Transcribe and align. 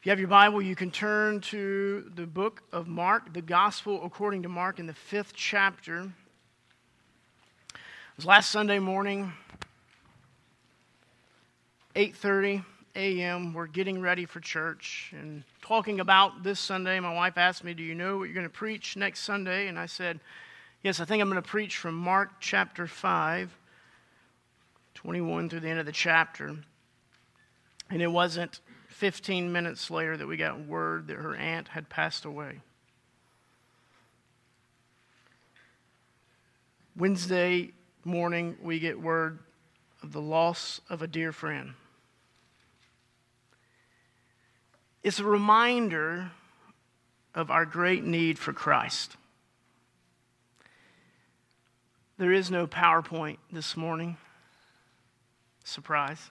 If 0.00 0.06
you 0.06 0.10
have 0.12 0.18
your 0.18 0.28
Bible, 0.28 0.62
you 0.62 0.74
can 0.74 0.90
turn 0.90 1.42
to 1.42 2.10
the 2.14 2.24
book 2.24 2.62
of 2.72 2.88
Mark, 2.88 3.34
the 3.34 3.42
Gospel 3.42 4.02
according 4.02 4.44
to 4.44 4.48
Mark, 4.48 4.78
in 4.78 4.86
the 4.86 4.94
fifth 4.94 5.34
chapter. 5.34 6.10
It 7.74 7.80
was 8.16 8.24
last 8.24 8.50
Sunday 8.50 8.78
morning, 8.78 9.30
8:30 11.94 12.64
a.m. 12.96 13.52
We're 13.52 13.66
getting 13.66 14.00
ready 14.00 14.24
for 14.24 14.40
church 14.40 15.12
and 15.14 15.44
talking 15.60 16.00
about 16.00 16.44
this 16.44 16.58
Sunday. 16.58 16.98
My 16.98 17.12
wife 17.12 17.36
asked 17.36 17.62
me, 17.62 17.74
"Do 17.74 17.82
you 17.82 17.94
know 17.94 18.16
what 18.16 18.24
you're 18.24 18.34
going 18.34 18.46
to 18.46 18.50
preach 18.50 18.96
next 18.96 19.20
Sunday?" 19.20 19.66
And 19.66 19.78
I 19.78 19.84
said, 19.84 20.18
"Yes, 20.82 21.00
I 21.00 21.04
think 21.04 21.20
I'm 21.20 21.28
going 21.28 21.42
to 21.42 21.46
preach 21.46 21.76
from 21.76 21.94
Mark 21.94 22.40
chapter 22.40 22.86
5, 22.86 23.54
21 24.94 25.50
through 25.50 25.60
the 25.60 25.68
end 25.68 25.78
of 25.78 25.84
the 25.84 25.92
chapter." 25.92 26.56
And 27.90 28.00
it 28.00 28.10
wasn't 28.10 28.60
15 29.00 29.50
minutes 29.50 29.90
later 29.90 30.14
that 30.14 30.26
we 30.26 30.36
got 30.36 30.66
word 30.66 31.06
that 31.06 31.16
her 31.16 31.34
aunt 31.34 31.68
had 31.68 31.88
passed 31.88 32.26
away. 32.26 32.60
Wednesday 36.94 37.70
morning, 38.04 38.58
we 38.62 38.78
get 38.78 39.00
word 39.00 39.38
of 40.02 40.12
the 40.12 40.20
loss 40.20 40.82
of 40.90 41.00
a 41.00 41.06
dear 41.06 41.32
friend. 41.32 41.72
It's 45.02 45.18
a 45.18 45.24
reminder 45.24 46.32
of 47.34 47.50
our 47.50 47.64
great 47.64 48.04
need 48.04 48.38
for 48.38 48.52
Christ. 48.52 49.16
There 52.18 52.32
is 52.32 52.50
no 52.50 52.66
PowerPoint 52.66 53.38
this 53.50 53.78
morning. 53.78 54.18
Surprise. 55.64 56.30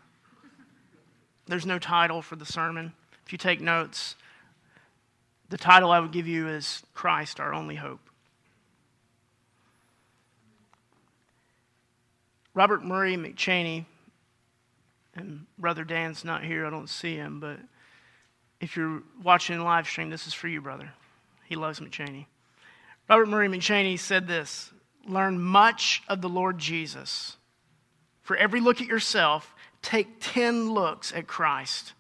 There's 1.50 1.66
no 1.66 1.80
title 1.80 2.22
for 2.22 2.36
the 2.36 2.46
sermon. 2.46 2.94
If 3.26 3.32
you 3.32 3.40
take 3.40 3.60
notes, 3.60 4.16
the 5.50 5.58
title 5.58 5.90
I 5.90 6.00
would 6.00 6.12
give 6.12 6.28
you 6.28 6.48
is 6.48 6.84
Christ, 6.94 7.40
Our 7.40 7.56
Only 7.56 7.74
Hope. 7.74 8.00
Robert 12.54 12.86
Murray 12.86 13.18
McCheyne, 13.18 13.86
and 15.16 15.48
Brother 15.58 15.84
Dan's 15.84 16.24
not 16.24 16.44
here, 16.44 16.68
I 16.68 16.70
don't 16.70 16.90
see 16.90 17.16
him, 17.16 17.40
but 17.40 17.58
if 18.62 18.78
you're 18.78 19.02
watching 19.24 19.60
live 19.60 19.88
stream, 19.88 20.12
this 20.12 20.28
is 20.28 20.36
for 20.36 20.48
you, 20.48 20.62
brother. 20.62 20.92
He 21.48 21.56
loves 21.56 21.80
McCheyne. 21.80 22.28
Robert 23.10 23.28
Murray 23.28 23.48
McCheyne 23.50 23.98
said 23.98 24.28
this 24.28 24.72
Learn 25.08 25.40
much 25.40 26.04
of 26.08 26.22
the 26.22 26.30
Lord 26.30 26.60
Jesus. 26.60 27.38
For 28.22 28.36
every 28.36 28.62
look 28.62 28.82
at 28.82 28.88
yourself, 28.88 29.56
take 29.82 30.18
10 30.20 30.72
looks 30.72 31.14
at 31.14 31.28
Christ. 31.28 31.94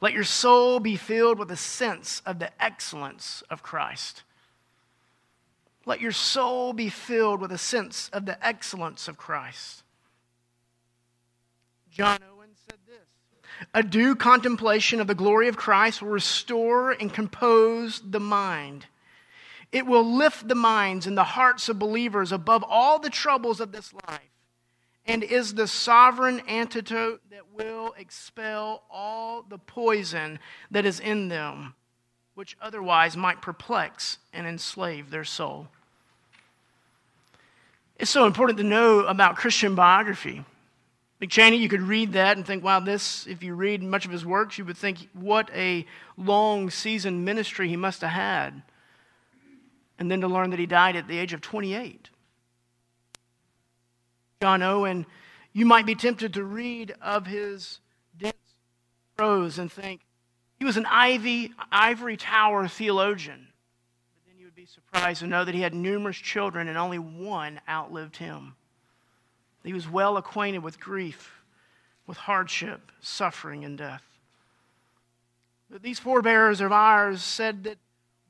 Let 0.00 0.12
your 0.12 0.24
soul 0.24 0.80
be 0.80 0.96
filled 0.96 1.38
with 1.38 1.50
a 1.50 1.56
sense 1.56 2.20
of 2.26 2.38
the 2.38 2.50
excellence 2.62 3.42
of 3.48 3.62
Christ. 3.62 4.22
Let 5.86 6.00
your 6.00 6.12
soul 6.12 6.72
be 6.72 6.88
filled 6.88 7.40
with 7.40 7.52
a 7.52 7.58
sense 7.58 8.08
of 8.12 8.26
the 8.26 8.44
excellence 8.46 9.08
of 9.08 9.16
Christ. 9.16 9.82
John 11.90 12.18
Owen 12.34 12.50
said 12.68 12.78
this 12.86 13.66
A 13.72 13.82
due 13.82 14.14
contemplation 14.14 15.00
of 15.00 15.06
the 15.06 15.14
glory 15.14 15.48
of 15.48 15.56
Christ 15.56 16.02
will 16.02 16.10
restore 16.10 16.92
and 16.92 17.12
compose 17.12 18.02
the 18.04 18.20
mind. 18.20 18.86
It 19.72 19.86
will 19.86 20.04
lift 20.04 20.48
the 20.48 20.54
minds 20.54 21.06
and 21.06 21.16
the 21.16 21.24
hearts 21.24 21.68
of 21.68 21.78
believers 21.78 22.30
above 22.30 22.64
all 22.66 22.98
the 22.98 23.10
troubles 23.10 23.60
of 23.60 23.72
this 23.72 23.92
life 24.08 24.33
and 25.06 25.22
is 25.22 25.54
the 25.54 25.66
sovereign 25.66 26.40
antidote 26.48 27.20
that 27.30 27.52
will 27.54 27.94
expel 27.98 28.84
all 28.90 29.42
the 29.42 29.58
poison 29.58 30.38
that 30.70 30.86
is 30.86 30.98
in 31.00 31.28
them, 31.28 31.74
which 32.34 32.56
otherwise 32.60 33.16
might 33.16 33.42
perplex 33.42 34.18
and 34.32 34.46
enslave 34.46 35.10
their 35.10 35.24
soul. 35.24 35.68
It's 37.96 38.10
so 38.10 38.26
important 38.26 38.58
to 38.58 38.64
know 38.64 39.00
about 39.00 39.36
Christian 39.36 39.74
biography. 39.74 40.44
McCheyne, 41.20 41.58
you 41.58 41.68
could 41.68 41.82
read 41.82 42.14
that 42.14 42.36
and 42.36 42.44
think, 42.44 42.64
wow, 42.64 42.80
this, 42.80 43.26
if 43.26 43.42
you 43.42 43.54
read 43.54 43.82
much 43.82 44.04
of 44.04 44.10
his 44.10 44.26
works, 44.26 44.58
you 44.58 44.64
would 44.64 44.76
think, 44.76 45.08
what 45.12 45.48
a 45.54 45.86
long 46.16 46.70
seasoned 46.70 47.24
ministry 47.24 47.68
he 47.68 47.76
must 47.76 48.00
have 48.00 48.10
had. 48.10 48.62
And 49.98 50.10
then 50.10 50.20
to 50.22 50.28
learn 50.28 50.50
that 50.50 50.58
he 50.58 50.66
died 50.66 50.96
at 50.96 51.06
the 51.06 51.18
age 51.18 51.32
of 51.32 51.40
28. 51.40 52.10
John 54.42 54.62
Owen, 54.62 55.06
you 55.52 55.66
might 55.66 55.86
be 55.86 55.94
tempted 55.94 56.34
to 56.34 56.44
read 56.44 56.94
of 57.00 57.26
his 57.26 57.80
dense 58.18 58.34
prose 59.16 59.58
and 59.58 59.70
think 59.70 60.00
he 60.58 60.64
was 60.64 60.76
an 60.76 60.86
ivy, 60.86 61.52
ivory 61.70 62.16
tower 62.16 62.68
theologian. 62.68 63.48
But 64.14 64.30
then 64.30 64.38
you 64.38 64.46
would 64.46 64.54
be 64.54 64.66
surprised 64.66 65.20
to 65.20 65.26
know 65.26 65.44
that 65.44 65.54
he 65.54 65.60
had 65.60 65.74
numerous 65.74 66.16
children 66.16 66.68
and 66.68 66.78
only 66.78 66.98
one 66.98 67.60
outlived 67.68 68.16
him. 68.16 68.54
He 69.62 69.72
was 69.72 69.88
well 69.88 70.16
acquainted 70.16 70.62
with 70.62 70.78
grief, 70.78 71.32
with 72.06 72.18
hardship, 72.18 72.92
suffering, 73.00 73.64
and 73.64 73.78
death. 73.78 74.02
But 75.70 75.82
these 75.82 75.98
forebears 75.98 76.60
of 76.60 76.70
ours 76.70 77.22
said 77.22 77.64
that 77.64 77.78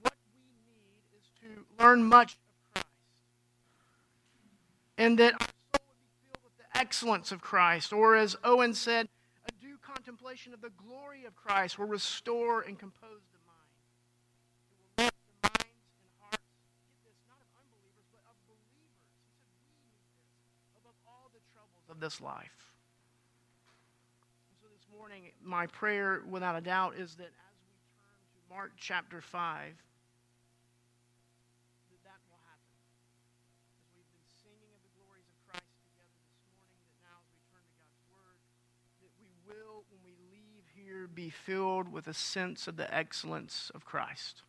what 0.01 0.15
we 0.33 0.41
need 0.71 1.19
is 1.19 1.27
to 1.43 1.85
learn 1.85 2.05
much 2.05 2.37
of 2.77 2.83
Christ. 2.83 2.87
And 4.97 5.19
that 5.19 5.54
excellence 6.85 7.33
of 7.33 7.41
Christ, 7.41 7.95
or 7.95 8.15
as 8.15 8.37
Owen 8.45 8.75
said, 8.75 9.09
a 9.49 9.53
due 9.53 9.79
contemplation 9.81 10.53
of 10.53 10.61
the 10.61 10.69
glory 10.77 11.25
of 11.25 11.35
Christ 11.35 11.79
will 11.79 11.87
restore 11.87 12.61
and 12.61 12.79
compose 12.79 13.25
the 13.33 13.41
mind. 13.49 13.73
It 14.69 14.77
will 14.77 15.05
lift 15.05 15.17
the 15.25 15.49
minds 15.49 15.97
and 16.05 16.13
hearts, 16.21 16.45
get 16.77 16.93
this, 17.09 17.17
not 17.25 17.41
of 17.41 17.49
unbelievers, 17.57 18.05
but 18.13 18.21
of 18.29 18.37
believers. 18.45 19.01
He 19.01 19.17
said, 19.17 19.65
we 19.81 19.97
need 19.97 20.05
this 20.61 20.77
above 20.77 21.01
all 21.09 21.33
the 21.33 21.41
troubles 21.57 21.89
of 21.89 22.05
this 22.05 22.21
life. 22.21 22.69
And 24.53 24.61
so 24.61 24.69
this 24.69 24.85
morning, 24.93 25.33
my 25.41 25.65
prayer, 25.73 26.21
without 26.29 26.53
a 26.53 26.61
doubt, 26.61 27.01
is 27.01 27.17
that 27.17 27.33
as 27.33 27.57
we 27.65 27.81
turn 27.97 28.29
to 28.29 28.41
Mark 28.53 28.77
chapter 28.77 29.25
5, 29.25 29.73
be 41.15 41.31
filled 41.31 41.93
with 41.93 42.07
a 42.07 42.15
sense 42.15 42.69
of 42.69 42.77
the 42.77 42.95
excellence 42.95 43.71
of 43.75 43.85
Christ. 43.85 44.43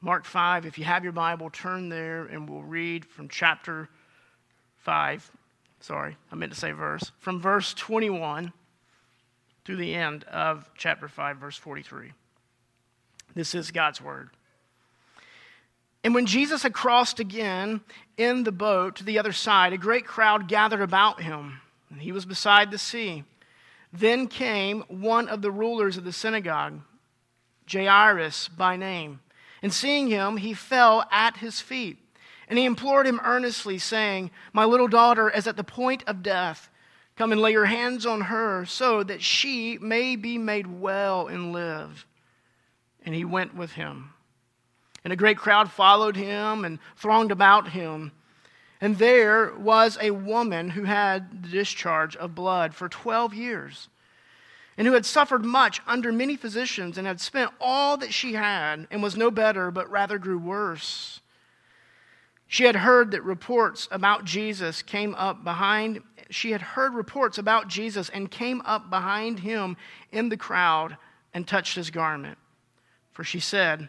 Mark 0.00 0.24
5, 0.24 0.64
if 0.64 0.78
you 0.78 0.84
have 0.84 1.04
your 1.04 1.12
Bible, 1.12 1.50
turn 1.50 1.90
there 1.90 2.24
and 2.24 2.48
we'll 2.48 2.62
read 2.62 3.04
from 3.04 3.28
chapter 3.28 3.90
5. 4.78 5.30
Sorry, 5.80 6.16
I 6.32 6.34
meant 6.34 6.52
to 6.52 6.58
say 6.58 6.72
verse. 6.72 7.12
From 7.18 7.40
verse 7.40 7.74
21 7.74 8.52
through 9.64 9.76
the 9.76 9.94
end 9.94 10.24
of 10.24 10.68
chapter 10.76 11.08
5, 11.08 11.36
verse 11.36 11.56
43. 11.56 12.12
This 13.34 13.54
is 13.54 13.70
God's 13.70 14.00
word. 14.00 14.30
And 16.02 16.14
when 16.14 16.24
Jesus 16.24 16.62
had 16.62 16.72
crossed 16.72 17.20
again 17.20 17.82
in 18.16 18.44
the 18.44 18.52
boat 18.52 18.96
to 18.96 19.04
the 19.04 19.18
other 19.18 19.32
side, 19.32 19.74
a 19.74 19.78
great 19.78 20.06
crowd 20.06 20.48
gathered 20.48 20.80
about 20.80 21.22
him, 21.22 21.60
and 21.90 22.00
he 22.00 22.12
was 22.12 22.24
beside 22.24 22.70
the 22.70 22.78
sea. 22.78 23.24
Then 23.92 24.28
came 24.28 24.82
one 24.88 25.28
of 25.28 25.42
the 25.42 25.50
rulers 25.50 25.96
of 25.96 26.04
the 26.04 26.12
synagogue, 26.12 26.80
Jairus 27.70 28.48
by 28.48 28.76
name. 28.76 29.20
And 29.62 29.72
seeing 29.72 30.08
him, 30.08 30.38
he 30.38 30.54
fell 30.54 31.04
at 31.10 31.38
his 31.38 31.60
feet. 31.60 31.98
And 32.48 32.58
he 32.58 32.64
implored 32.64 33.06
him 33.06 33.20
earnestly, 33.24 33.78
saying, 33.78 34.30
My 34.52 34.64
little 34.64 34.88
daughter 34.88 35.30
is 35.30 35.46
at 35.46 35.56
the 35.56 35.64
point 35.64 36.02
of 36.06 36.22
death. 36.22 36.68
Come 37.16 37.32
and 37.32 37.40
lay 37.40 37.52
your 37.52 37.66
hands 37.66 38.06
on 38.06 38.22
her, 38.22 38.64
so 38.64 39.02
that 39.04 39.22
she 39.22 39.78
may 39.78 40.16
be 40.16 40.38
made 40.38 40.66
well 40.66 41.28
and 41.28 41.52
live. 41.52 42.06
And 43.04 43.14
he 43.14 43.24
went 43.24 43.54
with 43.54 43.72
him. 43.72 44.14
And 45.04 45.12
a 45.12 45.16
great 45.16 45.38
crowd 45.38 45.70
followed 45.70 46.16
him 46.16 46.64
and 46.64 46.78
thronged 46.96 47.30
about 47.30 47.68
him. 47.68 48.12
And 48.80 48.96
there 48.96 49.52
was 49.56 49.98
a 50.00 50.10
woman 50.10 50.70
who 50.70 50.84
had 50.84 51.42
the 51.42 51.48
discharge 51.48 52.16
of 52.16 52.34
blood 52.34 52.74
for 52.74 52.88
12 52.88 53.34
years, 53.34 53.88
and 54.78 54.86
who 54.86 54.94
had 54.94 55.04
suffered 55.04 55.44
much 55.44 55.82
under 55.86 56.10
many 56.12 56.36
physicians, 56.36 56.96
and 56.96 57.06
had 57.06 57.20
spent 57.20 57.50
all 57.60 57.98
that 57.98 58.14
she 58.14 58.32
had, 58.32 58.86
and 58.90 59.02
was 59.02 59.16
no 59.16 59.30
better, 59.30 59.70
but 59.70 59.90
rather 59.90 60.18
grew 60.18 60.38
worse. 60.38 61.20
She 62.48 62.64
had 62.64 62.76
heard 62.76 63.10
that 63.10 63.22
reports 63.22 63.86
about 63.90 64.24
Jesus 64.24 64.82
came 64.82 65.14
up 65.14 65.44
behind, 65.44 66.02
she 66.30 66.50
had 66.52 66.62
heard 66.62 66.94
reports 66.94 67.38
about 67.38 67.68
Jesus 67.68 68.08
and 68.08 68.30
came 68.30 68.62
up 68.64 68.88
behind 68.88 69.40
him 69.40 69.76
in 70.10 70.30
the 70.30 70.36
crowd 70.36 70.96
and 71.34 71.46
touched 71.46 71.76
his 71.76 71.90
garment. 71.90 72.38
For 73.12 73.24
she 73.24 73.40
said, 73.40 73.88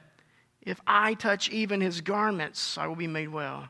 If 0.61 0.81
I 0.85 1.13
touch 1.13 1.49
even 1.49 1.81
his 1.81 2.01
garments, 2.01 2.77
I 2.77 2.87
will 2.87 2.95
be 2.95 3.07
made 3.07 3.29
well. 3.29 3.69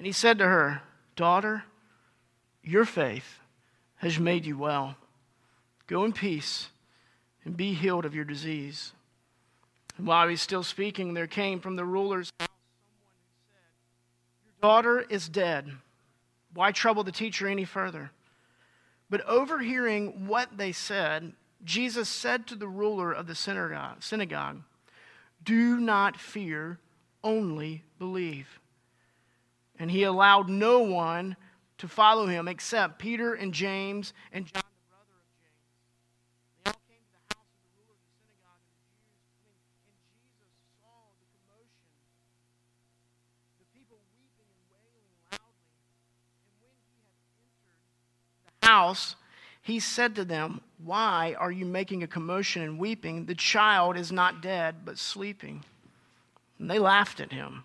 And 0.00 0.06
he 0.06 0.12
said 0.12 0.38
to 0.38 0.46
her, 0.46 0.80
Daughter, 1.14 1.64
your 2.64 2.86
faith 2.86 3.38
has 3.96 4.18
made 4.18 4.46
you 4.46 4.56
well. 4.56 4.96
Go 5.88 6.06
in 6.06 6.14
peace 6.14 6.70
and 7.44 7.54
be 7.54 7.74
healed 7.74 8.06
of 8.06 8.14
your 8.14 8.24
disease. 8.24 8.94
And 9.98 10.06
while 10.06 10.26
he 10.26 10.30
was 10.30 10.40
still 10.40 10.62
speaking, 10.62 11.12
there 11.12 11.26
came 11.26 11.60
from 11.60 11.76
the 11.76 11.84
ruler's 11.84 12.32
house 12.40 12.48
someone 12.48 13.12
who 13.12 13.50
said, 13.52 14.62
Your 14.62 14.70
daughter 14.70 15.06
is 15.10 15.28
dead. 15.28 15.70
Why 16.54 16.72
trouble 16.72 17.04
the 17.04 17.12
teacher 17.12 17.46
any 17.46 17.66
further? 17.66 18.10
But 19.10 19.20
overhearing 19.26 20.26
what 20.26 20.56
they 20.56 20.72
said, 20.72 21.34
Jesus 21.62 22.08
said 22.08 22.46
to 22.46 22.54
the 22.54 22.68
ruler 22.68 23.12
of 23.12 23.26
the 23.26 23.34
synagogue, 23.34 24.62
Do 25.44 25.78
not 25.78 26.18
fear, 26.18 26.78
only 27.22 27.84
believe. 27.98 28.60
And 29.80 29.90
he 29.90 30.02
allowed 30.02 30.50
no 30.50 30.80
one 30.80 31.36
to 31.78 31.88
follow 31.88 32.26
him 32.26 32.46
except 32.46 32.98
Peter 32.98 33.32
and 33.32 33.54
James 33.54 34.12
and 34.30 34.44
John. 34.44 34.60
The 34.60 34.92
brother 34.92 35.16
of 35.16 35.24
James. 35.40 35.56
They 36.62 36.70
all 36.70 36.76
came 36.86 37.00
to 37.00 37.16
the 37.16 37.24
house 37.32 37.48
of 37.48 37.64
the 37.64 37.72
ruler 37.80 37.96
of 37.96 38.04
the 38.04 38.12
synagogue 38.20 38.60
of 38.60 38.76
the 38.76 38.92
And 39.32 40.20
Jesus 40.20 40.52
saw 40.84 41.08
the 41.16 41.24
commotion, 41.32 41.88
the 43.56 43.64
people 43.72 43.96
weeping 44.20 44.52
and 44.52 44.60
wailing 44.68 45.08
loudly. 45.32 45.80
And 46.44 46.52
when 46.60 46.76
he 46.76 46.92
had 47.00 47.56
entered 47.64 47.88
the 48.60 48.68
house, 48.68 49.16
he 49.64 49.80
said 49.80 50.14
to 50.16 50.24
them, 50.28 50.60
Why 50.84 51.34
are 51.40 51.50
you 51.50 51.64
making 51.64 52.02
a 52.02 52.06
commotion 52.06 52.60
and 52.60 52.78
weeping? 52.78 53.24
The 53.24 53.34
child 53.34 53.96
is 53.96 54.12
not 54.12 54.42
dead, 54.42 54.84
but 54.84 54.98
sleeping. 54.98 55.64
And 56.58 56.70
they 56.70 56.78
laughed 56.78 57.18
at 57.20 57.32
him. 57.32 57.64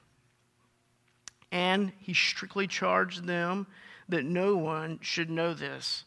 And 1.51 1.91
he 1.99 2.13
strictly 2.13 2.67
charged 2.67 3.25
them 3.25 3.67
that 4.09 4.25
no 4.25 4.55
one 4.55 4.99
should 5.01 5.29
know 5.29 5.53
this. 5.53 6.05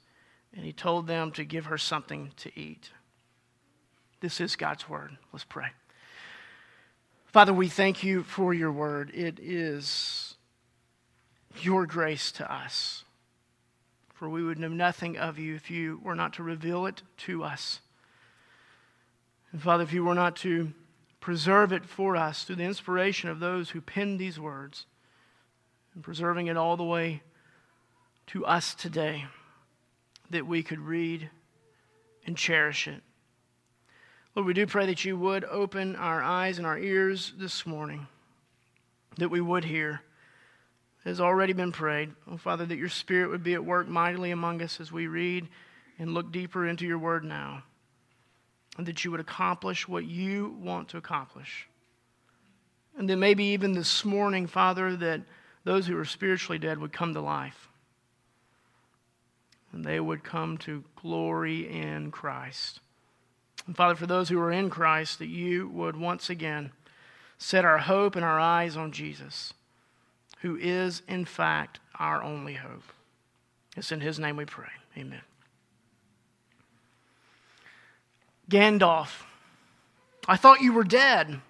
And 0.54 0.64
he 0.64 0.72
told 0.72 1.06
them 1.06 1.32
to 1.32 1.44
give 1.44 1.66
her 1.66 1.78
something 1.78 2.32
to 2.36 2.58
eat. 2.58 2.90
This 4.20 4.40
is 4.40 4.56
God's 4.56 4.88
word. 4.88 5.16
Let's 5.32 5.44
pray. 5.44 5.68
Father, 7.26 7.52
we 7.52 7.68
thank 7.68 8.02
you 8.04 8.22
for 8.22 8.54
your 8.54 8.72
word. 8.72 9.10
It 9.12 9.38
is 9.40 10.36
your 11.60 11.86
grace 11.86 12.30
to 12.32 12.52
us. 12.52 13.04
For 14.14 14.28
we 14.28 14.42
would 14.42 14.58
know 14.58 14.68
nothing 14.68 15.18
of 15.18 15.38
you 15.38 15.56
if 15.56 15.70
you 15.70 16.00
were 16.02 16.14
not 16.14 16.32
to 16.34 16.42
reveal 16.42 16.86
it 16.86 17.02
to 17.18 17.42
us. 17.42 17.80
And 19.52 19.60
Father, 19.60 19.82
if 19.82 19.92
you 19.92 20.04
were 20.04 20.14
not 20.14 20.36
to 20.36 20.72
preserve 21.20 21.72
it 21.72 21.84
for 21.84 22.16
us 22.16 22.44
through 22.44 22.56
the 22.56 22.64
inspiration 22.64 23.28
of 23.28 23.40
those 23.40 23.70
who 23.70 23.80
penned 23.80 24.18
these 24.18 24.38
words, 24.38 24.86
and 25.94 26.02
preserving 26.02 26.48
it 26.48 26.56
all 26.56 26.76
the 26.76 26.84
way 26.84 27.22
to 28.28 28.44
us 28.44 28.74
today, 28.74 29.24
that 30.30 30.46
we 30.46 30.62
could 30.62 30.80
read 30.80 31.30
and 32.26 32.36
cherish 32.36 32.88
it. 32.88 33.02
Lord, 34.34 34.46
we 34.46 34.54
do 34.54 34.66
pray 34.66 34.86
that 34.86 35.04
you 35.04 35.16
would 35.16 35.44
open 35.44 35.94
our 35.94 36.22
eyes 36.22 36.58
and 36.58 36.66
our 36.66 36.78
ears 36.78 37.32
this 37.38 37.64
morning, 37.66 38.06
that 39.18 39.30
we 39.30 39.40
would 39.40 39.64
hear 39.64 40.00
It 41.04 41.10
has 41.10 41.20
already 41.20 41.52
been 41.52 41.72
prayed. 41.72 42.10
Oh, 42.30 42.38
Father, 42.38 42.64
that 42.64 42.78
your 42.78 42.88
Spirit 42.88 43.30
would 43.30 43.42
be 43.42 43.54
at 43.54 43.64
work 43.64 43.86
mightily 43.86 44.30
among 44.30 44.62
us 44.62 44.80
as 44.80 44.90
we 44.90 45.06
read 45.06 45.46
and 45.98 46.14
look 46.14 46.32
deeper 46.32 46.66
into 46.66 46.86
your 46.86 46.98
word 46.98 47.24
now. 47.24 47.62
And 48.78 48.86
that 48.86 49.04
you 49.04 49.10
would 49.10 49.20
accomplish 49.20 49.86
what 49.86 50.04
you 50.04 50.56
want 50.60 50.88
to 50.88 50.96
accomplish. 50.96 51.68
And 52.96 53.08
that 53.10 53.16
maybe 53.16 53.44
even 53.44 53.72
this 53.72 54.04
morning, 54.04 54.46
Father, 54.46 54.96
that 54.96 55.20
those 55.64 55.86
who 55.86 55.96
were 55.96 56.04
spiritually 56.04 56.58
dead 56.58 56.78
would 56.78 56.92
come 56.92 57.14
to 57.14 57.20
life. 57.20 57.68
And 59.72 59.84
they 59.84 59.98
would 59.98 60.22
come 60.22 60.56
to 60.58 60.84
glory 61.00 61.68
in 61.68 62.10
Christ. 62.10 62.80
And 63.66 63.76
Father, 63.76 63.94
for 63.94 64.06
those 64.06 64.28
who 64.28 64.38
are 64.38 64.52
in 64.52 64.70
Christ, 64.70 65.18
that 65.18 65.26
you 65.26 65.68
would 65.68 65.96
once 65.96 66.30
again 66.30 66.72
set 67.38 67.64
our 67.64 67.78
hope 67.78 68.14
and 68.14 68.24
our 68.24 68.38
eyes 68.38 68.76
on 68.76 68.92
Jesus 68.92 69.52
who 70.44 70.56
is, 70.56 71.00
in 71.08 71.24
fact, 71.24 71.80
our 71.98 72.22
only 72.22 72.52
hope. 72.52 72.82
It's 73.78 73.90
in 73.90 74.02
his 74.02 74.18
name 74.18 74.36
we 74.36 74.44
pray. 74.44 74.68
Amen. 74.94 75.22
Gandalf, 78.50 79.22
I 80.28 80.36
thought 80.36 80.60
you 80.60 80.74
were 80.74 80.84
dead, 80.84 81.40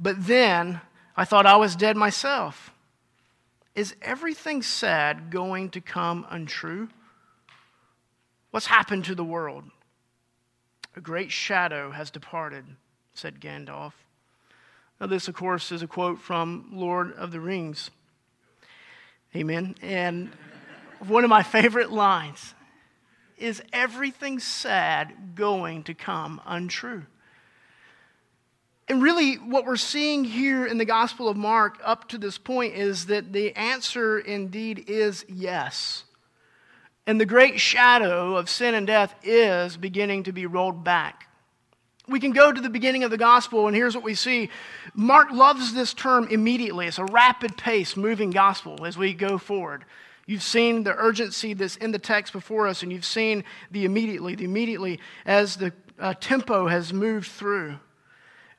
but 0.00 0.26
then 0.26 0.80
I 1.16 1.24
thought 1.24 1.46
I 1.46 1.54
was 1.54 1.76
dead 1.76 1.96
myself. 1.96 2.72
Is 3.76 3.94
everything 4.00 4.62
said 4.62 5.30
going 5.30 5.68
to 5.70 5.82
come 5.82 6.26
untrue? 6.30 6.88
What's 8.50 8.66
happened 8.66 9.04
to 9.04 9.14
the 9.14 9.22
world? 9.22 9.64
A 10.96 11.00
great 11.02 11.30
shadow 11.30 11.90
has 11.90 12.10
departed, 12.10 12.64
said 13.12 13.38
Gandalf. 13.38 13.92
Now, 14.98 15.06
this, 15.06 15.28
of 15.28 15.34
course, 15.34 15.70
is 15.70 15.82
a 15.82 15.86
quote 15.86 16.18
from 16.18 16.70
Lord 16.72 17.12
of 17.12 17.32
the 17.32 17.40
Rings. 17.40 17.90
Amen. 19.34 19.74
And 19.82 20.30
one 21.06 21.22
of 21.22 21.28
my 21.28 21.42
favorite 21.42 21.92
lines 21.92 22.54
is 23.36 23.62
everything 23.74 24.38
sad 24.40 25.34
going 25.34 25.82
to 25.82 25.92
come 25.92 26.40
untrue? 26.46 27.04
And 28.88 29.02
really, 29.02 29.34
what 29.34 29.66
we're 29.66 29.76
seeing 29.76 30.24
here 30.24 30.64
in 30.64 30.78
the 30.78 30.84
Gospel 30.84 31.28
of 31.28 31.36
Mark 31.36 31.80
up 31.84 32.08
to 32.08 32.18
this 32.18 32.38
point 32.38 32.74
is 32.74 33.06
that 33.06 33.32
the 33.32 33.54
answer 33.56 34.18
indeed 34.18 34.84
is 34.88 35.24
yes. 35.28 36.04
And 37.06 37.20
the 37.20 37.26
great 37.26 37.60
shadow 37.60 38.36
of 38.36 38.48
sin 38.48 38.74
and 38.74 38.86
death 38.86 39.14
is 39.22 39.76
beginning 39.76 40.24
to 40.24 40.32
be 40.32 40.46
rolled 40.46 40.84
back 40.84 41.26
we 42.08 42.20
can 42.20 42.32
go 42.32 42.52
to 42.52 42.60
the 42.60 42.70
beginning 42.70 43.04
of 43.04 43.10
the 43.10 43.16
gospel, 43.16 43.66
and 43.66 43.74
here's 43.74 43.94
what 43.94 44.04
we 44.04 44.14
see. 44.14 44.48
Mark 44.94 45.30
loves 45.32 45.74
this 45.74 45.92
term 45.92 46.28
immediately. 46.30 46.86
It's 46.86 46.98
a 46.98 47.04
rapid 47.04 47.56
pace 47.56 47.96
moving 47.96 48.30
gospel 48.30 48.86
as 48.86 48.96
we 48.96 49.12
go 49.12 49.38
forward. 49.38 49.84
You've 50.26 50.42
seen 50.42 50.84
the 50.84 50.94
urgency 50.94 51.54
that's 51.54 51.76
in 51.76 51.92
the 51.92 51.98
text 51.98 52.32
before 52.32 52.66
us, 52.66 52.82
and 52.82 52.92
you've 52.92 53.04
seen 53.04 53.44
the 53.70 53.84
immediately, 53.84 54.34
the 54.34 54.44
immediately 54.44 55.00
as 55.24 55.56
the 55.56 55.72
uh, 55.98 56.14
tempo 56.20 56.68
has 56.68 56.92
moved 56.92 57.28
through. 57.30 57.78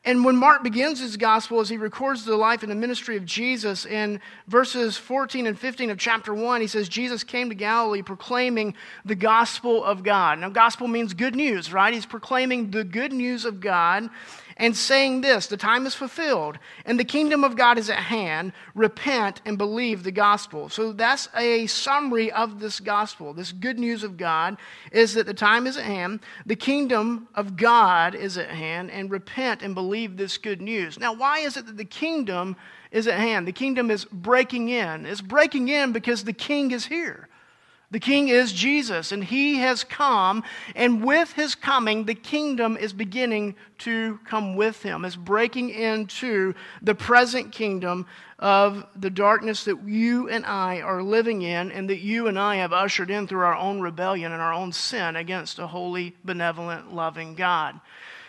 And 0.08 0.24
when 0.24 0.38
Mark 0.38 0.64
begins 0.64 1.02
his 1.02 1.18
gospel, 1.18 1.60
as 1.60 1.68
he 1.68 1.76
records 1.76 2.24
the 2.24 2.38
life 2.38 2.64
and 2.64 2.72
the 2.72 2.76
ministry 2.76 3.18
of 3.18 3.26
Jesus, 3.26 3.86
in 3.86 4.22
verses 4.48 4.96
14 4.96 5.46
and 5.46 5.60
15 5.60 5.90
of 5.90 5.98
chapter 5.98 6.34
1, 6.34 6.62
he 6.62 6.68
says, 6.68 6.88
Jesus 6.88 7.26
came 7.26 7.50
to 7.50 7.56
Galilee 7.56 8.02
proclaiming 8.02 8.74
the 9.04 9.16
gospel 9.16 9.84
of 9.84 10.04
God. 10.04 10.40
Now, 10.40 10.48
gospel 10.48 10.88
means 10.88 11.14
good 11.14 11.36
news, 11.36 11.74
right? 11.74 11.94
He's 11.94 12.06
proclaiming 12.06 12.72
the 12.72 12.86
good 12.86 13.12
news 13.12 13.44
of 13.44 13.60
God 13.60 14.10
and 14.58 14.76
saying 14.76 15.22
this 15.22 15.48
the 15.48 15.58
time 15.58 15.86
is 15.86 15.96
fulfilled 15.96 16.60
and 16.86 17.00
the 17.00 17.06
kingdom 17.06 17.44
of 17.44 17.56
God 17.56 17.78
is 17.78 17.90
at 17.90 17.98
hand. 17.98 18.52
Repent 18.76 19.42
and 19.46 19.58
believe 19.58 20.04
the 20.04 20.12
gospel. 20.12 20.70
So 20.70 20.92
that's 20.92 21.30
a 21.36 21.68
summary 21.68 22.32
of 22.32 22.60
this 22.60 22.80
gospel. 22.80 23.34
This 23.34 23.52
good 23.52 23.80
news 23.80 24.04
of 24.04 24.18
God 24.18 24.58
is 24.92 25.14
that 25.14 25.26
the 25.26 25.34
time 25.34 25.66
is 25.66 25.78
at 25.78 25.86
hand, 25.86 26.20
the 26.46 26.56
kingdom 26.56 27.28
of 27.36 27.56
God 27.56 28.16
is 28.16 28.38
at 28.38 28.50
hand, 28.50 28.92
and 28.92 29.10
repent 29.10 29.62
and 29.62 29.74
believe 29.74 30.18
this 30.18 30.38
good 30.38 30.62
news. 30.62 31.00
Now, 31.00 31.14
why 31.14 31.40
is 31.40 31.56
it 31.56 31.66
that 31.68 31.78
the 31.78 31.86
kingdom 31.86 32.56
is 32.92 33.08
at 33.08 33.20
hand. 33.20 33.48
The 33.48 33.52
kingdom 33.52 33.92
is 33.92 34.06
breaking 34.06 34.70
in. 34.70 35.06
It's 35.06 35.22
breaking 35.22 35.68
in 35.70 35.92
because 35.92 36.24
the 36.24 36.34
king 36.34 36.72
is 36.72 36.86
here. 36.86 37.28
The 37.90 38.00
king 38.02 38.28
is 38.28 38.52
Jesus, 38.52 39.14
and 39.14 39.24
he 39.24 39.60
has 39.60 39.86
come, 39.86 40.44
and 40.76 41.06
with 41.06 41.32
his 41.32 41.56
coming, 41.56 42.04
the 42.04 42.16
kingdom 42.16 42.76
is 42.76 42.92
beginning 42.92 43.56
to 43.80 44.20
come 44.26 44.58
with 44.58 44.84
him. 44.84 45.06
It's 45.06 45.16
breaking 45.16 45.70
into 45.70 46.54
the 46.82 46.96
present 46.96 47.54
kingdom 47.54 48.06
of 48.40 48.86
the 48.94 49.10
darkness 49.10 49.64
that 49.64 49.82
you 49.86 50.28
and 50.28 50.46
I 50.46 50.82
are 50.82 51.02
living 51.02 51.44
in, 51.44 51.72
and 51.72 51.90
that 51.90 52.00
you 52.00 52.28
and 52.28 52.38
I 52.38 52.58
have 52.58 52.74
ushered 52.74 53.10
in 53.10 53.26
through 53.26 53.46
our 53.46 53.56
own 53.56 53.80
rebellion 53.80 54.34
and 54.34 54.42
our 54.42 54.54
own 54.54 54.74
sin 54.74 55.16
against 55.16 55.58
a 55.58 55.68
holy, 55.68 56.14
benevolent, 56.26 56.94
loving 56.94 57.36
God. 57.36 57.80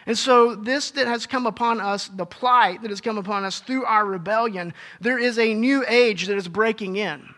And 0.06 0.16
so, 0.16 0.54
this 0.54 0.92
that 0.92 1.08
has 1.08 1.26
come 1.26 1.46
upon 1.46 1.80
us, 1.80 2.06
the 2.06 2.24
plight 2.24 2.82
that 2.82 2.90
has 2.90 3.00
come 3.00 3.18
upon 3.18 3.44
us 3.44 3.58
through 3.58 3.84
our 3.86 4.06
rebellion, 4.06 4.72
there 5.00 5.18
is 5.18 5.36
a 5.36 5.52
new 5.52 5.84
age 5.88 6.28
that 6.28 6.36
is 6.36 6.46
breaking 6.46 6.94
in. 6.94 7.28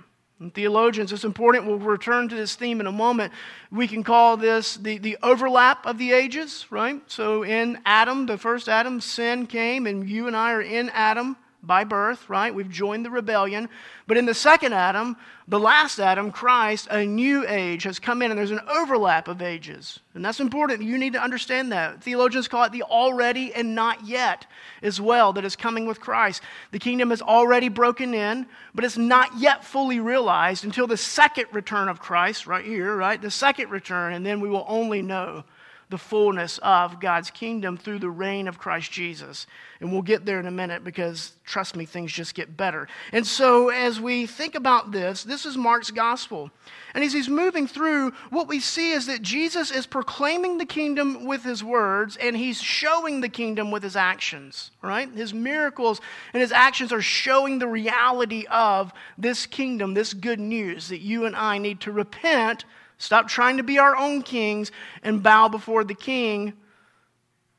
And 0.40 0.54
theologians, 0.54 1.12
it's 1.12 1.24
important, 1.24 1.66
we'll 1.66 1.78
return 1.78 2.28
to 2.30 2.34
this 2.34 2.56
theme 2.56 2.80
in 2.80 2.86
a 2.86 2.92
moment. 2.92 3.32
We 3.70 3.86
can 3.86 4.02
call 4.02 4.38
this 4.38 4.76
the, 4.76 4.96
the 4.96 5.18
overlap 5.22 5.84
of 5.84 5.98
the 5.98 6.12
ages, 6.12 6.66
right? 6.70 7.02
So 7.08 7.44
in 7.44 7.78
Adam, 7.84 8.24
the 8.24 8.38
first 8.38 8.66
Adam, 8.66 9.02
sin 9.02 9.46
came, 9.46 9.86
and 9.86 10.08
you 10.08 10.26
and 10.26 10.34
I 10.34 10.52
are 10.52 10.62
in 10.62 10.88
Adam 10.94 11.36
by 11.62 11.84
birth, 11.84 12.28
right? 12.28 12.54
We've 12.54 12.70
joined 12.70 13.04
the 13.04 13.10
rebellion. 13.10 13.68
But 14.06 14.16
in 14.16 14.26
the 14.26 14.34
second 14.34 14.72
Adam, 14.72 15.16
the 15.46 15.60
last 15.60 15.98
Adam, 15.98 16.32
Christ, 16.32 16.88
a 16.90 17.04
new 17.04 17.46
age 17.46 17.82
has 17.82 17.98
come 17.98 18.22
in, 18.22 18.30
and 18.30 18.38
there's 18.38 18.50
an 18.50 18.60
overlap 18.68 19.28
of 19.28 19.42
ages. 19.42 20.00
And 20.14 20.24
that's 20.24 20.40
important. 20.40 20.82
You 20.82 20.96
need 20.96 21.12
to 21.12 21.22
understand 21.22 21.72
that. 21.72 22.02
Theologians 22.02 22.48
call 22.48 22.64
it 22.64 22.72
the 22.72 22.82
already 22.82 23.52
and 23.52 23.74
not 23.74 24.06
yet 24.06 24.46
as 24.82 25.00
well, 25.00 25.32
that 25.34 25.44
is 25.44 25.56
coming 25.56 25.86
with 25.86 26.00
Christ. 26.00 26.42
The 26.70 26.78
kingdom 26.78 27.12
is 27.12 27.20
already 27.20 27.68
broken 27.68 28.14
in, 28.14 28.46
but 28.74 28.84
it's 28.84 28.96
not 28.96 29.38
yet 29.38 29.64
fully 29.64 30.00
realized 30.00 30.64
until 30.64 30.86
the 30.86 30.96
second 30.96 31.46
return 31.52 31.88
of 31.88 32.00
Christ, 32.00 32.46
right 32.46 32.64
here, 32.64 32.96
right? 32.96 33.20
The 33.20 33.30
second 33.30 33.70
return, 33.70 34.14
and 34.14 34.24
then 34.24 34.40
we 34.40 34.48
will 34.48 34.64
only 34.66 35.02
know 35.02 35.44
the 35.90 35.98
fullness 35.98 36.58
of 36.62 37.00
God's 37.00 37.30
kingdom 37.30 37.76
through 37.76 37.98
the 37.98 38.10
reign 38.10 38.46
of 38.46 38.58
Christ 38.58 38.92
Jesus. 38.92 39.46
And 39.80 39.92
we'll 39.92 40.02
get 40.02 40.24
there 40.24 40.38
in 40.38 40.46
a 40.46 40.50
minute 40.52 40.84
because, 40.84 41.32
trust 41.44 41.74
me, 41.74 41.84
things 41.84 42.12
just 42.12 42.34
get 42.34 42.56
better. 42.56 42.86
And 43.12 43.26
so, 43.26 43.70
as 43.70 44.00
we 44.00 44.26
think 44.26 44.54
about 44.54 44.92
this, 44.92 45.24
this 45.24 45.44
is 45.44 45.56
Mark's 45.56 45.90
gospel. 45.90 46.50
And 46.94 47.02
as 47.02 47.12
he's 47.12 47.28
moving 47.28 47.66
through, 47.66 48.12
what 48.30 48.46
we 48.46 48.60
see 48.60 48.92
is 48.92 49.06
that 49.06 49.22
Jesus 49.22 49.70
is 49.70 49.86
proclaiming 49.86 50.58
the 50.58 50.66
kingdom 50.66 51.24
with 51.26 51.42
his 51.42 51.62
words 51.62 52.16
and 52.16 52.36
he's 52.36 52.60
showing 52.60 53.20
the 53.20 53.28
kingdom 53.28 53.70
with 53.70 53.82
his 53.82 53.96
actions, 53.96 54.70
right? 54.82 55.10
His 55.10 55.34
miracles 55.34 56.00
and 56.32 56.40
his 56.40 56.52
actions 56.52 56.92
are 56.92 57.02
showing 57.02 57.58
the 57.58 57.68
reality 57.68 58.46
of 58.50 58.92
this 59.18 59.46
kingdom, 59.46 59.94
this 59.94 60.14
good 60.14 60.40
news 60.40 60.88
that 60.88 61.00
you 61.00 61.26
and 61.26 61.34
I 61.34 61.58
need 61.58 61.80
to 61.80 61.92
repent 61.92 62.64
Stop 63.00 63.28
trying 63.28 63.56
to 63.56 63.62
be 63.62 63.78
our 63.78 63.96
own 63.96 64.20
kings 64.20 64.70
and 65.02 65.22
bow 65.22 65.48
before 65.48 65.84
the 65.84 65.94
king. 65.94 66.52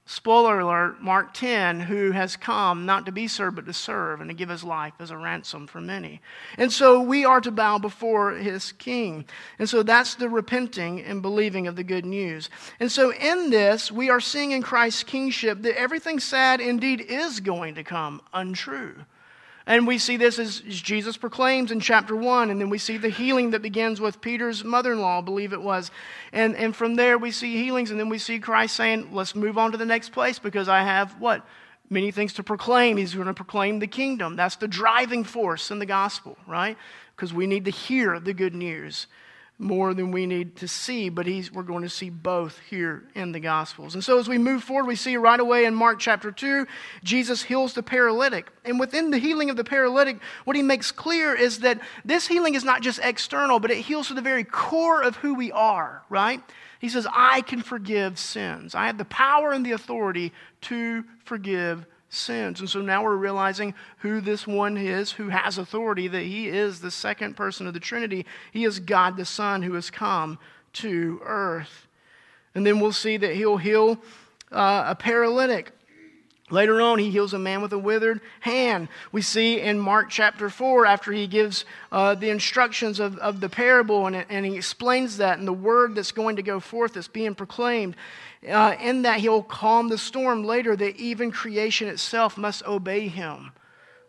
Spoiler 0.05 0.59
alert, 0.59 1.01
Mark 1.01 1.33
10, 1.33 1.79
who 1.79 2.11
has 2.11 2.35
come 2.35 2.85
not 2.85 3.07
to 3.07 3.11
be 3.11 3.27
served, 3.27 3.55
but 3.55 3.65
to 3.65 3.73
serve 3.73 4.21
and 4.21 4.29
to 4.29 4.35
give 4.35 4.49
his 4.49 4.63
life 4.63 4.93
as 4.99 5.09
a 5.09 5.17
ransom 5.17 5.65
for 5.65 5.81
many. 5.81 6.21
And 6.59 6.71
so 6.71 7.01
we 7.01 7.25
are 7.25 7.41
to 7.41 7.49
bow 7.49 7.79
before 7.79 8.33
his 8.33 8.71
king. 8.73 9.25
And 9.57 9.67
so 9.67 9.81
that's 9.81 10.13
the 10.13 10.29
repenting 10.29 11.01
and 11.01 11.23
believing 11.23 11.65
of 11.65 11.75
the 11.75 11.83
good 11.83 12.05
news. 12.05 12.51
And 12.79 12.91
so 12.91 13.11
in 13.11 13.49
this, 13.49 13.91
we 13.91 14.11
are 14.11 14.21
seeing 14.21 14.51
in 14.51 14.61
Christ's 14.61 15.03
kingship 15.03 15.63
that 15.63 15.79
everything 15.79 16.19
sad 16.19 16.61
indeed 16.61 17.01
is 17.01 17.39
going 17.39 17.73
to 17.75 17.83
come 17.83 18.21
untrue. 18.31 18.93
And 19.67 19.85
we 19.85 19.97
see 19.97 20.17
this 20.17 20.39
as 20.39 20.59
Jesus 20.61 21.17
proclaims 21.17 21.71
in 21.71 21.79
chapter 21.79 22.15
1. 22.15 22.49
And 22.49 22.59
then 22.59 22.69
we 22.69 22.77
see 22.77 22.97
the 22.97 23.09
healing 23.09 23.51
that 23.51 23.61
begins 23.61 24.01
with 24.01 24.21
Peter's 24.21 24.63
mother 24.63 24.93
in 24.93 25.01
law, 25.01 25.19
I 25.19 25.21
believe 25.21 25.53
it 25.53 25.61
was. 25.61 25.91
And, 26.33 26.55
and 26.55 26.75
from 26.75 26.95
there, 26.95 27.17
we 27.17 27.31
see 27.31 27.63
healings. 27.63 27.91
And 27.91 27.99
then 27.99 28.09
we 28.09 28.17
see 28.17 28.39
Christ 28.39 28.75
saying, 28.75 29.09
Let's 29.13 29.35
move 29.35 29.57
on 29.57 29.71
to 29.71 29.77
the 29.77 29.85
next 29.85 30.11
place 30.11 30.39
because 30.39 30.67
I 30.67 30.81
have 30.83 31.19
what? 31.19 31.45
Many 31.89 32.11
things 32.11 32.33
to 32.33 32.43
proclaim. 32.43 32.97
He's 32.97 33.13
going 33.13 33.27
to 33.27 33.33
proclaim 33.33 33.79
the 33.79 33.87
kingdom. 33.87 34.35
That's 34.35 34.55
the 34.55 34.67
driving 34.67 35.23
force 35.23 35.71
in 35.71 35.79
the 35.79 35.85
gospel, 35.85 36.37
right? 36.47 36.77
Because 37.15 37.33
we 37.33 37.47
need 37.47 37.65
to 37.65 37.71
hear 37.71 38.19
the 38.19 38.33
good 38.33 38.55
news 38.55 39.07
more 39.61 39.93
than 39.93 40.11
we 40.11 40.25
need 40.25 40.55
to 40.57 40.67
see, 40.67 41.09
but 41.09 41.25
he's, 41.25 41.51
we're 41.51 41.63
going 41.63 41.83
to 41.83 41.89
see 41.89 42.09
both 42.09 42.59
here 42.69 43.03
in 43.15 43.31
the 43.31 43.39
Gospels. 43.39 43.93
And 43.93 44.03
so 44.03 44.17
as 44.17 44.27
we 44.27 44.37
move 44.37 44.63
forward, 44.63 44.87
we 44.87 44.95
see 44.95 45.15
right 45.17 45.39
away 45.39 45.65
in 45.65 45.75
Mark 45.75 45.99
chapter 45.99 46.31
2, 46.31 46.65
Jesus 47.03 47.43
heals 47.43 47.73
the 47.73 47.83
paralytic. 47.83 48.47
And 48.65 48.79
within 48.79 49.11
the 49.11 49.17
healing 49.17 49.49
of 49.49 49.55
the 49.55 49.63
paralytic, 49.63 50.19
what 50.45 50.55
he 50.55 50.63
makes 50.63 50.91
clear 50.91 51.33
is 51.35 51.59
that 51.59 51.79
this 52.03 52.27
healing 52.27 52.55
is 52.55 52.63
not 52.63 52.81
just 52.81 52.99
external, 53.03 53.59
but 53.59 53.71
it 53.71 53.77
heals 53.77 54.07
to 54.07 54.13
the 54.13 54.21
very 54.21 54.43
core 54.43 55.03
of 55.03 55.15
who 55.17 55.35
we 55.35 55.51
are, 55.51 56.03
right? 56.09 56.41
He 56.79 56.89
says, 56.89 57.05
I 57.13 57.41
can 57.41 57.61
forgive 57.61 58.17
sins. 58.17 58.73
I 58.73 58.87
have 58.87 58.97
the 58.97 59.05
power 59.05 59.51
and 59.51 59.63
the 59.63 59.73
authority 59.73 60.33
to 60.61 61.03
forgive 61.23 61.85
sins. 62.11 62.59
And 62.59 62.69
so 62.69 62.81
now 62.81 63.03
we're 63.03 63.15
realizing 63.15 63.73
who 63.99 64.21
this 64.21 64.45
one 64.45 64.77
is 64.77 65.13
who 65.13 65.29
has 65.29 65.57
authority, 65.57 66.07
that 66.09 66.23
he 66.23 66.47
is 66.49 66.81
the 66.81 66.91
second 66.91 67.35
person 67.35 67.65
of 67.65 67.73
the 67.73 67.79
Trinity. 67.79 68.25
He 68.51 68.65
is 68.65 68.79
God 68.79 69.17
the 69.17 69.25
Son 69.25 69.63
who 69.63 69.73
has 69.73 69.89
come 69.89 70.37
to 70.73 71.21
earth. 71.23 71.87
And 72.53 72.65
then 72.65 72.79
we'll 72.79 72.91
see 72.91 73.17
that 73.17 73.35
he'll 73.35 73.57
heal 73.57 73.97
uh, 74.51 74.83
a 74.87 74.95
paralytic. 74.95 75.71
Later 76.49 76.81
on, 76.81 76.99
he 76.99 77.09
heals 77.09 77.33
a 77.33 77.39
man 77.39 77.61
with 77.61 77.71
a 77.71 77.79
withered 77.79 78.19
hand. 78.41 78.89
We 79.13 79.21
see 79.21 79.61
in 79.61 79.79
Mark 79.79 80.09
chapter 80.09 80.49
4, 80.49 80.85
after 80.85 81.13
he 81.13 81.25
gives 81.25 81.63
uh, 81.93 82.15
the 82.15 82.29
instructions 82.29 82.99
of, 82.99 83.17
of 83.19 83.39
the 83.39 83.47
parable 83.47 84.05
and, 84.05 84.25
and 84.27 84.45
he 84.45 84.57
explains 84.57 85.15
that 85.17 85.39
and 85.39 85.47
the 85.47 85.53
word 85.53 85.95
that's 85.95 86.11
going 86.11 86.35
to 86.35 86.41
go 86.41 86.59
forth 86.59 86.95
that's 86.95 87.07
being 87.07 87.35
proclaimed, 87.35 87.95
uh, 88.47 88.75
in 88.81 89.03
that 89.03 89.19
he'll 89.19 89.43
calm 89.43 89.89
the 89.89 89.97
storm 89.97 90.43
later, 90.43 90.75
that 90.75 90.95
even 90.97 91.31
creation 91.31 91.87
itself 91.87 92.37
must 92.37 92.65
obey 92.65 93.07
him 93.07 93.51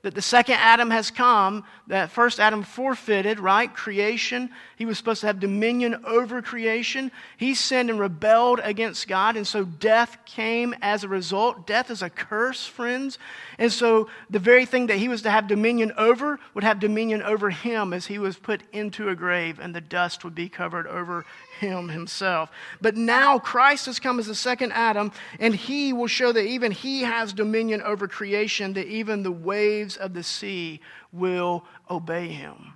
that 0.02 0.16
the 0.16 0.22
second 0.22 0.56
Adam 0.56 0.90
has 0.90 1.12
come, 1.12 1.64
that 1.86 2.10
first 2.10 2.40
Adam 2.40 2.64
forfeited, 2.64 3.38
right? 3.38 3.72
Creation. 3.72 4.50
He 4.76 4.84
was 4.84 4.98
supposed 4.98 5.20
to 5.20 5.28
have 5.28 5.38
dominion 5.38 6.04
over 6.04 6.42
creation. 6.42 7.12
He 7.36 7.54
sinned 7.54 7.88
and 7.88 8.00
rebelled 8.00 8.60
against 8.64 9.06
God, 9.06 9.36
and 9.36 9.46
so 9.46 9.64
death 9.64 10.18
came 10.26 10.74
as 10.82 11.04
a 11.04 11.08
result. 11.08 11.68
Death 11.68 11.88
is 11.88 12.02
a 12.02 12.10
curse, 12.10 12.66
friends. 12.66 13.18
And 13.58 13.70
so 13.70 14.08
the 14.28 14.40
very 14.40 14.66
thing 14.66 14.88
that 14.88 14.98
he 14.98 15.08
was 15.08 15.22
to 15.22 15.30
have 15.30 15.46
dominion 15.46 15.92
over 15.96 16.40
would 16.52 16.64
have 16.64 16.80
dominion 16.80 17.22
over 17.22 17.50
him 17.50 17.92
as 17.92 18.06
he 18.06 18.18
was 18.18 18.36
put 18.36 18.62
into 18.72 19.08
a 19.08 19.14
grave, 19.14 19.60
and 19.60 19.72
the 19.72 19.80
dust 19.80 20.24
would 20.24 20.34
be 20.34 20.48
covered 20.48 20.88
over 20.88 21.24
him 21.62 21.88
himself. 21.88 22.50
But 22.80 22.96
now 22.96 23.38
Christ 23.38 23.86
has 23.86 23.98
come 23.98 24.18
as 24.18 24.26
the 24.26 24.34
second 24.34 24.72
Adam, 24.72 25.12
and 25.40 25.54
he 25.54 25.92
will 25.92 26.08
show 26.08 26.32
that 26.32 26.44
even 26.44 26.72
he 26.72 27.02
has 27.02 27.32
dominion 27.32 27.80
over 27.82 28.06
creation, 28.08 28.74
that 28.74 28.86
even 28.86 29.22
the 29.22 29.32
waves 29.32 29.96
of 29.96 30.12
the 30.12 30.22
sea 30.22 30.80
will 31.12 31.64
obey 31.88 32.28
him. 32.28 32.74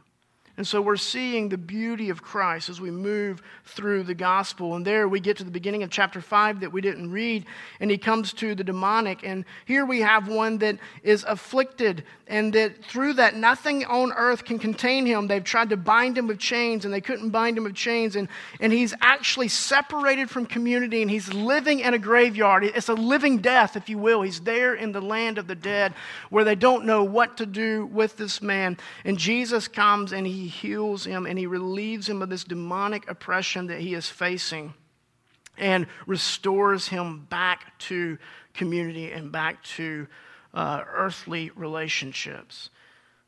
And 0.56 0.66
so 0.66 0.80
we're 0.80 0.96
seeing 0.96 1.50
the 1.50 1.58
beauty 1.58 2.08
of 2.08 2.22
Christ 2.22 2.70
as 2.70 2.80
we 2.80 2.90
move 2.90 3.42
through 3.66 4.04
the 4.04 4.14
gospel. 4.14 4.74
And 4.74 4.86
there 4.86 5.06
we 5.06 5.20
get 5.20 5.36
to 5.36 5.44
the 5.44 5.50
beginning 5.50 5.82
of 5.82 5.90
chapter 5.90 6.22
5 6.22 6.60
that 6.60 6.72
we 6.72 6.80
didn't 6.80 7.10
read, 7.10 7.44
and 7.78 7.90
he 7.90 7.98
comes 7.98 8.32
to 8.34 8.54
the 8.54 8.64
demonic. 8.64 9.22
And 9.22 9.44
here 9.66 9.84
we 9.84 10.00
have 10.00 10.28
one 10.28 10.56
that 10.58 10.78
is 11.02 11.24
afflicted, 11.28 12.04
and 12.26 12.54
that 12.54 12.82
through 12.84 13.14
that 13.14 13.36
nothing 13.36 13.84
on 13.84 14.12
earth 14.12 14.44
can 14.44 14.58
contain 14.58 15.04
him. 15.04 15.26
They've 15.26 15.44
tried 15.44 15.68
to 15.70 15.76
bind 15.76 16.16
him 16.16 16.26
with 16.26 16.38
chains, 16.38 16.86
and 16.86 16.94
they 16.94 17.02
couldn't 17.02 17.30
bind 17.30 17.58
him 17.58 17.64
with 17.64 17.74
chains. 17.74 18.16
And, 18.16 18.28
and 18.58 18.72
he's 18.72 18.94
actually 19.02 19.48
separated 19.48 20.30
from 20.30 20.46
community, 20.46 21.02
and 21.02 21.10
he's 21.10 21.30
living 21.34 21.80
in 21.80 21.92
a 21.92 21.98
graveyard. 21.98 22.64
It's 22.64 22.88
a 22.88 22.94
living 22.94 23.38
death, 23.38 23.76
if 23.76 23.90
you 23.90 23.98
will. 23.98 24.22
He's 24.22 24.40
there 24.40 24.74
in 24.74 24.92
the 24.92 25.02
land 25.02 25.36
of 25.36 25.48
the 25.48 25.54
dead 25.54 25.92
where 26.30 26.44
they 26.44 26.54
don't 26.54 26.86
know 26.86 27.04
what 27.04 27.36
to 27.36 27.44
do 27.44 27.84
with 27.84 28.16
this 28.16 28.40
man. 28.40 28.78
And 29.04 29.18
Jesus 29.18 29.68
comes 29.68 30.12
and 30.12 30.26
he 30.26 30.45
heals 30.46 31.04
him 31.04 31.26
and 31.26 31.38
he 31.38 31.46
relieves 31.46 32.08
him 32.08 32.22
of 32.22 32.28
this 32.28 32.44
demonic 32.44 33.08
oppression 33.10 33.66
that 33.68 33.80
he 33.80 33.94
is 33.94 34.08
facing 34.08 34.74
and 35.58 35.86
restores 36.06 36.88
him 36.88 37.26
back 37.30 37.78
to 37.78 38.18
community 38.54 39.12
and 39.12 39.32
back 39.32 39.62
to 39.62 40.06
uh, 40.54 40.82
earthly 40.86 41.50
relationships. 41.54 42.70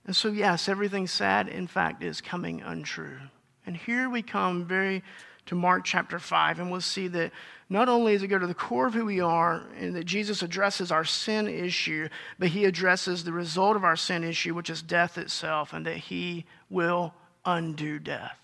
And 0.06 0.16
so, 0.16 0.28
yes, 0.28 0.68
everything 0.68 1.06
sad, 1.06 1.48
in 1.48 1.66
fact, 1.66 2.02
is 2.02 2.20
coming 2.20 2.62
untrue. 2.62 3.18
And 3.66 3.76
here 3.76 4.08
we 4.08 4.22
come 4.22 4.64
very 4.64 5.02
to 5.48 5.54
Mark 5.54 5.84
chapter 5.84 6.18
5, 6.18 6.60
and 6.60 6.70
we'll 6.70 6.80
see 6.80 7.08
that 7.08 7.32
not 7.70 7.88
only 7.88 8.12
does 8.12 8.22
it 8.22 8.28
go 8.28 8.38
to 8.38 8.46
the 8.46 8.54
core 8.54 8.86
of 8.86 8.94
who 8.94 9.06
we 9.06 9.20
are, 9.20 9.62
and 9.78 9.96
that 9.96 10.04
Jesus 10.04 10.42
addresses 10.42 10.92
our 10.92 11.04
sin 11.04 11.48
issue, 11.48 12.08
but 12.38 12.48
he 12.48 12.64
addresses 12.64 13.24
the 13.24 13.32
result 13.32 13.74
of 13.74 13.84
our 13.84 13.96
sin 13.96 14.24
issue, 14.24 14.54
which 14.54 14.70
is 14.70 14.82
death 14.82 15.18
itself, 15.18 15.72
and 15.72 15.86
that 15.86 15.96
he 15.96 16.44
will 16.70 17.14
undo 17.44 17.98
death. 17.98 18.38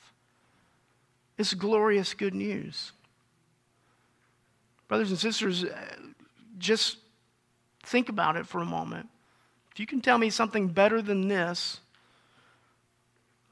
It's 1.37 1.53
glorious 1.53 2.15
good 2.15 2.35
news. 2.35 2.93
Brothers 4.89 5.11
and 5.11 5.19
sisters, 5.19 5.65
uh, 5.65 5.97
just 6.59 6.99
think 7.83 8.09
about 8.09 8.37
it 8.37 8.47
for 8.47 8.61
a 8.61 8.67
moment. 8.67 9.09
If 9.73 9.81
you 9.81 9.87
can 9.87 10.01
tell 10.01 10.19
me 10.19 10.31
something 10.31 10.69
better 10.69 11.03
than 11.03 11.29
this, 11.29 11.81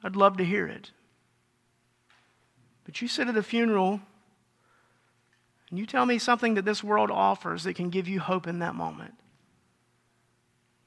I'd 0.03 0.17
love 0.17 0.39
to 0.39 0.45
hear 0.45 0.67
it. 0.67 0.91
But 2.93 3.01
you 3.01 3.09
sit 3.09 3.27
at 3.27 3.39
a 3.39 3.43
funeral 3.43 4.03
and 5.71 5.79
you 5.79 5.87
tell 5.87 6.05
me 6.05 6.19
something 6.19 6.57
that 6.57 6.67
this 6.67 6.85
world 6.85 7.11
offers 7.11 7.65
that 7.65 7.73
can 7.73 7.89
give 7.89 8.07
you 8.07 8.21
hope 8.21 8.47
in 8.47 8.59
that 8.59 8.75
moment. 8.75 9.15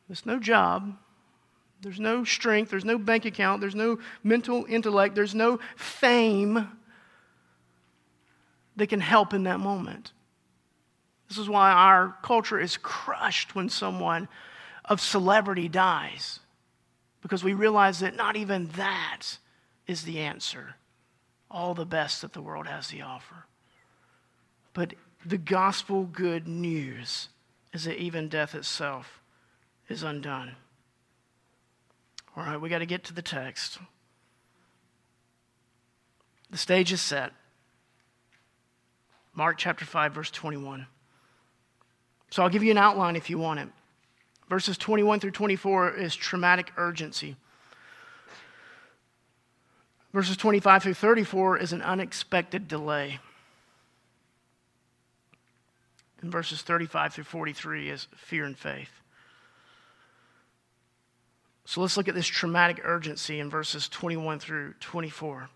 There's 0.07 0.23
no 0.23 0.37
job. 0.37 0.95
There's 1.81 1.99
no 1.99 2.23
strength. 2.23 2.69
There's 2.69 2.85
no 2.85 2.99
bank 2.99 3.25
account. 3.25 3.59
There's 3.59 3.73
no 3.73 3.97
mental 4.23 4.67
intellect. 4.69 5.15
There's 5.15 5.33
no 5.33 5.59
fame 5.77 6.69
that 8.75 8.85
can 8.85 8.99
help 8.99 9.33
in 9.33 9.45
that 9.45 9.59
moment. 9.59 10.11
This 11.27 11.39
is 11.39 11.49
why 11.49 11.71
our 11.71 12.15
culture 12.21 12.59
is 12.59 12.77
crushed 12.77 13.55
when 13.55 13.67
someone 13.67 14.27
of 14.87 15.01
celebrity 15.01 15.67
dies, 15.67 16.39
because 17.23 17.43
we 17.43 17.55
realize 17.55 18.01
that 18.01 18.15
not 18.15 18.35
even 18.35 18.67
that 18.75 19.39
is 19.87 20.03
the 20.03 20.19
answer, 20.19 20.75
all 21.55 21.73
the 21.73 21.85
best 21.85 22.21
that 22.21 22.33
the 22.33 22.41
world 22.41 22.67
has 22.67 22.89
to 22.89 22.99
offer. 22.99 23.45
But 24.73 24.93
the 25.25 25.37
gospel 25.37 26.03
good 26.03 26.49
news 26.49 27.29
is 27.73 27.85
that 27.85 27.97
even 27.97 28.27
death 28.27 28.53
itself 28.53 29.21
is 29.87 30.03
undone. 30.03 30.51
All 32.35 32.43
right, 32.43 32.59
we 32.59 32.67
got 32.67 32.79
to 32.79 32.85
get 32.85 33.05
to 33.05 33.13
the 33.13 33.21
text. 33.21 33.77
The 36.51 36.57
stage 36.57 36.91
is 36.91 37.01
set. 37.01 37.31
Mark 39.33 39.57
chapter 39.57 39.85
5, 39.85 40.13
verse 40.13 40.31
21. 40.31 40.87
So 42.31 42.43
I'll 42.43 42.49
give 42.49 42.63
you 42.63 42.71
an 42.71 42.77
outline 42.77 43.15
if 43.15 43.29
you 43.29 43.37
want 43.37 43.61
it. 43.61 43.69
Verses 44.49 44.77
21 44.77 45.21
through 45.21 45.31
24 45.31 45.95
is 45.95 46.15
traumatic 46.15 46.73
urgency. 46.75 47.37
Verses 50.15 50.37
25 50.37 50.81
through 50.83 50.93
34 50.93 51.57
is 51.57 51.73
an 51.73 51.81
unexpected 51.81 52.69
delay. 52.69 53.19
And 56.21 56.31
verses 56.31 56.61
35 56.61 57.15
through 57.15 57.25
43 57.25 57.89
is 57.89 58.07
fear 58.15 58.45
and 58.45 58.57
faith. 58.57 59.01
So 61.65 61.81
let's 61.81 61.97
look 61.97 62.07
at 62.07 62.15
this 62.15 62.27
traumatic 62.27 62.79
urgency 62.85 63.41
in 63.41 63.49
verses 63.49 63.89
21 63.89 64.39
through 64.39 64.75
24. 64.79 65.49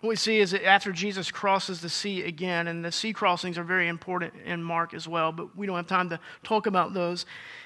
What 0.00 0.10
we 0.10 0.16
see 0.16 0.38
is 0.38 0.50
that 0.50 0.66
after 0.66 0.92
Jesus 0.92 1.30
crosses 1.30 1.80
the 1.80 1.88
sea 1.88 2.24
again, 2.24 2.68
and 2.68 2.84
the 2.84 2.92
sea 2.92 3.14
crossings 3.14 3.56
are 3.56 3.64
very 3.64 3.88
important 3.88 4.34
in 4.44 4.62
Mark 4.62 4.92
as 4.92 5.08
well, 5.08 5.32
but 5.32 5.56
we 5.56 5.66
don't 5.66 5.76
have 5.76 5.86
time 5.86 6.10
to 6.10 6.20
talk 6.44 6.66
about 6.66 6.92
those. 6.92 7.24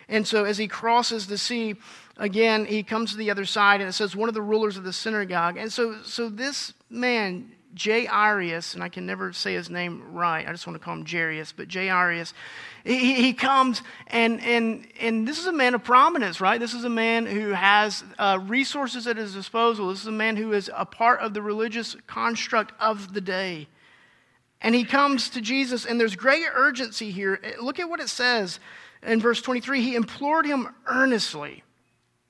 And 0.08 0.24
so 0.26 0.44
as 0.44 0.56
he 0.56 0.68
crosses 0.68 1.26
the 1.26 1.36
sea 1.36 1.74
again, 2.22 2.64
he 2.64 2.84
comes 2.84 3.10
to 3.10 3.16
the 3.16 3.30
other 3.30 3.44
side, 3.44 3.80
and 3.80 3.90
it 3.90 3.92
says, 3.92 4.14
one 4.14 4.28
of 4.28 4.34
the 4.34 4.42
rulers 4.42 4.76
of 4.76 4.84
the 4.84 4.92
synagogue. 4.92 5.56
And 5.56 5.70
so, 5.72 5.96
so 6.04 6.28
this 6.28 6.72
man, 6.88 7.50
Jairus, 7.76 8.74
and 8.74 8.82
I 8.82 8.88
can 8.88 9.06
never 9.06 9.32
say 9.32 9.54
his 9.54 9.68
name 9.68 10.14
right. 10.14 10.46
I 10.46 10.52
just 10.52 10.64
want 10.64 10.78
to 10.78 10.84
call 10.84 10.94
him 10.94 11.04
Jairus, 11.04 11.50
but 11.52 11.72
Jairus, 11.72 12.32
he, 12.84 13.14
he 13.14 13.32
comes 13.32 13.82
and, 14.06 14.40
and, 14.40 14.86
and 15.00 15.26
this 15.26 15.40
is 15.40 15.46
a 15.46 15.52
man 15.52 15.74
of 15.74 15.82
prominence, 15.82 16.40
right? 16.40 16.60
This 16.60 16.74
is 16.74 16.84
a 16.84 16.90
man 16.90 17.26
who 17.26 17.50
has 17.50 18.04
uh, 18.18 18.38
resources 18.40 19.08
at 19.08 19.16
his 19.16 19.34
disposal. 19.34 19.88
This 19.88 20.02
is 20.02 20.06
a 20.06 20.12
man 20.12 20.36
who 20.36 20.52
is 20.52 20.70
a 20.76 20.86
part 20.86 21.20
of 21.20 21.34
the 21.34 21.42
religious 21.42 21.96
construct 22.06 22.72
of 22.80 23.14
the 23.14 23.20
day. 23.20 23.66
And 24.60 24.76
he 24.76 24.84
comes 24.84 25.28
to 25.30 25.40
Jesus, 25.40 25.84
and 25.84 25.98
there's 25.98 26.14
great 26.14 26.44
urgency 26.54 27.10
here. 27.10 27.40
Look 27.60 27.80
at 27.80 27.88
what 27.88 27.98
it 27.98 28.08
says 28.08 28.60
in 29.02 29.20
verse 29.20 29.42
23. 29.42 29.82
He 29.82 29.96
implored 29.96 30.46
him 30.46 30.68
earnestly. 30.86 31.64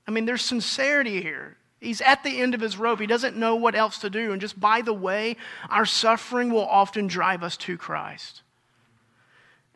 I 0.06 0.10
mean, 0.10 0.24
there's 0.24 0.42
sincerity 0.42 1.22
here. 1.22 1.56
He's 1.80 2.00
at 2.00 2.22
the 2.22 2.40
end 2.40 2.54
of 2.54 2.60
his 2.60 2.76
rope. 2.76 3.00
He 3.00 3.06
doesn't 3.06 3.36
know 3.36 3.56
what 3.56 3.74
else 3.74 3.98
to 3.98 4.10
do. 4.10 4.32
And 4.32 4.40
just 4.40 4.58
by 4.58 4.82
the 4.82 4.92
way, 4.92 5.36
our 5.68 5.84
suffering 5.84 6.52
will 6.52 6.66
often 6.66 7.08
drive 7.08 7.42
us 7.42 7.56
to 7.58 7.76
Christ. 7.76 8.42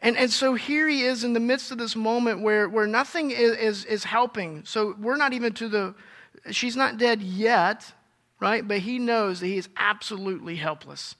And, 0.00 0.16
and 0.16 0.30
so 0.30 0.54
here 0.54 0.88
he 0.88 1.02
is 1.02 1.24
in 1.24 1.32
the 1.32 1.40
midst 1.40 1.72
of 1.72 1.78
this 1.78 1.96
moment 1.96 2.42
where, 2.42 2.68
where 2.68 2.86
nothing 2.86 3.30
is, 3.30 3.56
is, 3.56 3.84
is 3.86 4.04
helping. 4.04 4.64
So 4.64 4.94
we're 5.00 5.16
not 5.16 5.32
even 5.32 5.52
to 5.54 5.68
the, 5.68 5.94
she's 6.50 6.76
not 6.76 6.98
dead 6.98 7.22
yet, 7.22 7.92
right? 8.38 8.66
But 8.66 8.78
he 8.78 8.98
knows 8.98 9.40
that 9.40 9.46
he 9.46 9.56
is 9.56 9.68
absolutely 9.76 10.56
helpless. 10.56 11.16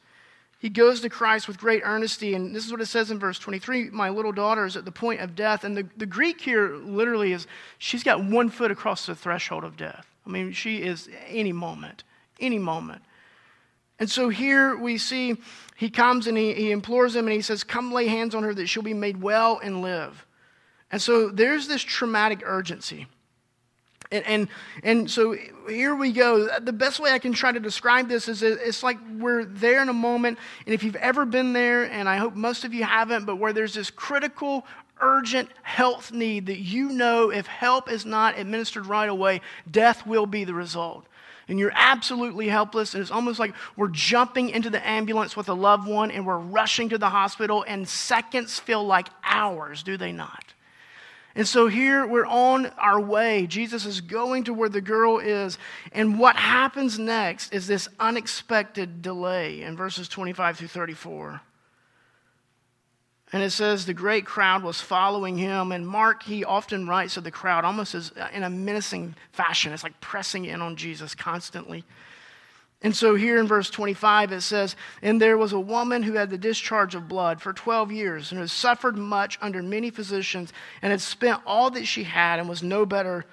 He 0.59 0.71
goes 0.71 1.01
to 1.03 1.11
Christ 1.11 1.49
with 1.49 1.59
great 1.59 1.83
earnesty, 1.83 2.35
and 2.35 2.55
this 2.55 2.65
is 2.65 2.73
what 2.73 2.81
it 2.81 2.87
says 2.87 3.11
in 3.11 3.19
verse 3.19 3.39
23 3.39 3.91
My 3.91 4.09
little 4.09 4.33
daughter 4.33 4.65
is 4.65 4.77
at 4.77 4.85
the 4.85 4.93
point 4.93 5.21
of 5.21 5.35
death. 5.35 5.65
And 5.65 5.77
the, 5.77 5.87
the 5.97 6.07
Greek 6.07 6.41
here 6.41 6.77
literally 6.77 7.33
is 7.33 7.47
she's 7.79 8.03
got 8.03 8.25
one 8.25 8.49
foot 8.49 8.71
across 8.71 9.07
the 9.07 9.15
threshold 9.15 9.65
of 9.65 9.77
death. 9.77 10.07
I 10.27 10.31
mean, 10.31 10.53
she 10.53 10.79
is 10.79 11.09
any 11.29 11.53
moment, 11.53 12.05
any 12.41 12.59
moment. 12.59 13.03
And 13.99 14.11
so 14.11 14.29
here 14.29 14.77
we 14.77 14.99
see 14.99 15.37
he 15.77 15.91
comes 15.91 16.27
and 16.27 16.37
he, 16.37 16.53
he 16.55 16.71
implores 16.71 17.15
him 17.15 17.27
and 17.27 17.35
he 17.35 17.43
says, 17.43 17.63
Come 17.65 17.93
lay 17.93 18.09
hands 18.09 18.35
on 18.35 18.43
her 18.43 18.55
that 18.55 18.67
she'll 18.67 18.83
be 18.83 18.95
made 18.95 19.23
well 19.23 19.61
and 19.63 19.83
live. 19.83 20.27
And 20.91 21.01
so 21.01 21.29
there's 21.29 21.69
this 21.69 21.83
traumatic 21.83 22.43
urgency. 22.45 23.07
And, 24.11 24.25
and, 24.27 24.49
and 24.83 25.11
so 25.11 25.37
here 25.69 25.95
we 25.95 26.13
go. 26.13 26.59
The 26.59 26.73
best 26.73 27.01
way 27.01 27.11
I 27.11 27.19
can 27.19 27.33
try 27.33 27.53
to 27.53 27.61
describe 27.61 28.09
this 28.09 28.29
is 28.29 28.43
it's 28.43 28.83
like 28.83 28.99
we're 29.19 29.45
there 29.45 29.83
in 29.83 29.89
a 29.89 29.95
moment, 29.95 30.39
and 30.65 30.75
if 30.75 30.83
you've 30.83 30.97
ever 30.97 31.25
been 31.25 31.53
there, 31.53 31.85
and 31.85 32.09
I 32.09 32.17
hope 32.17 32.35
most 32.35 32.65
of 32.65 32.73
you 32.73 32.85
haven't, 32.85 33.25
but 33.25 33.37
where 33.37 33.53
there's 33.53 33.75
this 33.75 33.91
critical 33.91 34.65
urgent 35.01 35.51
health 35.63 36.13
need 36.13 36.47
that 36.47 36.59
you 36.59 36.89
know 36.89 37.31
if 37.31 37.47
help 37.47 37.91
is 37.91 38.07
not 38.07 38.39
administered 38.39 38.87
right 38.87 39.09
away, 39.09 39.41
death 39.71 40.07
will 40.07 40.27
be 40.27 40.45
the 40.45 40.55
result. 40.55 41.07
And 41.49 41.59
you're 41.61 41.73
absolutely 41.75 42.49
helpless, 42.49 42.95
and 42.95 43.03
it's 43.03 43.11
almost 43.11 43.39
like 43.39 43.55
we're 43.77 43.89
jumping 43.89 44.51
into 44.51 44.71
the 44.71 44.85
ambulance 44.87 45.37
with 45.37 45.49
a 45.49 45.55
loved 45.55 45.87
one 45.87 46.11
and 46.11 46.27
we're 46.27 46.39
rushing 46.39 46.89
to 46.89 46.99
the 46.99 47.11
hospital, 47.11 47.65
and 47.69 47.89
seconds 47.89 48.59
feel 48.59 48.85
like 48.85 49.09
hours, 49.25 49.83
do 49.83 49.97
they 49.97 50.13
not? 50.13 50.55
And 51.37 51.47
so 51.47 51.69
here 51.69 52.07
we're 52.07 52.27
on 52.27 52.67
our 52.79 52.99
way. 52.99 53.47
Jesus 53.47 53.85
is 53.85 54.01
going 54.01 54.45
to 54.45 54.55
where 54.55 54.71
the 54.71 54.81
girl 54.81 55.19
is. 55.19 55.59
And 55.93 56.19
what 56.19 56.35
happens 56.35 56.99
next 56.99 57.53
is 57.53 57.67
this 57.67 57.91
unexpected 58.01 59.03
delay 59.03 59.61
in 59.61 59.77
verses 59.77 60.09
25 60.09 60.57
through 60.57 60.69
34. 60.69 61.43
And 63.35 63.43
it 63.43 63.51
says 63.51 63.85
the 63.85 63.93
great 63.93 64.25
crowd 64.25 64.63
was 64.63 64.81
following 64.81 65.37
him. 65.37 65.73
And 65.73 65.87
Mark, 65.87 66.23
he 66.23 66.43
often 66.43 66.89
writes 66.89 67.19
of 67.19 67.25
the 67.25 67.31
crowd 67.31 67.67
almost 67.67 67.95
as 67.95 68.13
uh, 68.19 68.29
in 68.33 68.43
a 68.43 68.49
menacing 68.49 69.15
fashion. 69.33 69.75
It's 69.75 69.83
like 69.83 70.01
pressing 70.01 70.47
in 70.47 70.63
on 70.63 70.75
Jesus 70.75 71.15
constantly. 71.15 71.85
And 72.87 72.95
so 72.95 73.17
here 73.17 73.41
in 73.41 73.49
verse 73.49 73.69
25 73.69 74.31
it 74.31 74.43
says, 74.43 74.77
And 75.03 75.21
there 75.21 75.37
was 75.37 75.53
a 75.53 75.59
woman 75.59 76.05
who 76.05 76.13
had 76.13 76.31
the 76.31 76.39
discharge 76.39 76.95
of 76.95 77.09
blood 77.09 77.43
for 77.43 77.53
12 77.53 77.91
years 77.91 78.31
and 78.31 78.39
had 78.39 78.49
suffered 78.49 78.97
much 78.97 79.41
under 79.43 79.61
many 79.61 79.91
physicians 79.91 80.53
and 80.83 80.93
had 80.93 81.01
spent 81.01 81.43
all 81.45 81.69
that 81.71 81.85
she 81.85 82.05
had 82.05 82.39
and 82.39 82.49
was 82.49 82.63
no 82.63 82.87
better 82.87 83.25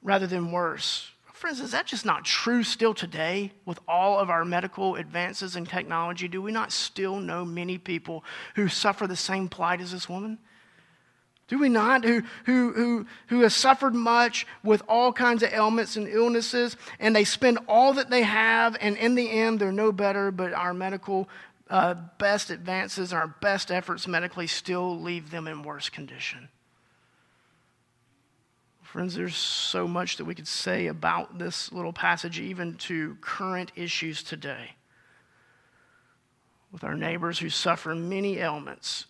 rather 0.00 0.28
than 0.28 0.52
worse. 0.52 1.10
Friends, 1.32 1.58
is 1.58 1.72
that 1.72 1.86
just 1.86 2.06
not 2.06 2.24
true 2.24 2.62
still 2.62 2.94
today 2.94 3.50
with 3.64 3.80
all 3.88 4.16
of 4.16 4.30
our 4.30 4.44
medical 4.44 4.94
advances 4.94 5.56
in 5.56 5.66
technology? 5.66 6.28
Do 6.28 6.40
we 6.40 6.52
not 6.52 6.70
still 6.70 7.18
know 7.18 7.44
many 7.44 7.78
people 7.78 8.22
who 8.54 8.68
suffer 8.68 9.08
the 9.08 9.16
same 9.16 9.48
plight 9.48 9.80
as 9.80 9.90
this 9.90 10.08
woman? 10.08 10.38
Do 11.50 11.58
we 11.58 11.68
not? 11.68 12.04
Who, 12.04 12.22
who, 12.44 12.72
who, 12.72 13.06
who 13.26 13.40
have 13.40 13.52
suffered 13.52 13.92
much 13.92 14.46
with 14.62 14.82
all 14.88 15.12
kinds 15.12 15.42
of 15.42 15.52
ailments 15.52 15.96
and 15.96 16.06
illnesses, 16.06 16.76
and 17.00 17.14
they 17.14 17.24
spend 17.24 17.58
all 17.66 17.92
that 17.94 18.08
they 18.08 18.22
have, 18.22 18.76
and 18.80 18.96
in 18.96 19.16
the 19.16 19.28
end, 19.28 19.58
they're 19.58 19.72
no 19.72 19.90
better, 19.90 20.30
but 20.30 20.52
our 20.52 20.72
medical 20.72 21.28
uh, 21.68 21.94
best 22.18 22.50
advances 22.50 23.12
our 23.12 23.26
best 23.26 23.72
efforts 23.72 24.06
medically 24.06 24.46
still 24.46 25.00
leave 25.00 25.32
them 25.32 25.48
in 25.48 25.64
worse 25.64 25.88
condition. 25.88 26.48
Friends, 28.82 29.16
there's 29.16 29.36
so 29.36 29.88
much 29.88 30.18
that 30.18 30.26
we 30.26 30.36
could 30.36 30.48
say 30.48 30.86
about 30.86 31.36
this 31.36 31.72
little 31.72 31.92
passage, 31.92 32.38
even 32.38 32.74
to 32.74 33.16
current 33.20 33.72
issues 33.74 34.22
today. 34.22 34.74
With 36.70 36.84
our 36.84 36.94
neighbors 36.94 37.40
who 37.40 37.50
suffer 37.50 37.96
many 37.96 38.38
ailments 38.38 39.06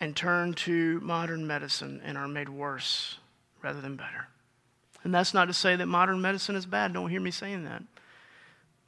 and 0.00 0.16
turn 0.16 0.54
to 0.54 0.98
modern 1.00 1.46
medicine 1.46 2.00
and 2.04 2.16
are 2.16 2.28
made 2.28 2.48
worse 2.48 3.18
rather 3.62 3.80
than 3.80 3.96
better. 3.96 4.28
And 5.04 5.14
that's 5.14 5.34
not 5.34 5.46
to 5.46 5.52
say 5.52 5.76
that 5.76 5.86
modern 5.86 6.20
medicine 6.20 6.56
is 6.56 6.66
bad. 6.66 6.92
Don't 6.92 7.10
hear 7.10 7.20
me 7.20 7.30
saying 7.30 7.64
that. 7.64 7.82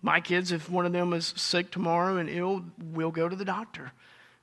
My 0.02 0.20
kids, 0.20 0.50
if 0.50 0.68
one 0.68 0.84
of 0.84 0.92
them 0.92 1.12
is 1.12 1.32
sick 1.36 1.70
tomorrow 1.70 2.16
and 2.16 2.28
ill, 2.28 2.64
will 2.92 3.10
go 3.10 3.28
to 3.28 3.36
the 3.36 3.44
doctor. 3.44 3.92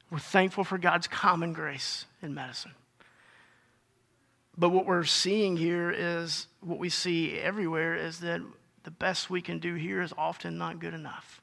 We're 0.10 0.20
thankful 0.20 0.64
for 0.64 0.78
God's 0.78 1.08
common 1.08 1.54
grace 1.54 2.06
in 2.22 2.34
medicine. 2.34 2.72
But 4.58 4.70
what 4.70 4.86
we're 4.86 5.04
seeing 5.04 5.58
here 5.58 5.92
is 5.92 6.48
what 6.62 6.80
we 6.80 6.90
see 6.90 7.38
everywhere 7.38 7.96
is 7.96 8.20
that 8.20 8.42
the 8.84 8.92
best 8.92 9.30
we 9.30 9.42
can 9.42 9.60
do 9.60 9.76
here 9.76 10.02
is 10.02 10.14
often 10.18 10.58
not 10.58 10.80
good 10.80 10.94
enough. 10.94 11.42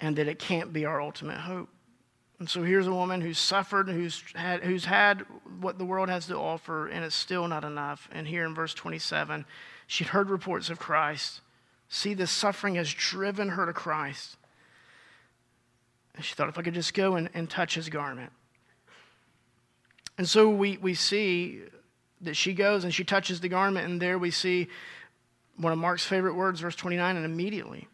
And 0.00 0.16
that 0.16 0.26
it 0.26 0.38
can't 0.38 0.72
be 0.72 0.84
our 0.84 1.00
ultimate 1.00 1.38
hope. 1.38 1.68
And 2.42 2.50
so 2.50 2.64
here's 2.64 2.88
a 2.88 2.92
woman 2.92 3.20
who's 3.20 3.38
suffered, 3.38 3.88
who's 3.88 4.24
had, 4.34 4.64
who's 4.64 4.84
had 4.84 5.24
what 5.60 5.78
the 5.78 5.84
world 5.84 6.08
has 6.08 6.26
to 6.26 6.36
offer, 6.36 6.88
and 6.88 7.04
it's 7.04 7.14
still 7.14 7.46
not 7.46 7.62
enough. 7.62 8.08
And 8.10 8.26
here 8.26 8.44
in 8.44 8.52
verse 8.52 8.74
27, 8.74 9.44
she'd 9.86 10.08
heard 10.08 10.28
reports 10.28 10.68
of 10.68 10.80
Christ. 10.80 11.40
See, 11.88 12.14
this 12.14 12.32
suffering 12.32 12.74
has 12.74 12.92
driven 12.92 13.50
her 13.50 13.64
to 13.64 13.72
Christ. 13.72 14.38
And 16.16 16.24
she 16.24 16.34
thought, 16.34 16.48
if 16.48 16.58
I 16.58 16.62
could 16.62 16.74
just 16.74 16.94
go 16.94 17.14
and, 17.14 17.30
and 17.32 17.48
touch 17.48 17.76
his 17.76 17.88
garment. 17.88 18.32
And 20.18 20.28
so 20.28 20.48
we, 20.48 20.78
we 20.78 20.94
see 20.94 21.60
that 22.22 22.34
she 22.34 22.54
goes 22.54 22.82
and 22.82 22.92
she 22.92 23.04
touches 23.04 23.38
the 23.38 23.48
garment, 23.48 23.88
and 23.88 24.02
there 24.02 24.18
we 24.18 24.32
see 24.32 24.66
one 25.58 25.72
of 25.72 25.78
Mark's 25.78 26.04
favorite 26.04 26.34
words, 26.34 26.58
verse 26.58 26.74
29, 26.74 27.14
and 27.14 27.24
immediately 27.24 27.86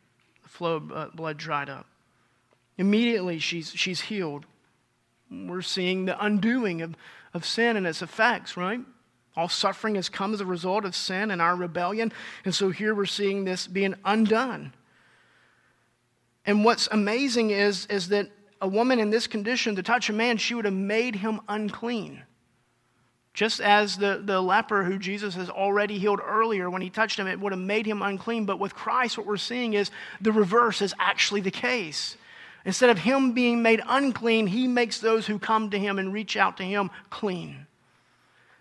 the 0.42 0.48
flow 0.48 0.76
of 0.76 0.90
uh, 0.90 1.08
blood 1.12 1.37
dried 1.37 1.68
up. 1.68 1.84
Immediately, 2.78 3.40
she's, 3.40 3.72
she's 3.72 4.00
healed. 4.00 4.46
We're 5.30 5.62
seeing 5.62 6.06
the 6.06 6.24
undoing 6.24 6.80
of, 6.80 6.94
of 7.34 7.44
sin 7.44 7.76
and 7.76 7.86
its 7.86 8.00
effects, 8.00 8.56
right? 8.56 8.80
All 9.36 9.48
suffering 9.48 9.96
has 9.96 10.08
come 10.08 10.32
as 10.32 10.40
a 10.40 10.46
result 10.46 10.84
of 10.84 10.96
sin 10.96 11.30
and 11.30 11.42
our 11.42 11.54
rebellion. 11.54 12.12
And 12.44 12.54
so 12.54 12.70
here 12.70 12.94
we're 12.94 13.06
seeing 13.06 13.44
this 13.44 13.66
being 13.66 13.94
undone. 14.04 14.72
And 16.46 16.64
what's 16.64 16.88
amazing 16.90 17.50
is, 17.50 17.86
is 17.86 18.08
that 18.08 18.30
a 18.60 18.68
woman 18.68 18.98
in 18.98 19.10
this 19.10 19.26
condition, 19.26 19.76
to 19.76 19.82
touch 19.82 20.08
a 20.08 20.12
man, 20.12 20.36
she 20.38 20.54
would 20.54 20.64
have 20.64 20.74
made 20.74 21.16
him 21.16 21.40
unclean. 21.48 22.22
Just 23.34 23.60
as 23.60 23.96
the, 23.96 24.20
the 24.24 24.40
leper 24.40 24.82
who 24.82 24.98
Jesus 24.98 25.34
has 25.36 25.50
already 25.50 25.98
healed 25.98 26.20
earlier, 26.24 26.68
when 26.70 26.82
he 26.82 26.90
touched 26.90 27.18
him, 27.18 27.28
it 27.28 27.38
would 27.38 27.52
have 27.52 27.60
made 27.60 27.86
him 27.86 28.02
unclean. 28.02 28.46
But 28.46 28.58
with 28.58 28.74
Christ, 28.74 29.16
what 29.16 29.26
we're 29.26 29.36
seeing 29.36 29.74
is 29.74 29.90
the 30.20 30.32
reverse 30.32 30.82
is 30.82 30.94
actually 30.98 31.42
the 31.42 31.50
case. 31.52 32.16
Instead 32.64 32.90
of 32.90 32.99
him 32.99 33.33
being 33.33 33.62
made 33.62 33.81
unclean, 33.87 34.47
he 34.47 34.66
makes 34.66 34.99
those 34.99 35.27
who 35.27 35.38
come 35.38 35.71
to 35.71 35.79
him 35.79 35.99
and 35.99 36.12
reach 36.12 36.37
out 36.37 36.57
to 36.59 36.62
him 36.64 36.90
clean. 37.11 37.66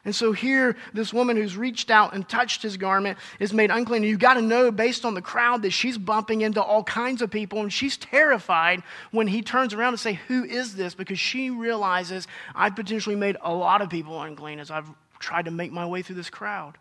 And 0.08 0.16
so 0.16 0.32
here, 0.32 0.78
this 0.94 1.14
woman 1.14 1.36
who's 1.36 1.58
reached 1.58 1.92
out 1.92 2.14
and 2.14 2.28
touched 2.30 2.62
his 2.62 2.78
garment 2.78 3.18
is 3.42 3.52
made 3.52 3.70
unclean. 3.72 4.04
And 4.04 4.10
you've 4.10 4.20
got 4.22 4.36
to 4.36 4.42
know, 4.42 4.72
based 4.72 5.04
on 5.04 5.16
the 5.16 5.22
crowd, 5.22 5.64
that 5.64 5.72
she's 5.72 5.98
bumping 5.98 6.42
into 6.42 6.64
all 6.64 6.82
kinds 6.82 7.22
of 7.22 7.30
people. 7.30 7.60
And 7.60 7.74
she's 7.74 7.98
terrified 7.98 8.84
when 9.12 9.28
he 9.28 9.42
turns 9.42 9.74
around 9.74 9.92
to 9.92 9.98
say, 9.98 10.14
Who 10.30 10.46
is 10.46 10.76
this? 10.78 10.96
Because 10.96 11.20
she 11.20 11.50
realizes 11.50 12.26
I've 12.56 12.74
potentially 12.74 13.18
made 13.18 13.36
a 13.42 13.54
lot 13.54 13.82
of 13.82 13.90
people 13.90 14.22
unclean 14.22 14.62
as 14.62 14.72
I've 14.72 14.90
tried 15.20 15.44
to 15.44 15.52
make 15.52 15.74
my 15.74 15.86
way 15.86 16.02
through 16.02 16.16
this 16.16 16.30
crowd. 16.30 16.78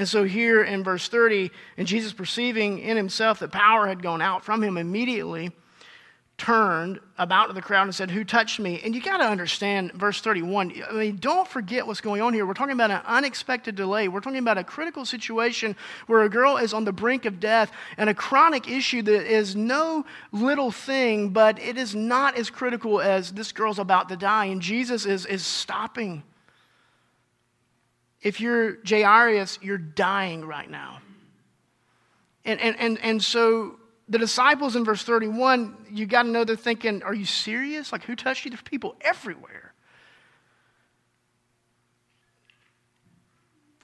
And 0.00 0.08
so, 0.08 0.24
here 0.24 0.62
in 0.62 0.82
verse 0.82 1.08
30, 1.08 1.50
and 1.76 1.86
Jesus 1.86 2.14
perceiving 2.14 2.78
in 2.78 2.96
himself 2.96 3.40
that 3.40 3.52
power 3.52 3.86
had 3.86 4.02
gone 4.02 4.22
out 4.22 4.42
from 4.42 4.62
him 4.64 4.78
immediately, 4.78 5.52
turned 6.38 6.98
about 7.18 7.48
to 7.48 7.52
the 7.52 7.60
crowd 7.60 7.82
and 7.82 7.94
said, 7.94 8.10
Who 8.10 8.24
touched 8.24 8.60
me? 8.60 8.80
And 8.82 8.94
you 8.94 9.02
got 9.02 9.18
to 9.18 9.24
understand 9.24 9.92
verse 9.92 10.22
31. 10.22 10.72
I 10.88 10.92
mean, 10.94 11.16
don't 11.16 11.46
forget 11.46 11.86
what's 11.86 12.00
going 12.00 12.22
on 12.22 12.32
here. 12.32 12.46
We're 12.46 12.54
talking 12.54 12.72
about 12.72 12.90
an 12.90 13.02
unexpected 13.04 13.74
delay. 13.74 14.08
We're 14.08 14.20
talking 14.20 14.38
about 14.38 14.56
a 14.56 14.64
critical 14.64 15.04
situation 15.04 15.76
where 16.06 16.22
a 16.22 16.30
girl 16.30 16.56
is 16.56 16.72
on 16.72 16.86
the 16.86 16.94
brink 16.94 17.26
of 17.26 17.38
death 17.38 17.70
and 17.98 18.08
a 18.08 18.14
chronic 18.14 18.70
issue 18.70 19.02
that 19.02 19.30
is 19.30 19.54
no 19.54 20.06
little 20.32 20.70
thing, 20.70 21.28
but 21.28 21.58
it 21.58 21.76
is 21.76 21.94
not 21.94 22.38
as 22.38 22.48
critical 22.48 23.02
as 23.02 23.32
this 23.32 23.52
girl's 23.52 23.78
about 23.78 24.08
to 24.08 24.16
die. 24.16 24.46
And 24.46 24.62
Jesus 24.62 25.04
is, 25.04 25.26
is 25.26 25.44
stopping 25.44 26.22
if 28.22 28.40
you're 28.40 28.78
Jairus, 28.86 29.58
you're 29.62 29.78
dying 29.78 30.44
right 30.44 30.70
now. 30.70 31.00
And, 32.44 32.60
and, 32.60 32.78
and, 32.78 32.98
and 33.02 33.22
so 33.22 33.76
the 34.08 34.18
disciples 34.18 34.76
in 34.76 34.84
verse 34.84 35.02
31, 35.04 35.86
you 35.90 36.06
got 36.06 36.24
to 36.24 36.28
know 36.28 36.44
they're 36.44 36.56
thinking, 36.56 37.02
Are 37.02 37.14
you 37.14 37.24
serious? 37.24 37.92
Like, 37.92 38.04
who 38.04 38.16
touched 38.16 38.44
you? 38.44 38.50
There's 38.50 38.62
people 38.62 38.96
everywhere. 39.00 39.72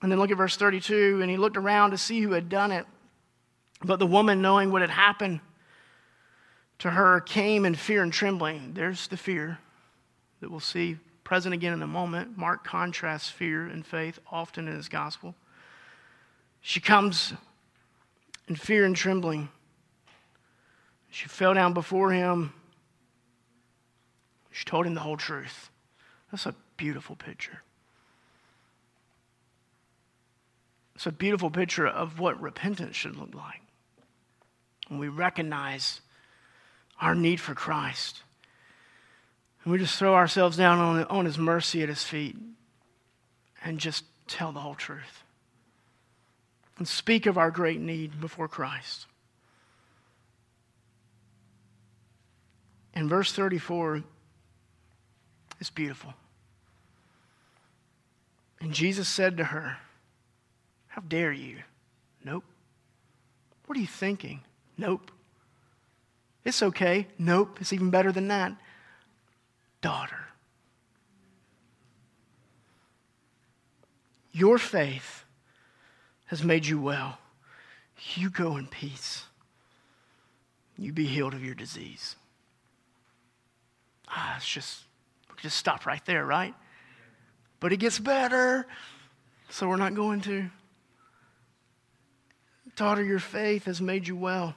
And 0.03 0.12
then 0.12 0.18
look 0.18 0.31
at 0.31 0.37
verse 0.37 0.57
32, 0.57 1.20
and 1.22 1.31
he 1.31 1.37
looked 1.37 1.57
around 1.57 1.92
to 1.92 1.99
see 1.99 2.20
who 2.20 2.33
had 2.33 2.49
done 2.49 2.70
it. 2.70 2.87
But 3.83 3.99
the 3.99 4.07
woman, 4.07 4.42
knowing 4.42 4.70
what 4.70 4.83
had 4.83 4.90
happened 4.90 5.40
to 6.81 6.90
her, 6.90 7.20
came 7.20 7.64
in 7.64 7.75
fear 7.75 8.03
and 8.03 8.12
trembling. 8.12 8.75
There's 8.75 9.09
the 9.09 9.16
fear 9.16 9.59
that 10.40 10.51
we'll 10.51 10.61
see 10.61 10.99
present 11.27 11.53
again 11.53 11.73
in 11.73 11.83
a 11.83 11.89
moment. 11.89 12.39
Mark 12.39 12.62
contrasts 12.62 13.29
fear 13.29 13.67
and 13.67 13.85
faith 13.85 14.21
often 14.31 14.69
in 14.69 14.77
his 14.77 14.89
gospel. 14.89 15.35
She 16.61 16.79
comes 16.79 17.33
in 18.47 18.55
fear 18.55 18.85
and 18.85 18.95
trembling. 18.95 19.49
She 21.11 21.27
fell 21.27 21.53
down 21.53 21.75
before 21.75 22.12
him. 22.12 22.53
She 24.53 24.65
told 24.65 24.87
him 24.87 24.95
the 24.95 25.01
whole 25.01 25.17
truth. 25.17 25.69
That's 26.31 26.47
a 26.47 26.55
beautiful 26.77 27.17
picture. 27.17 27.61
It's 30.95 31.07
a 31.07 31.12
beautiful 31.12 31.51
picture 31.51 31.89
of 31.89 32.21
what 32.21 32.41
repentance 32.41 32.95
should 32.95 33.17
look 33.17 33.35
like. 33.35 33.62
When 34.87 35.01
we 35.01 35.09
recognize 35.09 36.03
our 37.01 37.17
need 37.17 37.41
for 37.41 37.55
Christ 37.55 38.23
and 39.66 39.72
we 39.72 39.79
just 39.79 39.98
throw 39.98 40.14
ourselves 40.14 40.57
down 40.57 40.79
on, 40.79 41.05
on 41.07 41.24
His 41.24 41.37
mercy 41.37 41.83
at 41.83 41.88
His 41.88 42.05
feet 42.05 42.37
and 43.64 43.81
just 43.81 44.05
tell 44.29 44.52
the 44.52 44.61
whole 44.61 44.76
truth 44.76 45.24
and 46.79 46.87
speak 46.87 47.26
of 47.26 47.37
our 47.37 47.50
great 47.50 47.81
need 47.81 48.20
before 48.20 48.46
Christ. 48.46 49.07
And 52.94 53.11
verse 53.11 53.33
34 53.33 54.05
is 55.59 55.70
beautiful. 55.70 56.14
And 58.61 58.72
Jesus 58.72 59.09
said 59.09 59.37
to 59.38 59.44
her, 59.44 59.79
How 60.87 61.02
dare 61.02 61.33
you? 61.33 61.57
Nope. 62.24 62.44
What 63.66 63.76
are 63.76 63.81
you 63.81 63.88
thinking? 63.88 64.42
Nope. 64.79 65.11
It's 66.44 66.62
okay. 66.62 67.09
Nope. 67.18 67.59
It's 67.61 67.72
even 67.72 67.90
better 67.90 68.12
than 68.12 68.29
that 68.29 68.57
daughter. 69.87 70.27
Your 74.33 74.59
faith 74.59 75.22
has 76.25 76.42
made 76.42 76.66
you 76.66 76.81
well. 76.81 77.18
You 78.16 78.29
go 78.29 78.57
in 78.57 78.66
peace. 78.66 79.27
You 80.77 80.92
be 80.92 81.07
healed 81.07 81.35
of 81.35 81.44
your 81.44 81.55
disease. 81.55 82.16
Ah, 84.09 84.38
it's 84.38 84.49
just, 84.49 84.81
we 85.29 85.40
just 85.40 85.57
stop 85.57 85.87
right 85.87 86.05
there, 86.05 86.27
right? 86.27 86.55
But 87.61 87.72
it 87.72 87.77
gets 87.77 88.01
better, 88.01 88.66
so 89.51 89.68
we're 89.68 89.77
not 89.77 89.94
going 89.94 90.20
to. 90.22 90.51
Daughter, 92.75 93.05
your 93.05 93.20
faith 93.20 93.66
has 93.66 93.81
made 93.81 94.09
you 94.09 94.16
well. 94.16 94.57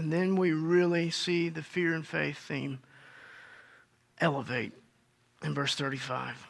And 0.00 0.10
then 0.10 0.34
we 0.34 0.52
really 0.52 1.10
see 1.10 1.50
the 1.50 1.62
fear 1.62 1.92
and 1.92 2.06
faith 2.06 2.38
theme 2.38 2.78
elevate 4.18 4.72
in 5.42 5.52
verse 5.52 5.74
35. 5.74 6.48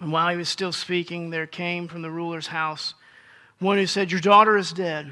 And 0.00 0.10
while 0.10 0.28
he 0.28 0.36
was 0.36 0.48
still 0.48 0.72
speaking, 0.72 1.30
there 1.30 1.46
came 1.46 1.86
from 1.86 2.02
the 2.02 2.10
ruler's 2.10 2.48
house 2.48 2.94
one 3.60 3.78
who 3.78 3.86
said, 3.86 4.10
Your 4.10 4.20
daughter 4.20 4.56
is 4.56 4.72
dead. 4.72 5.08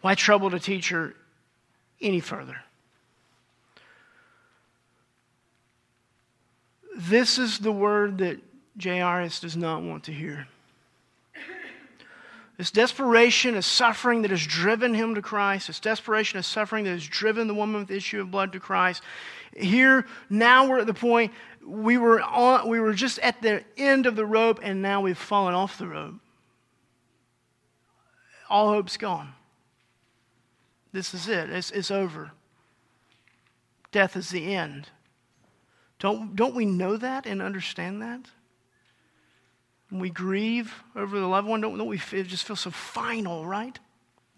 Why 0.00 0.16
trouble 0.16 0.50
to 0.50 0.58
teach 0.58 0.88
her 0.88 1.14
any 2.00 2.18
further? 2.18 2.56
This 6.96 7.38
is 7.38 7.60
the 7.60 7.70
word 7.70 8.18
that 8.18 8.40
Jairus 8.82 9.38
does 9.38 9.56
not 9.56 9.82
want 9.82 10.02
to 10.04 10.12
hear. 10.12 10.48
This 12.60 12.70
desperation 12.70 13.54
is 13.54 13.64
suffering 13.64 14.20
that 14.20 14.30
has 14.30 14.46
driven 14.46 14.92
him 14.92 15.14
to 15.14 15.22
Christ. 15.22 15.68
This 15.68 15.80
desperation 15.80 16.38
is 16.38 16.46
suffering 16.46 16.84
that 16.84 16.90
has 16.90 17.06
driven 17.06 17.46
the 17.46 17.54
woman 17.54 17.80
with 17.80 17.88
the 17.88 17.96
issue 17.96 18.20
of 18.20 18.30
blood 18.30 18.52
to 18.52 18.60
Christ. 18.60 19.02
Here, 19.56 20.04
now 20.28 20.68
we're 20.68 20.80
at 20.80 20.86
the 20.86 20.92
point 20.92 21.32
we 21.66 21.96
were 21.96 22.20
on, 22.20 22.68
we 22.68 22.78
were 22.78 22.92
just 22.92 23.18
at 23.20 23.40
the 23.40 23.64
end 23.78 24.04
of 24.04 24.14
the 24.14 24.26
rope, 24.26 24.60
and 24.62 24.82
now 24.82 25.00
we've 25.00 25.16
fallen 25.16 25.54
off 25.54 25.78
the 25.78 25.86
rope. 25.86 26.16
All 28.50 28.68
hope's 28.68 28.98
gone. 28.98 29.32
This 30.92 31.14
is 31.14 31.28
it. 31.28 31.48
It's, 31.48 31.70
it's 31.70 31.90
over. 31.90 32.32
Death 33.90 34.16
is 34.16 34.28
the 34.28 34.54
end. 34.54 34.90
Don't, 35.98 36.36
don't 36.36 36.54
we 36.54 36.66
know 36.66 36.98
that 36.98 37.24
and 37.24 37.40
understand 37.40 38.02
that? 38.02 38.20
We 39.90 40.10
grieve 40.10 40.72
over 40.94 41.18
the 41.18 41.26
loved 41.26 41.48
one, 41.48 41.60
don't, 41.60 41.76
don't 41.76 41.88
we 41.88 41.98
feel, 41.98 42.24
just 42.24 42.44
feel 42.44 42.56
so 42.56 42.70
final, 42.70 43.44
right? 43.44 43.78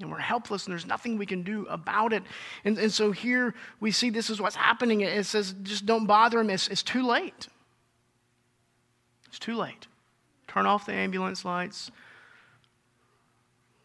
And 0.01 0.11
we're 0.11 0.19
helpless 0.19 0.65
and 0.65 0.73
there's 0.73 0.87
nothing 0.87 1.19
we 1.19 1.27
can 1.27 1.43
do 1.43 1.67
about 1.67 2.13
it. 2.13 2.23
And, 2.65 2.79
and 2.79 2.91
so 2.91 3.13
here 3.13 3.55
we 3.79 3.91
see 3.91 4.11
this 4.11 4.31
is 4.31 4.41
what's 4.41 4.57
happening. 4.57 5.03
It 5.03 5.27
says, 5.27 5.55
just 5.63 5.85
don't 5.85 6.07
bother 6.07 6.41
him. 6.41 6.51
It's, 6.51 6.69
it's 6.69 6.83
too 6.83 7.07
late. 7.07 7.49
It's 9.29 9.39
too 9.39 9.57
late. 9.57 9.87
Turn 10.49 10.67
off 10.67 10.87
the 10.87 10.93
ambulance 10.93 11.45
lights. 11.45 11.91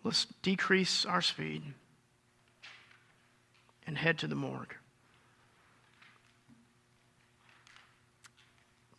let's 0.03 0.25
decrease 0.41 1.05
our 1.05 1.21
speed 1.21 1.63
and 3.85 3.97
head 3.97 4.17
to 4.19 4.27
the 4.27 4.35
morgue. 4.35 4.75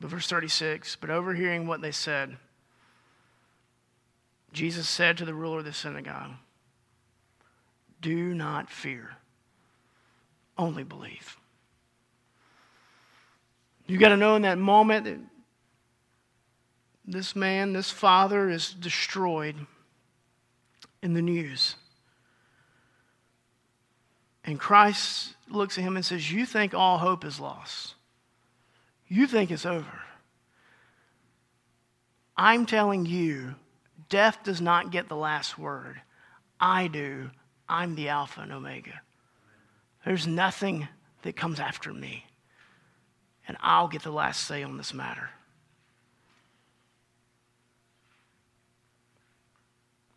But 0.00 0.10
verse 0.10 0.28
36, 0.28 0.96
but 0.96 1.10
overhearing 1.10 1.66
what 1.66 1.80
they 1.82 1.90
said, 1.90 2.36
Jesus 4.52 4.88
said 4.88 5.18
to 5.18 5.24
the 5.24 5.34
ruler 5.34 5.58
of 5.58 5.64
the 5.64 5.72
synagogue, 5.72 6.32
Do 8.00 8.34
not 8.34 8.70
fear, 8.70 9.16
only 10.56 10.84
believe. 10.84 11.36
You 13.86 13.98
got 13.98 14.10
to 14.10 14.16
know 14.16 14.36
in 14.36 14.42
that 14.42 14.58
moment 14.58 15.04
that 15.04 15.18
this 17.06 17.34
man, 17.34 17.72
this 17.72 17.90
father, 17.90 18.50
is 18.50 18.72
destroyed 18.72 19.56
in 21.02 21.14
the 21.14 21.22
news. 21.22 21.76
And 24.44 24.60
Christ 24.60 25.34
looks 25.48 25.78
at 25.78 25.84
him 25.84 25.96
and 25.96 26.04
says, 26.04 26.30
You 26.30 26.44
think 26.44 26.74
all 26.74 26.98
hope 26.98 27.24
is 27.24 27.40
lost. 27.40 27.94
You 29.06 29.26
think 29.26 29.50
it's 29.50 29.66
over. 29.66 30.02
I'm 32.36 32.66
telling 32.66 33.06
you, 33.06 33.54
death 34.08 34.38
does 34.44 34.60
not 34.60 34.90
get 34.90 35.08
the 35.08 35.16
last 35.16 35.58
word. 35.58 36.00
I 36.60 36.88
do. 36.88 37.30
I'm 37.68 37.94
the 37.94 38.08
Alpha 38.08 38.40
and 38.40 38.52
Omega. 38.52 39.00
There's 40.04 40.26
nothing 40.26 40.88
that 41.22 41.36
comes 41.36 41.60
after 41.60 41.92
me. 41.92 42.24
And 43.46 43.56
I'll 43.60 43.88
get 43.88 44.02
the 44.02 44.10
last 44.10 44.46
say 44.46 44.62
on 44.62 44.76
this 44.76 44.92
matter. 44.92 45.30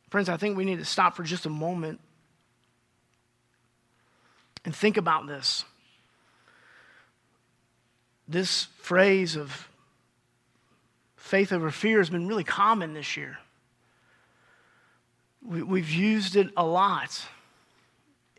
Friends, 0.10 0.27
I 0.27 0.36
think 0.36 0.58
we 0.58 0.65
need 0.65 0.80
to 0.80 0.86
stop 0.86 1.15
for 1.15 1.23
just 1.23 1.45
a 1.45 1.49
moment 1.49 2.01
and 4.65 4.75
think 4.75 4.97
about 4.97 5.25
this. 5.25 5.63
This 8.27 8.65
phrase 8.77 9.36
of 9.36 9.69
faith 11.15 11.54
over 11.54 11.71
fear 11.71 11.99
has 11.99 12.10
been 12.10 12.27
really 12.27 12.43
common 12.43 12.93
this 12.93 13.15
year. 13.15 13.38
We, 15.43 15.80
have 15.80 15.89
used 15.89 16.36
it 16.36 16.49
a 16.56 16.65
lot. 16.65 17.21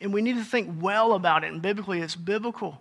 And 0.00 0.12
we 0.12 0.22
need 0.22 0.36
to 0.36 0.44
think 0.44 0.78
well 0.80 1.14
about 1.14 1.44
it. 1.44 1.52
And 1.52 1.62
biblically, 1.62 2.00
it's 2.00 2.16
biblical. 2.16 2.80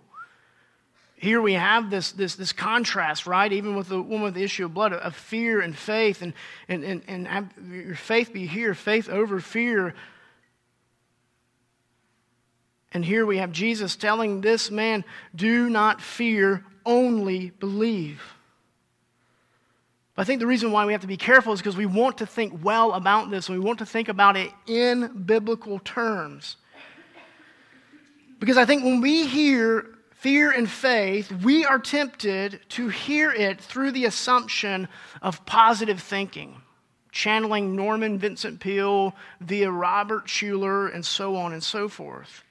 Here 1.16 1.40
we 1.40 1.52
have 1.52 1.88
this, 1.88 2.10
this, 2.10 2.34
this 2.34 2.52
contrast, 2.52 3.28
right? 3.28 3.52
Even 3.52 3.76
with 3.76 3.88
the 3.88 4.02
woman 4.02 4.22
with 4.22 4.34
the 4.34 4.42
issue 4.42 4.64
of 4.64 4.74
blood, 4.74 4.92
of 4.92 5.14
fear 5.14 5.60
and 5.60 5.76
faith, 5.76 6.20
and, 6.20 6.34
and, 6.68 6.82
and, 6.82 7.02
and 7.06 7.28
have 7.28 7.52
your 7.70 7.94
faith 7.94 8.32
be 8.32 8.46
here, 8.46 8.74
faith 8.74 9.08
over 9.08 9.38
fear. 9.38 9.94
And 12.90 13.04
here 13.04 13.24
we 13.24 13.38
have 13.38 13.52
Jesus 13.52 13.94
telling 13.94 14.40
this 14.40 14.70
man, 14.70 15.04
Do 15.34 15.70
not 15.70 16.00
fear, 16.00 16.64
only 16.84 17.50
believe. 17.50 18.20
But 20.14 20.22
I 20.22 20.24
think 20.26 20.40
the 20.40 20.46
reason 20.46 20.72
why 20.72 20.84
we 20.84 20.92
have 20.92 21.00
to 21.02 21.06
be 21.06 21.16
careful 21.16 21.52
is 21.52 21.60
because 21.60 21.76
we 21.76 21.86
want 21.86 22.18
to 22.18 22.26
think 22.26 22.62
well 22.62 22.92
about 22.92 23.30
this, 23.30 23.48
and 23.48 23.58
we 23.58 23.64
want 23.64 23.78
to 23.78 23.86
think 23.86 24.08
about 24.08 24.36
it 24.36 24.50
in 24.66 25.24
biblical 25.24 25.78
terms. 25.78 26.56
Because 28.38 28.58
I 28.58 28.64
think 28.64 28.84
when 28.84 29.00
we 29.00 29.26
hear 29.26 29.86
fear 30.10 30.50
and 30.50 30.68
faith, 30.68 31.32
we 31.32 31.64
are 31.64 31.78
tempted 31.78 32.60
to 32.70 32.88
hear 32.88 33.32
it 33.32 33.60
through 33.60 33.92
the 33.92 34.04
assumption 34.04 34.88
of 35.22 35.44
positive 35.46 36.00
thinking, 36.00 36.60
channeling 37.10 37.74
Norman 37.74 38.18
Vincent 38.18 38.60
Peale 38.60 39.14
via 39.40 39.70
Robert 39.70 40.26
Schuller, 40.26 40.94
and 40.94 41.06
so 41.06 41.36
on 41.36 41.52
and 41.52 41.62
so 41.62 41.88
forth. 41.88 42.44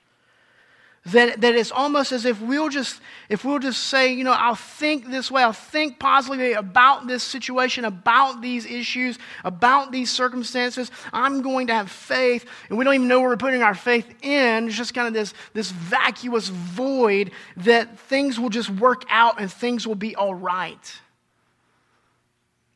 That, 1.07 1.41
that 1.41 1.55
it's 1.55 1.71
almost 1.71 2.11
as 2.11 2.25
if 2.25 2.39
we'll 2.41 2.69
just 2.69 3.01
if 3.27 3.43
we'll 3.43 3.57
just 3.57 3.87
say 3.87 4.13
you 4.13 4.23
know 4.23 4.33
i'll 4.33 4.53
think 4.53 5.09
this 5.09 5.31
way 5.31 5.41
i'll 5.41 5.51
think 5.51 5.97
positively 5.97 6.53
about 6.53 7.07
this 7.07 7.23
situation 7.23 7.85
about 7.85 8.39
these 8.43 8.67
issues 8.67 9.17
about 9.43 9.91
these 9.91 10.11
circumstances. 10.11 10.91
I'm 11.13 11.41
going 11.41 11.67
to 11.67 11.73
have 11.73 11.89
faith 11.89 12.45
and 12.69 12.77
we 12.77 12.85
don't 12.85 12.93
even 12.95 13.07
know 13.07 13.19
where 13.19 13.29
we're 13.29 13.37
putting 13.37 13.63
our 13.63 13.75
faith 13.75 14.13
in. 14.23 14.67
It's 14.67 14.77
just 14.77 14.93
kind 14.93 15.07
of 15.07 15.13
this 15.13 15.33
this 15.53 15.71
vacuous 15.71 16.49
void 16.49 17.31
that 17.57 17.99
things 17.99 18.39
will 18.39 18.49
just 18.49 18.69
work 18.69 19.03
out 19.09 19.39
and 19.39 19.51
things 19.51 19.87
will 19.87 19.95
be 19.95 20.15
all 20.15 20.35
right 20.35 20.99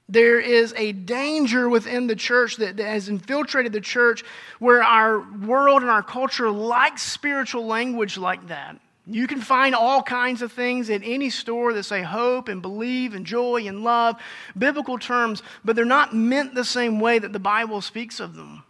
there 0.07 0.39
is 0.39 0.73
a 0.77 0.91
danger 0.91 1.67
within 1.67 2.07
the 2.07 2.15
church 2.15 2.57
that, 2.57 2.77
that, 2.77 2.85
has 2.85 3.09
infiltrated 3.09 3.73
the 3.73 3.81
church 3.81 4.23
where 4.59 4.83
our 4.83 5.19
world 5.19 5.81
and 5.81 5.89
our 5.89 6.03
culture 6.03 6.51
likes 6.51 7.01
spiritual 7.01 7.65
language 7.65 8.17
like 8.17 8.47
that. 8.47 8.79
You 9.07 9.27
can 9.27 9.41
find 9.41 9.75
all 9.75 10.01
kinds 10.01 10.41
of 10.41 10.51
things 10.51 10.89
at 10.89 11.01
any 11.03 11.29
store 11.29 11.73
that 11.73 11.83
say 11.83 12.01
hope 12.01 12.47
and 12.47 12.61
believe 12.61 13.13
and 13.13 13.25
joy 13.25 13.67
and 13.67 13.83
love, 13.83 14.19
biblical 14.57 14.97
terms, 14.97 15.43
but 15.63 15.75
they're 15.75 15.85
not 15.85 16.15
meant 16.15 16.55
the 16.55 16.65
same 16.65 16.99
way 16.99 17.19
that 17.19 17.31
the 17.31 17.39
Bible 17.39 17.81
speaks 17.81 18.19
of 18.19 18.35
them. 18.35 18.63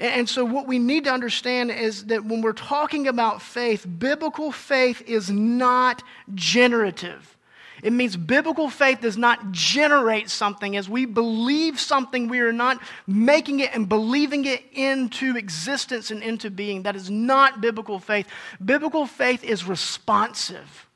And, 0.00 0.12
and 0.12 0.28
so, 0.28 0.44
what 0.44 0.66
we 0.66 0.78
need 0.78 1.04
to 1.04 1.12
understand 1.12 1.70
is 1.70 2.06
that 2.06 2.24
when 2.24 2.40
we're 2.40 2.52
talking 2.52 3.06
about 3.06 3.40
faith, 3.40 3.86
biblical 3.98 4.50
faith 4.50 5.02
is 5.06 5.30
not 5.30 6.02
generative. 6.34 7.37
It 7.82 7.92
means 7.92 8.16
biblical 8.16 8.68
faith 8.70 9.00
does 9.00 9.16
not 9.16 9.52
generate 9.52 10.30
something. 10.30 10.76
As 10.76 10.88
we 10.88 11.06
believe 11.06 11.78
something, 11.78 12.28
we 12.28 12.40
are 12.40 12.52
not 12.52 12.82
making 13.06 13.60
it 13.60 13.74
and 13.74 13.88
believing 13.88 14.44
it 14.44 14.64
into 14.72 15.36
existence 15.36 16.10
and 16.10 16.22
into 16.22 16.50
being. 16.50 16.82
That 16.82 16.96
is 16.96 17.08
not 17.08 17.60
biblical 17.60 17.98
faith. 17.98 18.26
Biblical 18.64 19.06
faith 19.06 19.44
is 19.44 19.64
responsive. 19.64 20.86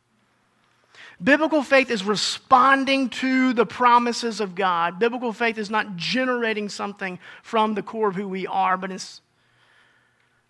Biblical 1.23 1.63
faith 1.63 1.91
is 1.91 2.03
responding 2.03 3.09
to 3.11 3.53
the 3.53 3.67
promises 3.67 4.41
of 4.41 4.57
God. 4.57 4.99
Biblical 4.99 5.33
faith 5.33 5.59
is 5.59 5.71
not 5.71 5.97
generating 5.97 6.69
something 6.69 7.21
from 7.43 7.75
the 7.75 7.83
core 7.83 8.09
of 8.09 8.17
who 8.17 8.27
we 8.27 8.47
are, 8.49 8.77
but 8.77 8.91
it's 8.91 9.21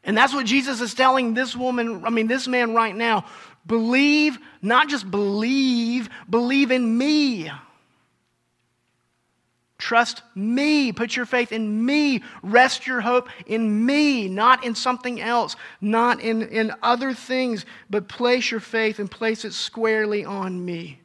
and 0.05 0.17
that's 0.17 0.35
what 0.35 0.47
Jesus 0.47 0.81
is 0.81 0.95
telling 0.95 1.35
this 1.35 1.55
woman, 1.55 2.05
I 2.05 2.11
mean, 2.11 2.27
this 2.27 2.49
man 2.49 2.75
right 2.75 2.95
now. 2.95 3.25
Believe, 3.67 4.39
not 4.61 4.89
just 4.89 5.11
believe, 5.11 6.09
believe 6.29 6.71
in 6.71 6.99
me. 6.99 7.51
Trust 9.79 10.23
me. 10.37 10.93
Put 10.93 11.17
your 11.17 11.27
faith 11.27 11.51
in 11.51 11.85
me. 11.85 12.23
Rest 12.45 12.87
your 12.87 13.01
hope 13.01 13.29
in 13.47 13.85
me, 13.85 14.29
not 14.29 14.65
in 14.65 14.77
something 14.77 15.21
else, 15.21 15.57
not 15.81 16.21
in, 16.21 16.43
in 16.43 16.73
other 16.85 17.13
things, 17.13 17.67
but 17.91 18.07
place 18.07 18.51
your 18.51 18.61
faith 18.61 19.01
and 19.01 19.11
place 19.11 19.45
it 19.45 19.53
squarely 19.53 20.25
on 20.25 20.65
me. 20.65 21.01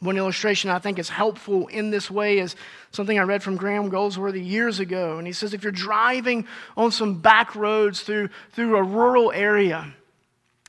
One 0.00 0.16
illustration 0.16 0.70
I 0.70 0.78
think 0.78 0.98
is 0.98 1.10
helpful 1.10 1.66
in 1.68 1.90
this 1.90 2.10
way 2.10 2.38
is 2.38 2.56
something 2.92 3.18
I 3.18 3.24
read 3.24 3.42
from 3.42 3.56
Graham 3.56 3.90
Goldsworthy 3.90 4.42
years 4.42 4.80
ago. 4.80 5.18
And 5.18 5.26
he 5.26 5.34
says 5.34 5.52
if 5.52 5.62
you're 5.62 5.72
driving 5.72 6.46
on 6.78 6.92
some 6.92 7.20
back 7.20 7.54
roads 7.54 8.00
through, 8.00 8.30
through 8.52 8.74
a 8.76 8.82
rural 8.82 9.32
area, 9.32 9.92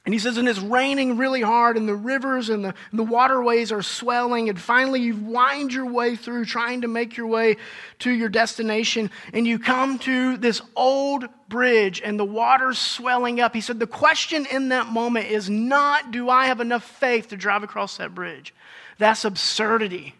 and 0.08 0.14
he 0.14 0.20
says, 0.22 0.38
and 0.38 0.48
it's 0.48 0.58
raining 0.58 1.18
really 1.18 1.42
hard, 1.42 1.76
and 1.76 1.86
the 1.86 1.94
rivers 1.94 2.48
and 2.48 2.64
the, 2.64 2.74
and 2.92 2.98
the 2.98 3.04
waterways 3.04 3.74
are 3.74 3.82
swelling, 3.82 4.48
and 4.48 4.58
finally 4.58 5.02
you 5.02 5.18
wind 5.18 5.74
your 5.74 5.86
way 5.86 6.16
through 6.16 6.46
trying 6.46 6.80
to 6.80 6.88
make 6.88 7.18
your 7.18 7.28
way 7.28 7.58
to 8.00 8.10
your 8.10 8.30
destination, 8.30 9.12
and 9.34 9.46
you 9.46 9.60
come 9.60 10.00
to 10.00 10.38
this 10.38 10.62
old 10.78 11.26
bridge, 11.50 12.02
and 12.02 12.18
the 12.18 12.24
water's 12.24 12.78
swelling 12.80 13.42
up. 13.42 13.54
He 13.54 13.60
said, 13.60 13.80
the 13.80 13.86
question 13.86 14.46
in 14.46 14.70
that 14.70 14.88
moment 14.88 15.28
is 15.30 15.50
not, 15.50 16.12
do 16.12 16.30
I 16.30 16.46
have 16.46 16.62
enough 16.62 16.86
faith 16.86 17.28
to 17.28 17.36
drive 17.36 17.64
across 17.64 17.98
that 17.98 18.16
bridge? 18.16 18.54
That's 19.00 19.26
absurdity. 19.26 20.16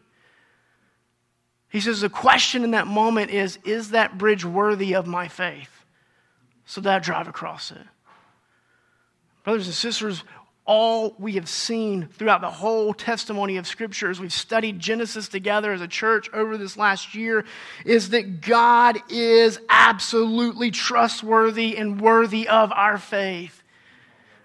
He 1.70 1.80
says, 1.80 2.02
the 2.02 2.10
question 2.10 2.66
in 2.66 2.72
that 2.72 2.88
moment 2.88 3.32
is, 3.32 3.58
is 3.64 3.92
that 3.92 4.18
bridge 4.18 4.44
worthy 4.44 4.96
of 4.96 5.08
my 5.08 5.30
faith? 5.30 5.86
So 6.66 6.82
that 6.82 6.94
I 6.94 7.00
drive 7.00 7.30
across 7.30 7.72
it. 7.72 7.88
Brothers 9.48 9.68
and 9.68 9.76
sisters, 9.76 10.26
all 10.66 11.16
we 11.18 11.36
have 11.36 11.48
seen 11.48 12.10
throughout 12.12 12.42
the 12.42 12.52
whole 12.52 12.94
testimony 12.94 13.56
of 13.56 13.66
Scripture 13.66 14.10
as 14.10 14.20
we've 14.20 14.34
studied 14.34 14.78
Genesis 14.78 15.30
together 15.30 15.72
as 15.72 15.80
a 15.80 15.88
church 15.88 16.30
over 16.34 16.58
this 16.58 16.76
last 16.76 17.16
year 17.16 17.46
is 17.86 18.10
that 18.10 18.42
God 18.42 18.98
is 19.10 19.58
absolutely 19.70 20.70
trustworthy 20.70 21.78
and 21.78 22.02
worthy 22.02 22.46
of 22.50 22.74
our 22.74 22.98
faith. 22.98 23.64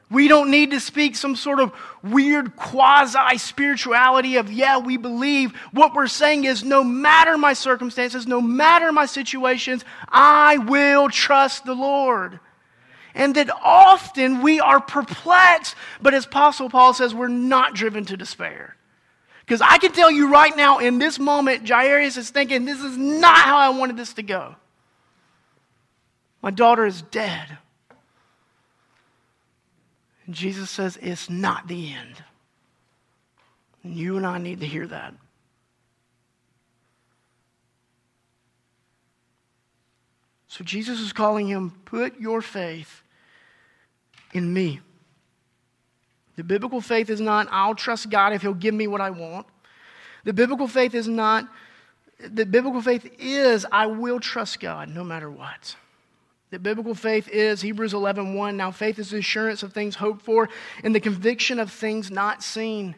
We 0.09 0.29
don't 0.29 0.53
need 0.53 0.71
to 0.71 0.79
speak 0.79 1.17
some 1.17 1.35
sort 1.35 1.59
of 1.59 1.73
weird 2.05 2.55
quasi 2.55 3.39
spirituality 3.39 4.37
of, 4.37 4.53
yeah, 4.53 4.79
we 4.79 4.99
believe. 4.99 5.51
What 5.73 5.95
we're 5.95 6.07
saying 6.07 6.45
is, 6.45 6.63
no 6.63 6.85
matter 6.85 7.37
my 7.37 7.55
circumstances, 7.55 8.29
no 8.29 8.41
matter 8.41 8.93
my 8.93 9.07
situations, 9.07 9.85
I 10.09 10.59
will 10.59 11.09
trust 11.09 11.65
the 11.65 11.75
Lord 11.75 12.39
and 13.15 13.35
that 13.35 13.51
often 13.63 14.43
we 14.43 14.61
are 14.61 14.81
perplexed, 14.81 15.75
but 16.01 16.15
as 16.15 16.25
Apostle 16.25 16.71
Paul 16.71 16.95
says, 16.95 17.15
we're 17.15 17.29
not 17.29 17.75
driven 17.75 18.05
to 18.07 18.17
despair. 18.17 18.77
Because 19.41 19.61
I 19.61 19.79
can 19.79 19.93
tell 19.93 20.11
you 20.11 20.31
right 20.31 20.57
now, 20.57 20.79
in 20.79 20.99
this 20.99 21.19
moment, 21.19 21.69
Jairus 21.69 22.17
is 22.17 22.31
thinking, 22.31 22.65
this 22.65 22.81
is 22.81 22.97
not 22.97 23.45
how 23.45 23.59
I 23.59 23.71
wanted 23.71 23.97
this 23.97 24.15
to 24.15 24.23
go. 24.23 24.55
My 26.43 26.51
daughter 26.51 26.87
is 26.87 27.03
dead. 27.03 27.59
And 30.27 30.35
Jesus 30.35 30.71
says, 30.71 30.99
It's 31.01 31.31
not 31.31 31.69
the 31.69 31.93
end. 31.93 32.23
And 33.85 33.95
you 33.95 34.17
and 34.17 34.27
I 34.27 34.39
need 34.39 34.61
to 34.61 34.67
hear 34.67 34.87
that. 34.87 35.15
So 40.49 40.65
Jesus 40.65 41.01
is 41.01 41.13
calling 41.13 41.47
him, 41.47 41.73
Put 41.85 42.21
your 42.21 42.43
faith 42.43 43.02
in 44.33 44.53
me. 44.53 44.81
The 46.37 46.45
biblical 46.45 46.81
faith 46.81 47.11
is 47.11 47.21
not, 47.21 47.49
I'll 47.51 47.75
trust 47.75 48.11
God 48.11 48.33
if 48.33 48.43
He'll 48.43 48.55
give 48.55 48.75
me 48.75 48.87
what 48.87 49.01
I 49.01 49.11
want. 49.11 49.47
The 50.25 50.33
biblical 50.33 50.69
faith 50.69 50.95
is 50.95 51.09
not, 51.09 51.49
the 52.19 52.47
biblical 52.47 52.81
faith 52.81 53.11
is, 53.19 53.67
I 53.71 53.87
will 53.87 54.21
trust 54.21 54.61
God 54.61 54.89
no 54.89 55.05
matter 55.05 55.31
what. 55.31 55.77
The 56.51 56.59
biblical 56.59 56.95
faith 56.95 57.29
is 57.29 57.63
Hebrews 57.63 57.95
11 57.95 58.35
1. 58.35 58.57
Now, 58.57 58.71
faith 58.71 58.99
is 58.99 59.11
the 59.11 59.19
assurance 59.19 59.63
of 59.63 59.73
things 59.73 59.97
hoped 59.97 60.23
for 60.23 60.49
and 60.85 60.95
the 60.95 61.01
conviction 61.01 61.59
of 61.59 61.71
things 61.71 62.11
not 62.11 62.43
seen. 62.43 62.95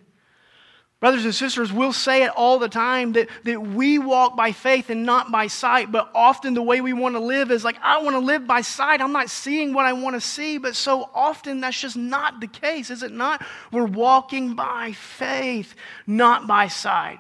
Brothers 1.05 1.27
and 1.27 1.35
sisters, 1.35 1.71
we'll 1.71 1.93
say 1.93 2.23
it 2.23 2.31
all 2.31 2.59
the 2.59 2.71
time 2.71 3.13
that, 3.13 3.29
that 3.43 3.61
we 3.61 3.99
walk 3.99 4.39
by 4.39 4.53
faith 4.53 4.89
and 4.89 5.05
not 5.05 5.31
by 5.31 5.49
sight, 5.49 5.93
but 5.93 6.11
often 6.15 6.55
the 6.55 6.63
way 6.63 6.81
we 6.81 6.95
want 6.95 7.15
to 7.15 7.19
live 7.19 7.51
is 7.51 7.63
like, 7.63 7.77
I 7.83 8.01
want 8.01 8.15
to 8.15 8.21
live 8.21 8.47
by 8.47 8.63
sight. 8.63 9.03
I'm 9.03 9.13
not 9.13 9.29
seeing 9.29 9.75
what 9.75 9.85
I 9.85 9.93
want 9.93 10.17
to 10.17 10.21
see, 10.23 10.57
but 10.57 10.75
so 10.75 11.11
often 11.13 11.61
that's 11.61 11.79
just 11.79 11.95
not 11.95 12.41
the 12.41 12.47
case, 12.47 12.89
is 12.89 13.03
it 13.03 13.13
not? 13.13 13.45
We're 13.71 13.85
walking 13.85 14.55
by 14.55 14.93
faith, 14.93 15.75
not 16.07 16.47
by 16.47 16.69
sight. 16.69 17.19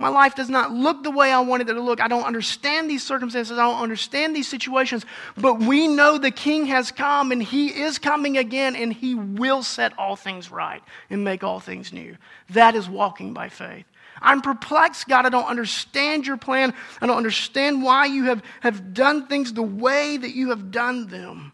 My 0.00 0.08
life 0.08 0.34
does 0.34 0.48
not 0.48 0.72
look 0.72 1.02
the 1.02 1.10
way 1.10 1.30
I 1.30 1.40
wanted 1.40 1.68
it 1.68 1.74
to 1.74 1.80
look. 1.82 2.00
I 2.00 2.08
don't 2.08 2.24
understand 2.24 2.88
these 2.88 3.06
circumstances. 3.06 3.58
I 3.58 3.62
don't 3.62 3.82
understand 3.82 4.34
these 4.34 4.48
situations. 4.48 5.04
But 5.36 5.60
we 5.60 5.88
know 5.88 6.16
the 6.16 6.30
King 6.30 6.64
has 6.66 6.90
come 6.90 7.32
and 7.32 7.42
he 7.42 7.68
is 7.68 7.98
coming 7.98 8.38
again 8.38 8.76
and 8.76 8.94
he 8.94 9.14
will 9.14 9.62
set 9.62 9.92
all 9.98 10.16
things 10.16 10.50
right 10.50 10.82
and 11.10 11.22
make 11.22 11.44
all 11.44 11.60
things 11.60 11.92
new. 11.92 12.16
That 12.48 12.74
is 12.74 12.88
walking 12.88 13.34
by 13.34 13.50
faith. 13.50 13.84
I'm 14.22 14.40
perplexed, 14.40 15.06
God. 15.06 15.26
I 15.26 15.28
don't 15.28 15.44
understand 15.44 16.26
your 16.26 16.38
plan. 16.38 16.72
I 17.02 17.06
don't 17.06 17.18
understand 17.18 17.82
why 17.82 18.06
you 18.06 18.24
have, 18.24 18.42
have 18.60 18.94
done 18.94 19.26
things 19.26 19.52
the 19.52 19.62
way 19.62 20.16
that 20.16 20.34
you 20.34 20.48
have 20.48 20.70
done 20.70 21.08
them. 21.08 21.52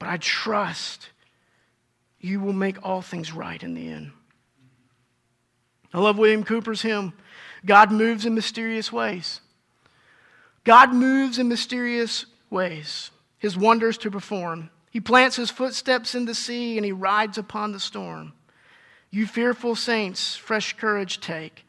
But 0.00 0.08
I 0.08 0.16
trust 0.16 1.10
you 2.18 2.40
will 2.40 2.52
make 2.52 2.84
all 2.84 3.02
things 3.02 3.32
right 3.32 3.62
in 3.62 3.74
the 3.74 3.88
end. 3.88 4.10
I 5.92 6.00
love 6.00 6.18
William 6.18 6.44
Cowper's 6.44 6.82
hymn 6.82 7.12
God 7.64 7.92
moves 7.92 8.24
in 8.24 8.34
mysterious 8.34 8.92
ways. 8.92 9.40
God 10.64 10.94
moves 10.94 11.38
in 11.38 11.48
mysterious 11.48 12.26
ways, 12.48 13.10
his 13.38 13.56
wonders 13.56 13.98
to 13.98 14.10
perform. 14.10 14.70
He 14.90 15.00
plants 15.00 15.36
his 15.36 15.50
footsteps 15.50 16.14
in 16.14 16.24
the 16.24 16.34
sea 16.34 16.76
and 16.76 16.84
he 16.84 16.92
rides 16.92 17.38
upon 17.38 17.72
the 17.72 17.80
storm. 17.80 18.32
You 19.10 19.26
fearful 19.26 19.74
saints, 19.74 20.36
fresh 20.36 20.76
courage 20.76 21.20
take. 21.20 21.66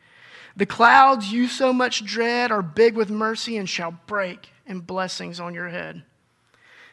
The 0.56 0.66
clouds 0.66 1.32
you 1.32 1.48
so 1.48 1.72
much 1.72 2.06
dread 2.06 2.52
are 2.52 2.62
big 2.62 2.96
with 2.96 3.10
mercy 3.10 3.58
and 3.58 3.70
shall 3.70 3.98
break 4.08 4.50
in 4.66 4.82
blessings 4.82 5.40
on 5.40 5.54
your 5.54 5.70
head. 5.70 6.04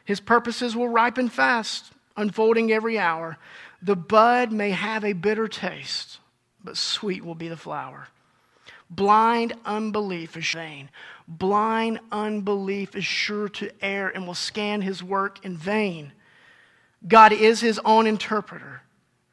His 0.04 0.20
purposes 0.20 0.74
will 0.76 0.88
ripen 0.88 1.28
fast, 1.28 1.92
unfolding 2.16 2.72
every 2.72 2.98
hour. 2.98 3.36
The 3.82 3.96
bud 3.96 4.52
may 4.52 4.70
have 4.70 5.04
a 5.04 5.12
bitter 5.12 5.48
taste, 5.48 6.18
but 6.62 6.76
sweet 6.76 7.24
will 7.24 7.34
be 7.34 7.48
the 7.48 7.56
flower. 7.56 8.08
Blind 8.90 9.52
unbelief 9.64 10.36
is 10.36 10.50
vain. 10.50 10.88
Blind 11.26 12.00
unbelief 12.10 12.96
is 12.96 13.04
sure 13.04 13.48
to 13.50 13.70
err 13.84 14.08
and 14.08 14.26
will 14.26 14.34
scan 14.34 14.80
his 14.80 15.02
work 15.02 15.44
in 15.44 15.56
vain. 15.56 16.12
God 17.06 17.32
is 17.32 17.60
his 17.60 17.78
own 17.84 18.06
interpreter, 18.06 18.82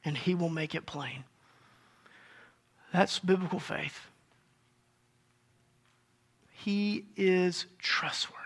and 0.03 0.17
he 0.17 0.35
will 0.35 0.49
make 0.49 0.75
it 0.75 0.85
plain. 0.85 1.23
That's 2.93 3.19
biblical 3.19 3.59
faith. 3.59 3.99
He 6.51 7.05
is 7.15 7.65
trustworthy. 7.79 8.41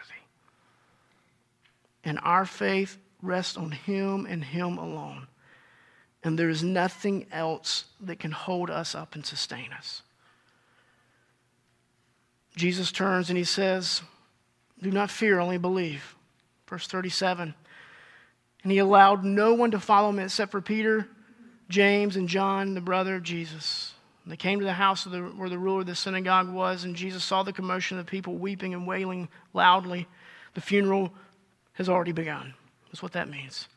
And 2.04 2.20
our 2.24 2.46
faith 2.46 2.98
rests 3.22 3.58
on 3.58 3.72
him 3.72 4.26
and 4.26 4.44
him 4.44 4.78
alone. 4.78 5.28
And 6.24 6.38
there 6.38 6.50
is 6.50 6.64
nothing 6.64 7.28
else 7.32 7.86
that 8.02 8.20
can 8.20 8.32
hold 8.32 8.70
us 8.70 8.94
up 8.94 9.16
and 9.16 9.26
sustain 9.26 9.72
us. 9.72 10.02
Jesus 12.56 12.92
turns 12.92 13.30
and 13.30 13.38
he 13.38 13.46
says, 13.46 14.02
Do 14.82 14.92
not 14.92 15.10
fear, 15.10 15.40
only 15.40 15.58
believe. 15.58 16.16
Verse 16.68 16.88
37. 16.88 17.54
And 18.64 18.72
he 18.72 18.80
allowed 18.80 19.24
no 19.24 19.54
one 19.54 19.72
to 19.72 19.80
follow 19.80 20.10
him 20.10 20.20
except 20.20 20.52
for 20.52 20.62
Peter, 20.62 21.08
James, 21.70 22.18
and 22.18 22.28
John, 22.28 22.74
the 22.74 22.82
brother 22.82 23.16
of 23.16 23.24
Jesus. 23.24 23.94
And 24.24 24.34
they 24.34 24.38
came 24.38 24.60
to 24.60 24.66
the 24.66 24.74
house 24.74 25.06
the, 25.06 25.22
where 25.22 25.50
the 25.50 25.58
ruler 25.58 25.82
of 25.82 25.88
the 25.88 25.96
synagogue 25.96 26.50
was, 26.50 26.84
and 26.84 26.96
Jesus 26.96 27.24
saw 27.24 27.44
the 27.44 27.54
commotion 27.54 27.98
of 27.98 28.06
the 28.06 28.10
people 28.12 28.36
weeping 28.36 28.74
and 28.74 28.86
wailing 28.86 29.30
loudly. 29.54 30.08
The 30.54 30.62
funeral 30.62 31.14
has 31.74 31.88
already 31.88 32.12
begun. 32.12 32.54
That's 32.88 33.02
what 33.02 33.14
that 33.14 33.30
means. 33.30 33.70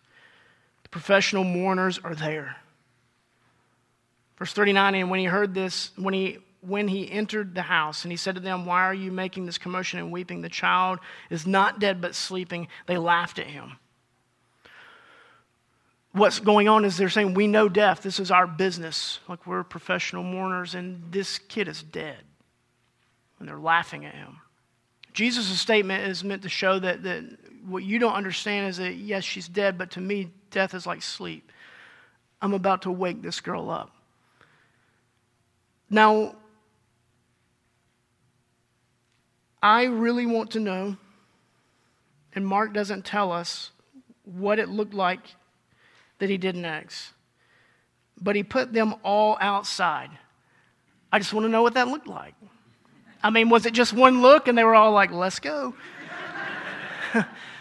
Professional 0.92 1.42
mourners 1.42 1.98
are 2.04 2.14
there. 2.14 2.56
Verse 4.38 4.52
39 4.52 4.94
And 4.94 5.10
when 5.10 5.18
he 5.18 5.26
heard 5.26 5.54
this, 5.54 5.90
when 5.96 6.14
he 6.14 6.38
when 6.60 6.86
he 6.86 7.10
entered 7.10 7.56
the 7.56 7.62
house, 7.62 8.04
and 8.04 8.12
he 8.12 8.16
said 8.16 8.36
to 8.36 8.40
them, 8.40 8.64
Why 8.66 8.82
are 8.82 8.94
you 8.94 9.10
making 9.10 9.46
this 9.46 9.58
commotion 9.58 9.98
and 9.98 10.12
weeping? 10.12 10.42
The 10.42 10.48
child 10.48 11.00
is 11.28 11.44
not 11.44 11.80
dead 11.80 12.00
but 12.00 12.14
sleeping. 12.14 12.68
They 12.86 12.98
laughed 12.98 13.40
at 13.40 13.48
him. 13.48 13.78
What's 16.12 16.38
going 16.38 16.68
on 16.68 16.84
is 16.84 16.96
they're 16.96 17.08
saying, 17.08 17.34
We 17.34 17.48
know 17.48 17.68
death. 17.68 18.02
This 18.02 18.20
is 18.20 18.30
our 18.30 18.46
business. 18.46 19.18
Like 19.28 19.46
we're 19.46 19.64
professional 19.64 20.22
mourners, 20.22 20.74
and 20.74 21.10
this 21.10 21.38
kid 21.38 21.68
is 21.68 21.82
dead. 21.82 22.18
And 23.40 23.48
they're 23.48 23.58
laughing 23.58 24.04
at 24.04 24.14
him. 24.14 24.36
Jesus' 25.14 25.58
statement 25.58 26.06
is 26.06 26.22
meant 26.22 26.42
to 26.42 26.48
show 26.48 26.78
that, 26.78 27.02
that 27.02 27.24
what 27.66 27.82
you 27.82 27.98
don't 27.98 28.14
understand 28.14 28.68
is 28.68 28.76
that, 28.78 28.94
yes, 28.94 29.24
she's 29.24 29.48
dead, 29.48 29.78
but 29.78 29.92
to 29.92 30.00
me, 30.00 30.30
death 30.50 30.74
is 30.74 30.86
like 30.86 31.02
sleep. 31.02 31.50
I'm 32.40 32.54
about 32.54 32.82
to 32.82 32.90
wake 32.90 33.22
this 33.22 33.40
girl 33.40 33.70
up. 33.70 33.94
Now, 35.88 36.34
I 39.62 39.84
really 39.84 40.26
want 40.26 40.52
to 40.52 40.60
know, 40.60 40.96
and 42.34 42.46
Mark 42.46 42.72
doesn't 42.72 43.04
tell 43.04 43.30
us 43.30 43.70
what 44.24 44.58
it 44.58 44.68
looked 44.68 44.94
like 44.94 45.20
that 46.18 46.30
he 46.30 46.36
did 46.36 46.56
next, 46.56 47.12
but 48.20 48.34
he 48.34 48.42
put 48.42 48.72
them 48.72 48.94
all 49.04 49.36
outside. 49.40 50.10
I 51.12 51.18
just 51.18 51.32
want 51.32 51.44
to 51.44 51.48
know 51.48 51.62
what 51.62 51.74
that 51.74 51.88
looked 51.88 52.08
like. 52.08 52.34
I 53.22 53.30
mean, 53.30 53.50
was 53.50 53.66
it 53.66 53.72
just 53.72 53.92
one 53.92 54.20
look 54.20 54.48
and 54.48 54.58
they 54.58 54.64
were 54.64 54.74
all 54.74 54.92
like, 54.92 55.12
let's 55.12 55.38
go? 55.38 55.74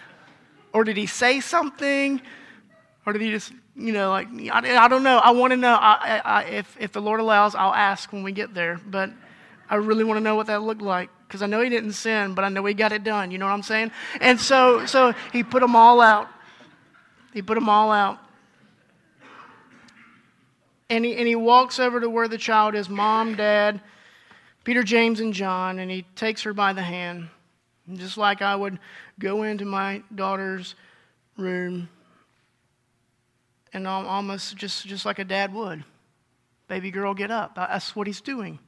or 0.74 0.84
did 0.84 0.98
he 0.98 1.06
say 1.06 1.40
something? 1.40 2.22
Or 3.06 3.14
did 3.14 3.22
he 3.22 3.32
just, 3.32 3.52
you 3.76 3.94
know, 3.94 4.10
like, 4.12 4.28
I, 4.52 4.78
I 4.78 4.88
don't 4.88 5.04
know. 5.04 5.18
I 5.18 5.32
want 5.32 5.52
to 5.52 5.58
know. 5.58 5.74
I, 5.74 6.22
I, 6.24 6.44
if, 6.44 6.78
if 6.80 6.92
the 6.92 7.02
Lord 7.02 7.20
allows, 7.20 7.56
I'll 7.56 7.74
ask 7.74 8.14
when 8.14 8.24
we 8.24 8.32
get 8.32 8.54
there. 8.54 8.80
But 8.86 9.10
I 9.70 9.76
really 9.76 10.04
want 10.04 10.18
to 10.18 10.24
know 10.24 10.36
what 10.36 10.48
that 10.48 10.62
looked 10.62 10.82
like 10.82 11.10
because 11.28 11.42
I 11.42 11.48
know 11.48 11.62
he 11.62 11.70
didn't 11.70 11.94
sin, 11.94 12.36
but 12.36 12.44
I 12.44 12.50
know 12.50 12.64
he 12.66 12.74
got 12.74 12.92
it 12.92 13.04
done. 13.04 13.32
You 13.32 13.38
know 13.38 13.46
what 13.46 13.54
I'm 13.54 13.64
saying? 13.64 13.92
And 14.20 14.40
so, 14.40 14.86
so 14.86 15.14
he 15.32 15.44
put 15.44 15.62
them 15.62 15.76
all 15.76 16.02
out. 16.02 16.28
He 17.34 17.42
put 17.42 17.56
them 17.56 17.70
all 17.70 17.92
out. 17.92 18.20
And 20.90 21.06
he, 21.06 21.16
and 21.16 21.26
he 21.26 21.36
walks 21.36 21.80
over 21.80 22.02
to 22.02 22.10
where 22.10 22.28
the 22.28 22.38
child 22.38 22.76
is 22.76 22.90
mom, 22.90 23.36
dad, 23.36 23.80
Peter, 24.66 24.84
James, 24.84 25.22
and 25.22 25.34
John, 25.34 25.80
and 25.80 25.90
he 25.90 26.04
takes 26.18 26.44
her 26.44 26.54
by 26.54 26.74
the 26.74 26.82
hand. 26.82 27.30
Just 27.96 28.18
like 28.18 28.42
I 28.42 28.56
would 28.56 28.80
go 29.20 29.44
into 29.44 29.66
my 29.66 30.04
daughter's 30.14 30.76
room 31.38 31.90
and 33.74 33.88
almost 33.88 34.58
just, 34.58 34.86
just 34.86 35.06
like 35.06 35.20
a 35.20 35.24
dad 35.24 35.54
would. 35.54 35.84
Baby 36.68 36.92
girl, 36.92 37.14
get 37.14 37.32
up. 37.32 37.56
That's 37.56 37.96
what 37.96 38.08
he's 38.08 38.22
doing. 38.22 38.60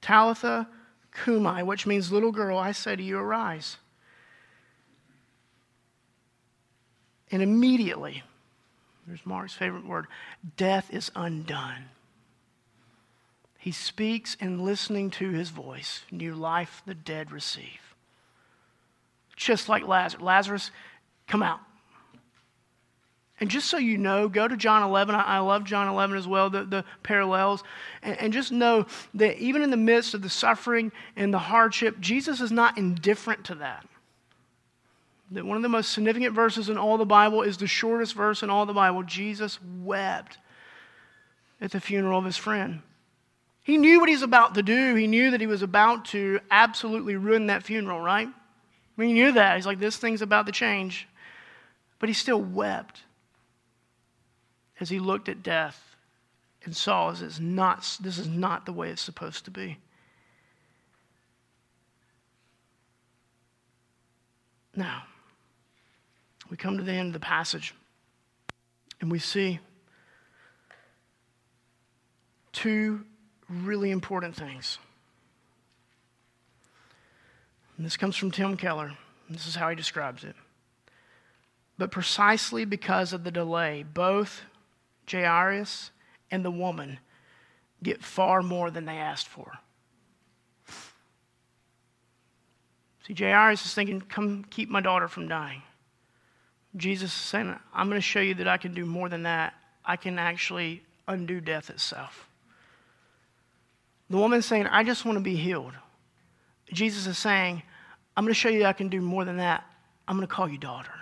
Talitha 0.00 0.68
cumi, 1.24 1.62
which 1.62 1.86
means 1.86 2.12
little 2.12 2.32
girl, 2.32 2.56
I 2.56 2.72
say 2.72 2.96
to 2.96 3.02
you, 3.02 3.18
arise. 3.18 3.76
And 7.30 7.42
immediately, 7.42 8.22
there's 9.06 9.24
Mark's 9.24 9.54
favorite 9.54 9.86
word 9.86 10.06
death 10.56 10.92
is 10.92 11.10
undone. 11.14 11.84
He 13.58 13.72
speaks, 13.72 14.36
and 14.40 14.62
listening 14.62 15.10
to 15.10 15.30
his 15.30 15.50
voice, 15.50 16.04
new 16.10 16.34
life 16.34 16.82
the 16.86 16.94
dead 16.94 17.30
receive. 17.30 17.89
Just 19.40 19.70
like 19.70 19.88
Lazarus. 19.88 20.22
Lazarus, 20.22 20.70
come 21.26 21.42
out. 21.42 21.60
And 23.40 23.50
just 23.50 23.68
so 23.68 23.78
you 23.78 23.96
know, 23.96 24.28
go 24.28 24.46
to 24.46 24.54
John 24.54 24.82
11. 24.82 25.14
I, 25.14 25.38
love 25.38 25.64
John 25.64 25.88
11 25.88 26.18
as 26.18 26.28
well, 26.28 26.50
the, 26.50 26.64
the 26.64 26.84
parallels. 27.02 27.64
And, 28.02 28.18
and 28.20 28.32
just 28.34 28.52
know 28.52 28.84
that 29.14 29.38
even 29.38 29.62
in 29.62 29.70
the 29.70 29.78
midst 29.78 30.12
of 30.12 30.20
the 30.20 30.28
suffering 30.28 30.92
and 31.16 31.32
the 31.32 31.38
hardship, 31.38 31.98
Jesus 32.00 32.42
is 32.42 32.52
not 32.52 32.76
indifferent 32.76 33.46
to 33.46 33.54
that. 33.54 33.86
that 35.30 35.46
one 35.46 35.56
of 35.56 35.62
the 35.62 35.70
most 35.70 35.92
significant 35.92 36.34
verses 36.34 36.68
in 36.68 36.76
all 36.76 36.98
the 36.98 37.06
Bible 37.06 37.40
is 37.40 37.56
the 37.56 37.66
shortest 37.66 38.12
verse 38.12 38.42
in 38.42 38.50
all 38.50 38.66
the 38.66 38.74
Bible. 38.74 39.04
Jesus 39.04 39.58
wept 39.82 40.36
at 41.62 41.70
the 41.70 41.80
funeral 41.80 42.18
of 42.18 42.26
his 42.26 42.36
friend. 42.36 42.82
He 43.62 43.78
knew 43.78 44.00
what 44.00 44.10
he's 44.10 44.20
about 44.20 44.54
to 44.56 44.62
do. 44.62 44.96
He 44.96 45.06
knew 45.06 45.30
that 45.30 45.40
he 45.40 45.46
was 45.46 45.62
about 45.62 46.04
to 46.06 46.40
absolutely 46.50 47.16
ruin 47.16 47.46
that 47.46 47.62
funeral, 47.62 48.02
right? 48.02 48.28
He 49.00 49.12
knew 49.12 49.32
that. 49.32 49.56
He's 49.56 49.66
like, 49.66 49.78
this 49.78 49.96
thing's 49.96 50.22
about 50.22 50.46
to 50.46 50.52
change. 50.52 51.08
But 51.98 52.08
he 52.08 52.14
still 52.14 52.40
wept 52.40 53.02
as 54.80 54.88
he 54.88 54.98
looked 54.98 55.28
at 55.28 55.42
death 55.42 55.96
and 56.64 56.76
saw 56.76 57.10
this 57.10 57.20
is 57.20 57.40
not, 57.40 57.98
this 58.00 58.18
is 58.18 58.26
not 58.26 58.66
the 58.66 58.72
way 58.72 58.90
it's 58.90 59.02
supposed 59.02 59.44
to 59.44 59.50
be. 59.50 59.78
Now, 64.74 65.02
we 66.48 66.56
come 66.56 66.76
to 66.78 66.82
the 66.82 66.92
end 66.92 67.08
of 67.08 67.12
the 67.12 67.20
passage 67.20 67.74
and 69.00 69.10
we 69.10 69.18
see 69.18 69.60
two 72.52 73.04
really 73.48 73.90
important 73.90 74.34
things. 74.34 74.78
And 77.80 77.86
this 77.86 77.96
comes 77.96 78.14
from 78.14 78.30
Tim 78.30 78.58
Keller. 78.58 78.92
This 79.30 79.46
is 79.46 79.54
how 79.54 79.70
he 79.70 79.74
describes 79.74 80.22
it. 80.22 80.36
But 81.78 81.90
precisely 81.90 82.66
because 82.66 83.14
of 83.14 83.24
the 83.24 83.30
delay, 83.30 83.86
both 83.94 84.42
Jairus 85.10 85.90
and 86.30 86.44
the 86.44 86.50
woman 86.50 86.98
get 87.82 88.04
far 88.04 88.42
more 88.42 88.70
than 88.70 88.84
they 88.84 88.98
asked 88.98 89.28
for. 89.28 89.52
See, 93.06 93.14
Jairus 93.14 93.64
is 93.64 93.72
thinking, 93.72 94.02
Come 94.02 94.44
keep 94.50 94.68
my 94.68 94.82
daughter 94.82 95.08
from 95.08 95.26
dying. 95.26 95.62
Jesus 96.76 97.10
is 97.10 97.18
saying, 97.18 97.58
I'm 97.72 97.88
going 97.88 97.96
to 97.96 98.02
show 98.02 98.20
you 98.20 98.34
that 98.34 98.46
I 98.46 98.58
can 98.58 98.74
do 98.74 98.84
more 98.84 99.08
than 99.08 99.22
that. 99.22 99.54
I 99.86 99.96
can 99.96 100.18
actually 100.18 100.82
undo 101.08 101.40
death 101.40 101.70
itself. 101.70 102.28
The 104.10 104.18
woman 104.18 104.40
is 104.40 104.44
saying, 104.44 104.66
I 104.66 104.84
just 104.84 105.06
want 105.06 105.16
to 105.16 105.24
be 105.24 105.36
healed. 105.36 105.72
Jesus 106.74 107.06
is 107.06 107.16
saying, 107.16 107.62
I'm 108.16 108.24
going 108.24 108.34
to 108.34 108.38
show 108.38 108.48
you 108.48 108.64
I 108.64 108.72
can 108.72 108.88
do 108.88 109.00
more 109.00 109.24
than 109.24 109.38
that. 109.38 109.64
I'm 110.06 110.16
going 110.16 110.26
to 110.26 110.34
call 110.34 110.48
you 110.48 110.58
daughter. 110.58 110.92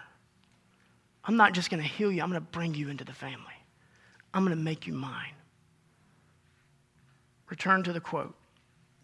I'm 1.25 1.37
not 1.37 1.53
just 1.53 1.71
going 1.71 1.83
to 1.83 1.89
heal 1.89 2.11
you, 2.11 2.23
I'm 2.23 2.31
going 2.31 2.41
to 2.41 2.47
bring 2.53 2.75
you 2.75 2.89
into 2.89 3.05
the 3.05 3.13
family. 3.13 3.45
I'm 4.33 4.45
going 4.45 4.57
to 4.57 4.63
make 4.63 4.87
you 4.87 4.93
mine. 4.93 5.35
Return 7.51 7.83
to 7.85 7.93
the 7.93 8.01
quote. 8.01 8.35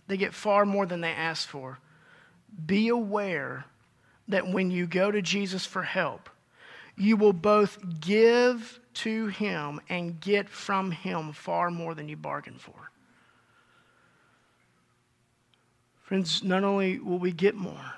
They 0.07 0.17
get 0.17 0.35
far 0.35 0.67
more 0.67 0.87
than 0.87 1.01
they 1.01 1.13
ask 1.13 1.49
for. 1.49 1.79
Be 2.67 2.89
aware 2.89 3.65
that 4.29 4.47
when 4.47 4.71
you 4.71 4.87
go 4.87 5.11
to 5.11 5.23
Jesus 5.23 5.67
for 5.67 5.83
help, 5.83 6.29
you 6.97 7.17
will 7.17 7.33
both 7.33 7.79
give 8.01 8.81
to 8.95 9.27
him 9.27 9.81
and 9.89 10.21
get 10.21 10.49
from 10.49 10.91
him 10.91 11.33
far 11.33 11.71
more 11.71 11.95
than 11.95 12.09
you 12.09 12.17
bargained 12.17 12.61
for. 12.61 12.91
Friends, 16.05 16.45
not 16.45 16.65
only 16.65 16.99
will 16.99 17.19
we 17.19 17.33
get 17.33 17.55
more, 17.55 17.95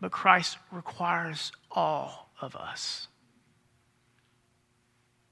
but 0.00 0.10
Christ 0.10 0.58
requires 0.72 1.52
all 1.70 2.28
of 2.40 2.56
us. 2.56 3.06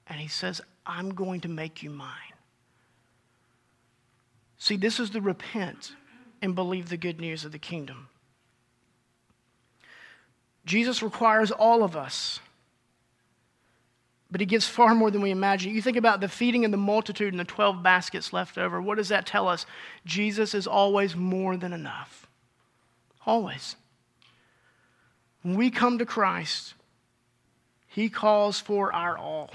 And 0.07 0.21
he 0.21 0.29
says, 0.29 0.61
I'm 0.87 1.11
going 1.11 1.41
to 1.41 1.49
make 1.49 1.83
you 1.83 1.91
mine. 1.91 2.09
See, 4.59 4.77
this 4.77 5.01
is 5.01 5.11
the 5.11 5.21
repent 5.21 5.93
and 6.41 6.55
believe 6.55 6.89
the 6.89 6.97
good 6.97 7.21
news 7.21 7.45
of 7.45 7.51
the 7.51 7.59
kingdom. 7.59 8.09
Jesus 10.65 11.03
requires 11.03 11.51
all 11.51 11.83
of 11.83 11.97
us, 11.97 12.39
but 14.31 14.41
he 14.41 14.47
gives 14.47 14.67
far 14.67 14.95
more 14.95 15.11
than 15.11 15.23
we 15.23 15.31
imagine. 15.31 15.75
You 15.75 15.83
think 15.83 15.97
about 15.97 16.21
the 16.21 16.29
feeding 16.29 16.65
of 16.65 16.71
the 16.71 16.77
multitude 16.77 17.33
and 17.33 17.41
the 17.41 17.45
12 17.45 17.83
baskets 17.83 18.33
left 18.33 18.59
over. 18.59 18.81
What 18.81 18.97
does 18.97 19.09
that 19.09 19.27
tell 19.27 19.49
us? 19.49 19.67
Jesus 20.05 20.55
is 20.55 20.67
always 20.67 21.17
more 21.17 21.57
than 21.57 21.73
enough. 21.73 22.29
Always. 23.27 23.77
When 25.43 25.57
we 25.57 25.71
come 25.71 25.99
to 25.99 26.07
Christ, 26.07 26.75
he 27.87 28.09
calls 28.09 28.61
for 28.61 28.93
our 28.93 29.19
all. 29.19 29.51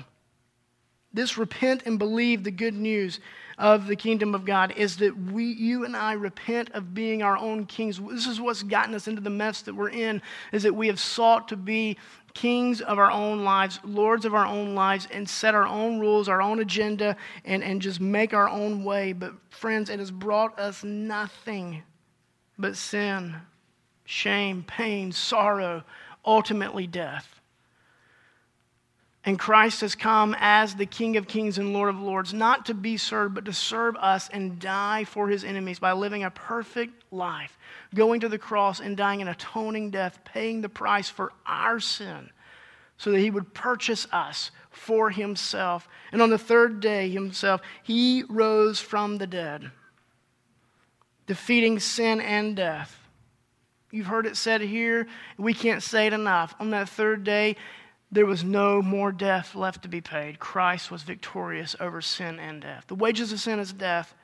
This 1.15 1.37
repent 1.37 1.83
and 1.85 1.97
believe 1.97 2.43
the 2.43 2.51
good 2.51 2.73
news 2.73 3.21
of 3.57 3.87
the 3.87 3.95
kingdom 3.95 4.35
of 4.35 4.43
God 4.43 4.73
is 4.75 4.97
that 4.97 5.17
we, 5.17 5.45
you 5.45 5.85
and 5.85 5.95
I 5.95 6.11
repent 6.11 6.71
of 6.71 6.93
being 6.93 7.23
our 7.23 7.37
own 7.37 7.65
kings. 7.67 8.01
This 8.11 8.27
is 8.27 8.41
what's 8.41 8.63
gotten 8.63 8.93
us 8.93 9.07
into 9.07 9.21
the 9.21 9.29
mess 9.29 9.61
that 9.61 9.73
we're 9.73 9.91
in, 9.91 10.21
is 10.51 10.63
that 10.63 10.75
we 10.75 10.87
have 10.87 10.99
sought 10.99 11.47
to 11.47 11.55
be 11.55 11.97
kings 12.33 12.81
of 12.81 12.99
our 12.99 13.09
own 13.09 13.45
lives, 13.45 13.79
lords 13.85 14.25
of 14.25 14.35
our 14.35 14.45
own 14.45 14.75
lives, 14.75 15.07
and 15.09 15.27
set 15.27 15.55
our 15.55 15.65
own 15.65 16.01
rules, 16.01 16.27
our 16.27 16.41
own 16.41 16.59
agenda, 16.59 17.15
and, 17.45 17.63
and 17.63 17.81
just 17.81 18.01
make 18.01 18.33
our 18.33 18.49
own 18.49 18.83
way. 18.83 19.13
But, 19.13 19.35
friends, 19.49 19.89
it 19.89 19.99
has 19.99 20.11
brought 20.11 20.59
us 20.59 20.83
nothing 20.83 21.81
but 22.57 22.75
sin, 22.75 23.37
shame, 24.03 24.65
pain, 24.67 25.13
sorrow, 25.13 25.85
ultimately 26.25 26.87
death. 26.87 27.34
And 29.27 29.39
Christ 29.39 29.81
has 29.81 29.95
come 29.95 30.35
as 30.39 30.75
the 30.75 30.85
King 30.85 31.17
of 31.17 31.27
Kings 31.27 31.57
and 31.57 31.73
Lord 31.73 31.89
of 31.89 31.99
Lords, 31.99 32.31
not 32.31 32.67
to 32.67 32.75
be 32.75 32.95
served, 32.95 33.33
but 33.33 33.45
to 33.45 33.53
serve 33.53 33.95
us 33.95 34.29
and 34.29 34.59
die 34.59 35.03
for 35.03 35.27
his 35.27 35.43
enemies 35.43 35.79
by 35.79 35.93
living 35.93 36.23
a 36.23 36.29
perfect 36.29 37.03
life, 37.11 37.57
going 37.95 38.19
to 38.19 38.29
the 38.29 38.37
cross 38.37 38.79
and 38.79 38.95
dying 38.95 39.23
an 39.23 39.27
atoning 39.27 39.89
death, 39.89 40.19
paying 40.25 40.61
the 40.61 40.69
price 40.69 41.09
for 41.09 41.33
our 41.47 41.79
sin, 41.79 42.29
so 42.97 43.11
that 43.11 43.19
he 43.19 43.31
would 43.31 43.55
purchase 43.55 44.05
us 44.11 44.51
for 44.69 45.09
himself. 45.09 45.87
And 46.11 46.21
on 46.21 46.29
the 46.29 46.37
third 46.37 46.79
day, 46.79 47.09
himself, 47.09 47.61
he 47.81 48.23
rose 48.29 48.79
from 48.79 49.17
the 49.17 49.27
dead, 49.27 49.71
defeating 51.25 51.79
sin 51.79 52.21
and 52.21 52.55
death. 52.55 52.99
You've 53.89 54.05
heard 54.05 54.27
it 54.27 54.37
said 54.37 54.61
here, 54.61 55.07
we 55.37 55.55
can't 55.55 55.81
say 55.81 56.05
it 56.05 56.13
enough. 56.13 56.53
On 56.59 56.69
that 56.71 56.89
third 56.89 57.23
day, 57.23 57.55
there 58.15 58.25
was 58.25 58.43
no 58.45 58.81
more 58.81 59.11
death 59.11 59.55
left 59.55 59.83
to 59.83 59.89
be 59.89 59.99
paid. 59.99 60.39
Christ 60.39 60.89
was 60.89 61.03
victorious 61.03 61.75
over 61.81 62.01
sin 62.01 62.39
and 62.39 62.61
death. 62.61 62.85
The 62.87 62.95
wages 62.95 63.33
of 63.33 63.41
sin 63.41 63.59
is 63.59 63.73
death. 63.73 64.15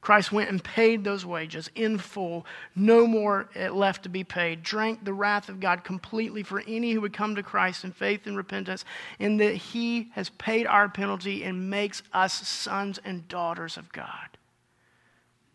Christ 0.00 0.32
went 0.32 0.50
and 0.50 0.62
paid 0.62 1.04
those 1.04 1.24
wages 1.24 1.70
in 1.74 1.98
full, 1.98 2.46
no 2.74 3.06
more 3.06 3.48
eh, 3.54 3.68
left 3.68 4.04
to 4.04 4.08
be 4.08 4.22
paid, 4.22 4.62
drank 4.62 5.04
the 5.04 5.12
wrath 5.12 5.48
of 5.48 5.60
God 5.60 5.82
completely 5.82 6.42
for 6.42 6.62
any 6.66 6.92
who 6.92 7.00
would 7.00 7.12
come 7.12 7.34
to 7.34 7.42
Christ 7.42 7.84
in 7.84 7.92
faith 7.92 8.26
and 8.26 8.36
repentance, 8.36 8.84
and 9.18 9.40
that 9.40 9.54
He 9.54 10.10
has 10.12 10.30
paid 10.30 10.66
our 10.66 10.88
penalty 10.88 11.42
and 11.42 11.70
makes 11.70 12.02
us 12.12 12.46
sons 12.46 12.98
and 13.04 13.26
daughters 13.28 13.76
of 13.76 13.92
God. 13.92 14.28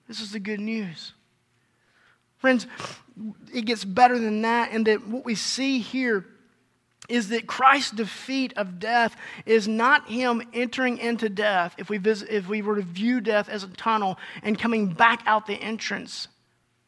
This 0.08 0.20
is 0.20 0.34
the 0.34 0.40
good 0.40 0.60
news. 0.60 1.14
Friends, 2.38 2.68
it 3.54 3.62
gets 3.62 3.86
better 3.86 4.20
than 4.20 4.42
that, 4.42 4.72
and 4.72 4.86
that 4.88 5.08
what 5.08 5.24
we 5.24 5.36
see 5.36 5.80
here 5.80 6.26
is 7.10 7.30
that 7.30 7.48
Christ's 7.48 7.92
defeat 7.92 8.54
of 8.56 8.80
death 8.80 9.16
is 9.46 9.68
not 9.68 10.08
him 10.08 10.42
entering 10.54 10.98
into 10.98 11.30
death, 11.30 11.76
if 11.78 11.90
we, 11.90 11.98
visit, 11.98 12.30
if 12.30 12.48
we 12.48 12.62
were 12.62 12.76
to 12.78 12.82
view 12.82 13.20
death 13.20 13.50
as 13.50 13.64
a 13.64 13.68
tunnel 13.70 14.18
and 14.42 14.58
coming 14.58 14.88
back 14.88 15.22
out 15.26 15.46
the 15.46 15.56
entrance. 15.56 16.28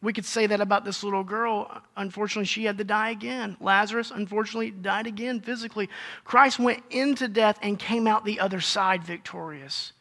We 0.01 0.13
could 0.13 0.25
say 0.25 0.45
that 0.47 0.61
about 0.61 0.85
this 0.85 1.03
little 1.03 1.23
girl. 1.23 1.81
Unfortunately, 1.97 2.45
she 2.45 2.65
had 2.65 2.77
to 2.77 2.83
die 2.83 3.09
again. 3.09 3.57
Lazarus, 3.59 4.11
unfortunately, 4.11 4.71
died 4.71 5.07
again 5.07 5.41
physically. 5.41 5.89
Christ 6.23 6.59
went 6.59 6.83
into 6.91 7.27
death 7.27 7.57
and 7.61 7.79
came 7.79 8.07
out 8.07 8.23
the 8.23 8.39
other 8.39 8.61
side 8.61 9.03
victorious. 9.03 9.93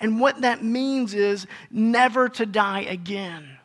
And 0.00 0.20
what 0.20 0.42
that 0.42 0.62
means 0.62 1.14
is 1.14 1.46
never 1.70 2.28
to 2.28 2.46
die 2.46 2.82
again. 2.82 3.58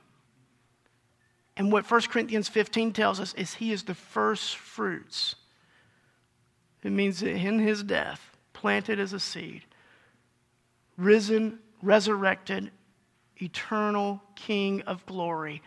And 1.56 1.72
what 1.72 1.90
1 1.90 2.02
Corinthians 2.04 2.50
15 2.50 2.94
tells 2.94 3.20
us 3.20 3.34
is 3.36 3.56
he 3.56 3.72
is 3.72 3.84
the 3.84 3.94
first 3.94 4.56
fruits 4.56 5.36
it 6.84 6.92
means 6.92 7.20
that 7.20 7.30
in 7.32 7.60
his 7.60 7.84
death, 7.84 8.36
planted 8.54 9.00
as 9.00 9.14
a 9.14 9.20
seed, 9.20 9.64
risen, 10.98 11.60
resurrected, 11.82 12.72
eternal 13.42 14.22
King 14.36 14.82
of 14.82 15.06
glory, 15.06 15.62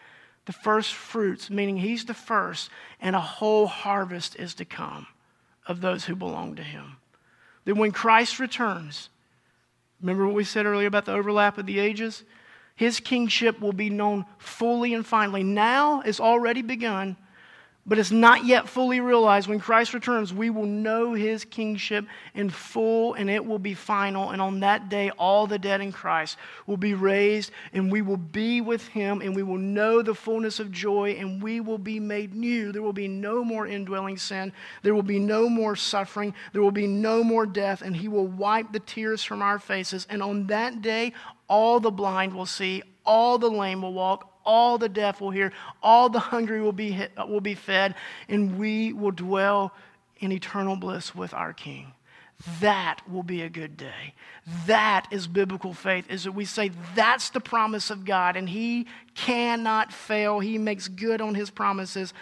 the 0.47 0.53
first 0.53 0.95
fruits, 0.95 1.51
meaning 1.51 1.77
he's 1.77 2.05
the 2.05 2.15
first, 2.15 2.71
and 3.01 3.17
a 3.17 3.21
whole 3.21 3.67
harvest 3.67 4.37
is 4.37 4.55
to 4.55 4.65
come 4.65 5.07
of 5.67 5.81
those 5.81 6.05
who 6.05 6.15
belong 6.15 6.55
to 6.57 6.63
him. 6.63 6.97
That 7.65 7.77
when 7.77 7.91
Christ 7.91 8.39
returns, 8.39 9.11
remember 10.01 10.25
what 10.27 10.37
we 10.37 10.45
said 10.45 10.67
earlier 10.67 10.87
about 10.87 11.05
the 11.05 11.13
overlap 11.13 11.59
of 11.59 11.67
the 11.67 11.81
ages? 11.81 12.23
His 12.77 13.01
kingship 13.01 13.61
will 13.61 13.73
be 13.73 13.91
known 13.91 14.25
fully 14.39 14.95
and 14.95 15.05
finally. 15.05 15.43
Now 15.43 16.03
is 16.03 16.21
already 16.21 16.63
begun 16.63 17.17
but 17.87 17.99
it's 17.99 18.11
not 18.11 18.45
yet 18.45 18.69
fully 18.69 19.01
realized. 19.01 19.49
When 19.49 19.61
Christ 19.61 19.95
returns, 19.95 20.35
we 20.35 20.51
will 20.51 20.67
know 20.67 21.15
his 21.15 21.45
kingship 21.45 22.05
in 22.35 22.51
full 22.51 23.15
and 23.15 23.31
it 23.31 23.45
will 23.45 23.61
be 23.61 23.75
final. 23.75 24.31
And 24.31 24.43
on 24.43 24.61
that 24.61 24.89
day, 24.89 25.11
all 25.11 25.47
the 25.47 25.59
dead 25.59 25.81
in 25.81 25.93
Christ 25.93 26.37
will 26.67 26.77
be 26.77 26.95
raised 26.95 27.53
and 27.73 27.91
we 27.91 28.03
will 28.03 28.17
be 28.17 28.61
with 28.61 28.89
him 28.89 29.21
and 29.21 29.37
we 29.37 29.45
will 29.45 29.59
know 29.59 30.03
the 30.03 30.15
fullness 30.15 30.59
of 30.59 30.73
joy 30.73 31.13
and 31.13 31.41
we 31.41 31.61
will 31.61 31.79
be 31.79 32.01
made 32.01 32.35
new. 32.35 32.73
There 32.73 32.83
will 32.83 32.93
be 32.93 33.09
no 33.09 33.45
more 33.45 33.67
indwelling 33.69 34.17
sin. 34.17 34.53
There 34.83 34.95
will 34.95 35.03
be 35.03 35.21
no 35.21 35.49
more 35.49 35.77
suffering. 35.77 36.35
There 36.53 36.63
will 36.63 36.73
be 36.73 36.89
no 36.89 37.23
more 37.23 37.47
death. 37.47 37.83
And 37.83 37.97
he 37.97 38.09
will 38.09 38.27
wipe 38.27 38.73
the 38.73 38.81
tears 38.81 39.23
from 39.23 39.43
our 39.43 39.61
faces. 39.61 40.07
And 40.11 40.23
on 40.23 40.49
that 40.49 40.83
day, 40.83 41.13
all 41.49 41.79
the 41.79 41.93
blind 41.93 42.35
will 42.35 42.47
see, 42.47 42.83
all 43.05 43.39
the 43.39 43.49
lame 43.49 43.83
will 43.83 43.93
walk, 43.93 44.33
all 44.47 44.79
the 44.79 44.89
deaf 44.89 45.21
will 45.21 45.31
hear, 45.31 45.53
all 45.83 46.09
the 46.09 46.19
hungry 46.19 46.63
will 46.63 46.73
be, 46.73 47.07
will 47.29 47.41
be 47.41 47.55
fed, 47.55 47.95
and 48.29 48.59
we 48.59 48.93
will 48.93 49.11
dwell 49.11 49.73
in 50.19 50.33
eternal 50.33 50.77
bliss 50.77 51.15
with 51.15 51.35
our 51.35 51.53
King. 51.53 51.93
That 52.61 53.01
will 53.11 53.23
be 53.23 53.43
a 53.43 53.49
good 53.49 53.77
day. 53.77 54.15
That 54.67 55.07
is 55.11 55.27
biblical 55.27 55.75
faith, 55.75 56.11
is 56.11 56.25
that 56.25 56.33
we 56.33 56.45
say 56.45 56.71
that's 56.95 57.31
the 57.31 57.41
promise 57.41 57.91
of 57.91 58.05
God, 58.05 58.37
and 58.37 58.49
He 58.49 58.87
cannot 59.15 59.93
fail. 59.93 60.41
He 60.41 60.59
makes 60.59 60.89
good 60.89 61.21
on 61.21 61.35
His 61.35 61.51
promises 61.51 62.15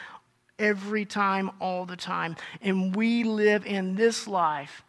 every 0.58 1.04
time, 1.04 1.50
all 1.60 1.84
the 1.84 1.96
time. 1.96 2.36
And 2.62 2.94
we 2.94 3.24
live 3.24 3.66
in 3.66 3.96
this 3.96 4.26
life 4.26 4.84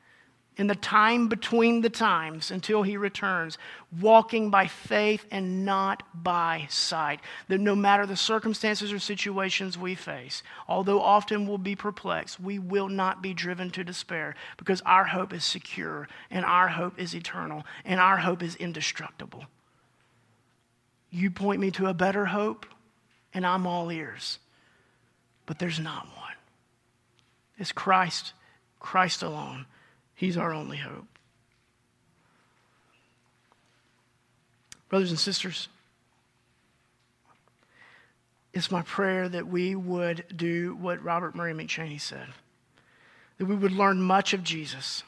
in 0.58 0.68
the 0.68 0.76
time 0.76 1.28
between 1.28 1.82
the 1.82 1.90
times 1.90 2.50
until 2.50 2.84
he 2.84 2.96
returns, 2.96 3.58
walking 4.00 4.50
by 4.50 4.68
faith 4.68 5.26
and 5.32 5.66
not 5.66 6.04
by 6.14 6.66
sight. 6.70 7.20
That 7.50 7.60
no 7.60 7.76
matter 7.76 8.06
the 8.06 8.16
circumstances 8.16 8.94
or 8.94 9.00
situations 9.00 9.78
we 9.78 9.96
face, 9.96 10.44
although 10.68 11.02
often 11.02 11.48
we'll 11.48 11.58
be 11.58 11.76
perplexed, 11.76 12.40
we 12.40 12.58
will 12.58 12.88
not 12.88 13.22
be 13.22 13.34
driven 13.34 13.70
to 13.72 13.84
despair 13.84 14.36
because 14.58 14.82
our 14.82 15.06
hope 15.06 15.34
is 15.34 15.44
secure 15.44 16.08
and 16.32 16.46
our 16.46 16.70
hope 16.70 17.00
is 17.00 17.14
eternal 17.14 17.66
and 17.84 18.00
our 18.00 18.18
hope 18.18 18.42
is 18.42 18.56
indestructible. 18.56 19.46
You 21.10 21.32
point 21.32 21.62
me 21.62 21.72
to 21.72 21.88
a 21.88 21.94
better 21.94 22.26
hope, 22.26 22.66
and 23.34 23.46
I'm 23.46 23.66
all 23.66 23.90
ears. 23.90 24.40
But 25.46 25.60
there's 25.60 25.80
not 25.80 26.08
one. 26.08 26.34
It's 27.58 27.72
Christ, 27.72 28.34
Christ 28.80 29.24
alone. 29.24 29.66
He's 30.16 30.38
our 30.38 30.54
only 30.54 30.78
hope. 30.78 31.06
Brothers 34.88 35.12
and 35.12 35.20
sisters, 35.20 35.68
it's 38.54 38.72
my 38.72 38.82
prayer 38.84 39.28
that 39.28 39.48
we 39.48 39.76
would 39.76 40.24
do 40.36 40.76
what 40.80 41.04
Robert 41.04 41.36
Murray 41.36 41.54
McCheyne 41.54 42.00
said 42.00 42.28
that 43.38 43.46
we 43.46 43.56
would 43.56 43.74
learn 43.74 44.02
much 44.02 44.34
of 44.34 44.44
Jesus. 44.44 45.04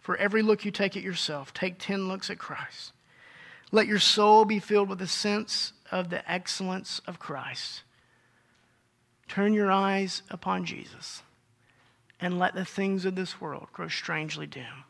For 0.00 0.16
every 0.16 0.40
look 0.40 0.64
you 0.64 0.70
take 0.70 0.96
at 0.96 1.02
yourself, 1.02 1.52
take 1.52 1.78
10 1.78 2.08
looks 2.08 2.30
at 2.30 2.38
Christ. 2.38 2.92
Let 3.70 3.86
your 3.86 3.98
soul 3.98 4.46
be 4.46 4.58
filled 4.58 4.88
with 4.88 5.02
a 5.02 5.06
sense 5.06 5.74
of 5.92 6.08
the 6.08 6.30
excellence 6.30 7.02
of 7.06 7.18
Christ. 7.18 7.82
Turn 9.28 9.52
your 9.52 9.70
eyes 9.70 10.22
upon 10.30 10.64
Jesus 10.64 11.22
and 12.20 12.38
let 12.38 12.54
the 12.54 12.64
things 12.64 13.04
of 13.04 13.14
this 13.14 13.40
world 13.40 13.68
grow 13.72 13.88
strangely 13.88 14.46
dim 14.46 14.84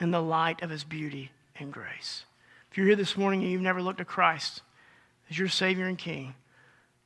in 0.00 0.10
the 0.10 0.22
light 0.22 0.62
of 0.62 0.70
his 0.70 0.84
beauty 0.84 1.30
and 1.58 1.72
grace. 1.72 2.24
If 2.70 2.76
you're 2.76 2.86
here 2.86 2.96
this 2.96 3.16
morning 3.16 3.42
and 3.42 3.50
you've 3.50 3.60
never 3.60 3.82
looked 3.82 4.00
at 4.00 4.06
Christ 4.06 4.62
as 5.28 5.38
your 5.38 5.48
Savior 5.48 5.86
and 5.86 5.98
King, 5.98 6.34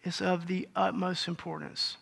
it's 0.03 0.21
of 0.21 0.47
the 0.47 0.69
utmost 0.77 1.27
importance 1.27 1.97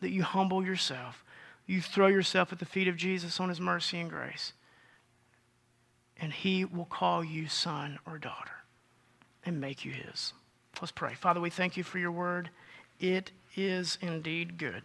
that 0.00 0.10
you 0.10 0.22
humble 0.22 0.64
yourself. 0.64 1.22
You 1.66 1.80
throw 1.82 2.06
yourself 2.06 2.52
at 2.52 2.58
the 2.58 2.64
feet 2.64 2.88
of 2.88 2.96
Jesus 2.96 3.38
on 3.38 3.48
his 3.48 3.60
mercy 3.60 4.00
and 4.00 4.10
grace. 4.10 4.54
And 6.16 6.32
he 6.32 6.64
will 6.64 6.86
call 6.86 7.22
you 7.22 7.48
son 7.48 7.98
or 8.06 8.18
daughter 8.18 8.64
and 9.44 9.60
make 9.60 9.84
you 9.84 9.92
his. 9.92 10.32
Let's 10.80 10.92
pray. 10.92 11.14
Father, 11.14 11.40
we 11.40 11.50
thank 11.50 11.76
you 11.76 11.84
for 11.84 11.98
your 11.98 12.12
word. 12.12 12.50
It 12.98 13.30
is 13.56 13.98
indeed 14.00 14.58
good 14.58 14.82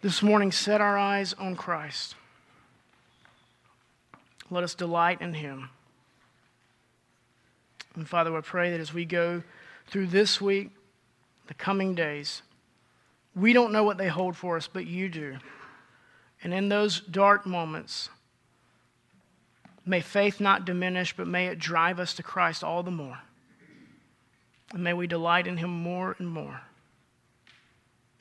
this 0.00 0.22
morning 0.22 0.52
set 0.52 0.80
our 0.80 0.96
eyes 0.96 1.32
on 1.34 1.56
Christ. 1.56 2.14
Let 4.50 4.62
us 4.62 4.74
delight 4.74 5.20
in 5.20 5.34
him. 5.34 5.70
And 7.94 8.08
Father, 8.08 8.36
I 8.36 8.40
pray 8.40 8.70
that 8.70 8.80
as 8.80 8.94
we 8.94 9.04
go 9.04 9.42
through 9.88 10.06
this 10.06 10.40
week, 10.40 10.70
the 11.48 11.54
coming 11.54 11.94
days, 11.94 12.42
we 13.34 13.52
don't 13.52 13.72
know 13.72 13.82
what 13.82 13.98
they 13.98 14.08
hold 14.08 14.36
for 14.36 14.56
us, 14.56 14.68
but 14.68 14.86
you 14.86 15.08
do. 15.08 15.38
And 16.44 16.54
in 16.54 16.68
those 16.68 17.00
dark 17.00 17.44
moments, 17.44 18.08
may 19.84 20.00
faith 20.00 20.40
not 20.40 20.64
diminish, 20.64 21.16
but 21.16 21.26
may 21.26 21.48
it 21.48 21.58
drive 21.58 21.98
us 21.98 22.14
to 22.14 22.22
Christ 22.22 22.62
all 22.62 22.84
the 22.84 22.90
more. 22.92 23.18
And 24.72 24.84
may 24.84 24.92
we 24.92 25.08
delight 25.08 25.46
in 25.46 25.56
him 25.56 25.70
more 25.70 26.14
and 26.18 26.28
more. 26.28 26.60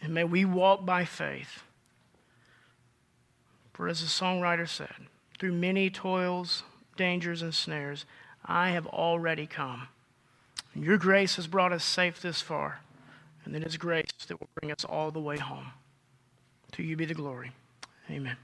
And 0.01 0.13
may 0.13 0.23
we 0.23 0.43
walk 0.43 0.85
by 0.85 1.05
faith 1.05 1.63
for 3.77 3.87
as 3.87 4.01
the 4.01 4.07
songwriter 4.07 4.67
said, 4.67 5.05
through 5.37 5.51
many 5.51 5.91
toils, 5.91 6.63
dangers, 6.95 7.43
and 7.43 7.53
snares, 7.53 8.05
I 8.43 8.71
have 8.71 8.87
already 8.87 9.45
come. 9.45 9.89
And 10.73 10.83
your 10.83 10.97
grace 10.97 11.35
has 11.35 11.45
brought 11.45 11.71
us 11.71 11.83
safe 11.83 12.19
this 12.19 12.41
far, 12.41 12.79
and 13.45 13.55
it 13.55 13.63
is 13.63 13.77
grace 13.77 14.09
that 14.27 14.39
will 14.39 14.49
bring 14.59 14.71
us 14.71 14.83
all 14.83 15.11
the 15.11 15.19
way 15.19 15.37
home. 15.37 15.67
To 16.71 16.81
you 16.81 16.97
be 16.97 17.05
the 17.05 17.13
glory. 17.13 17.51
Amen. 18.09 18.37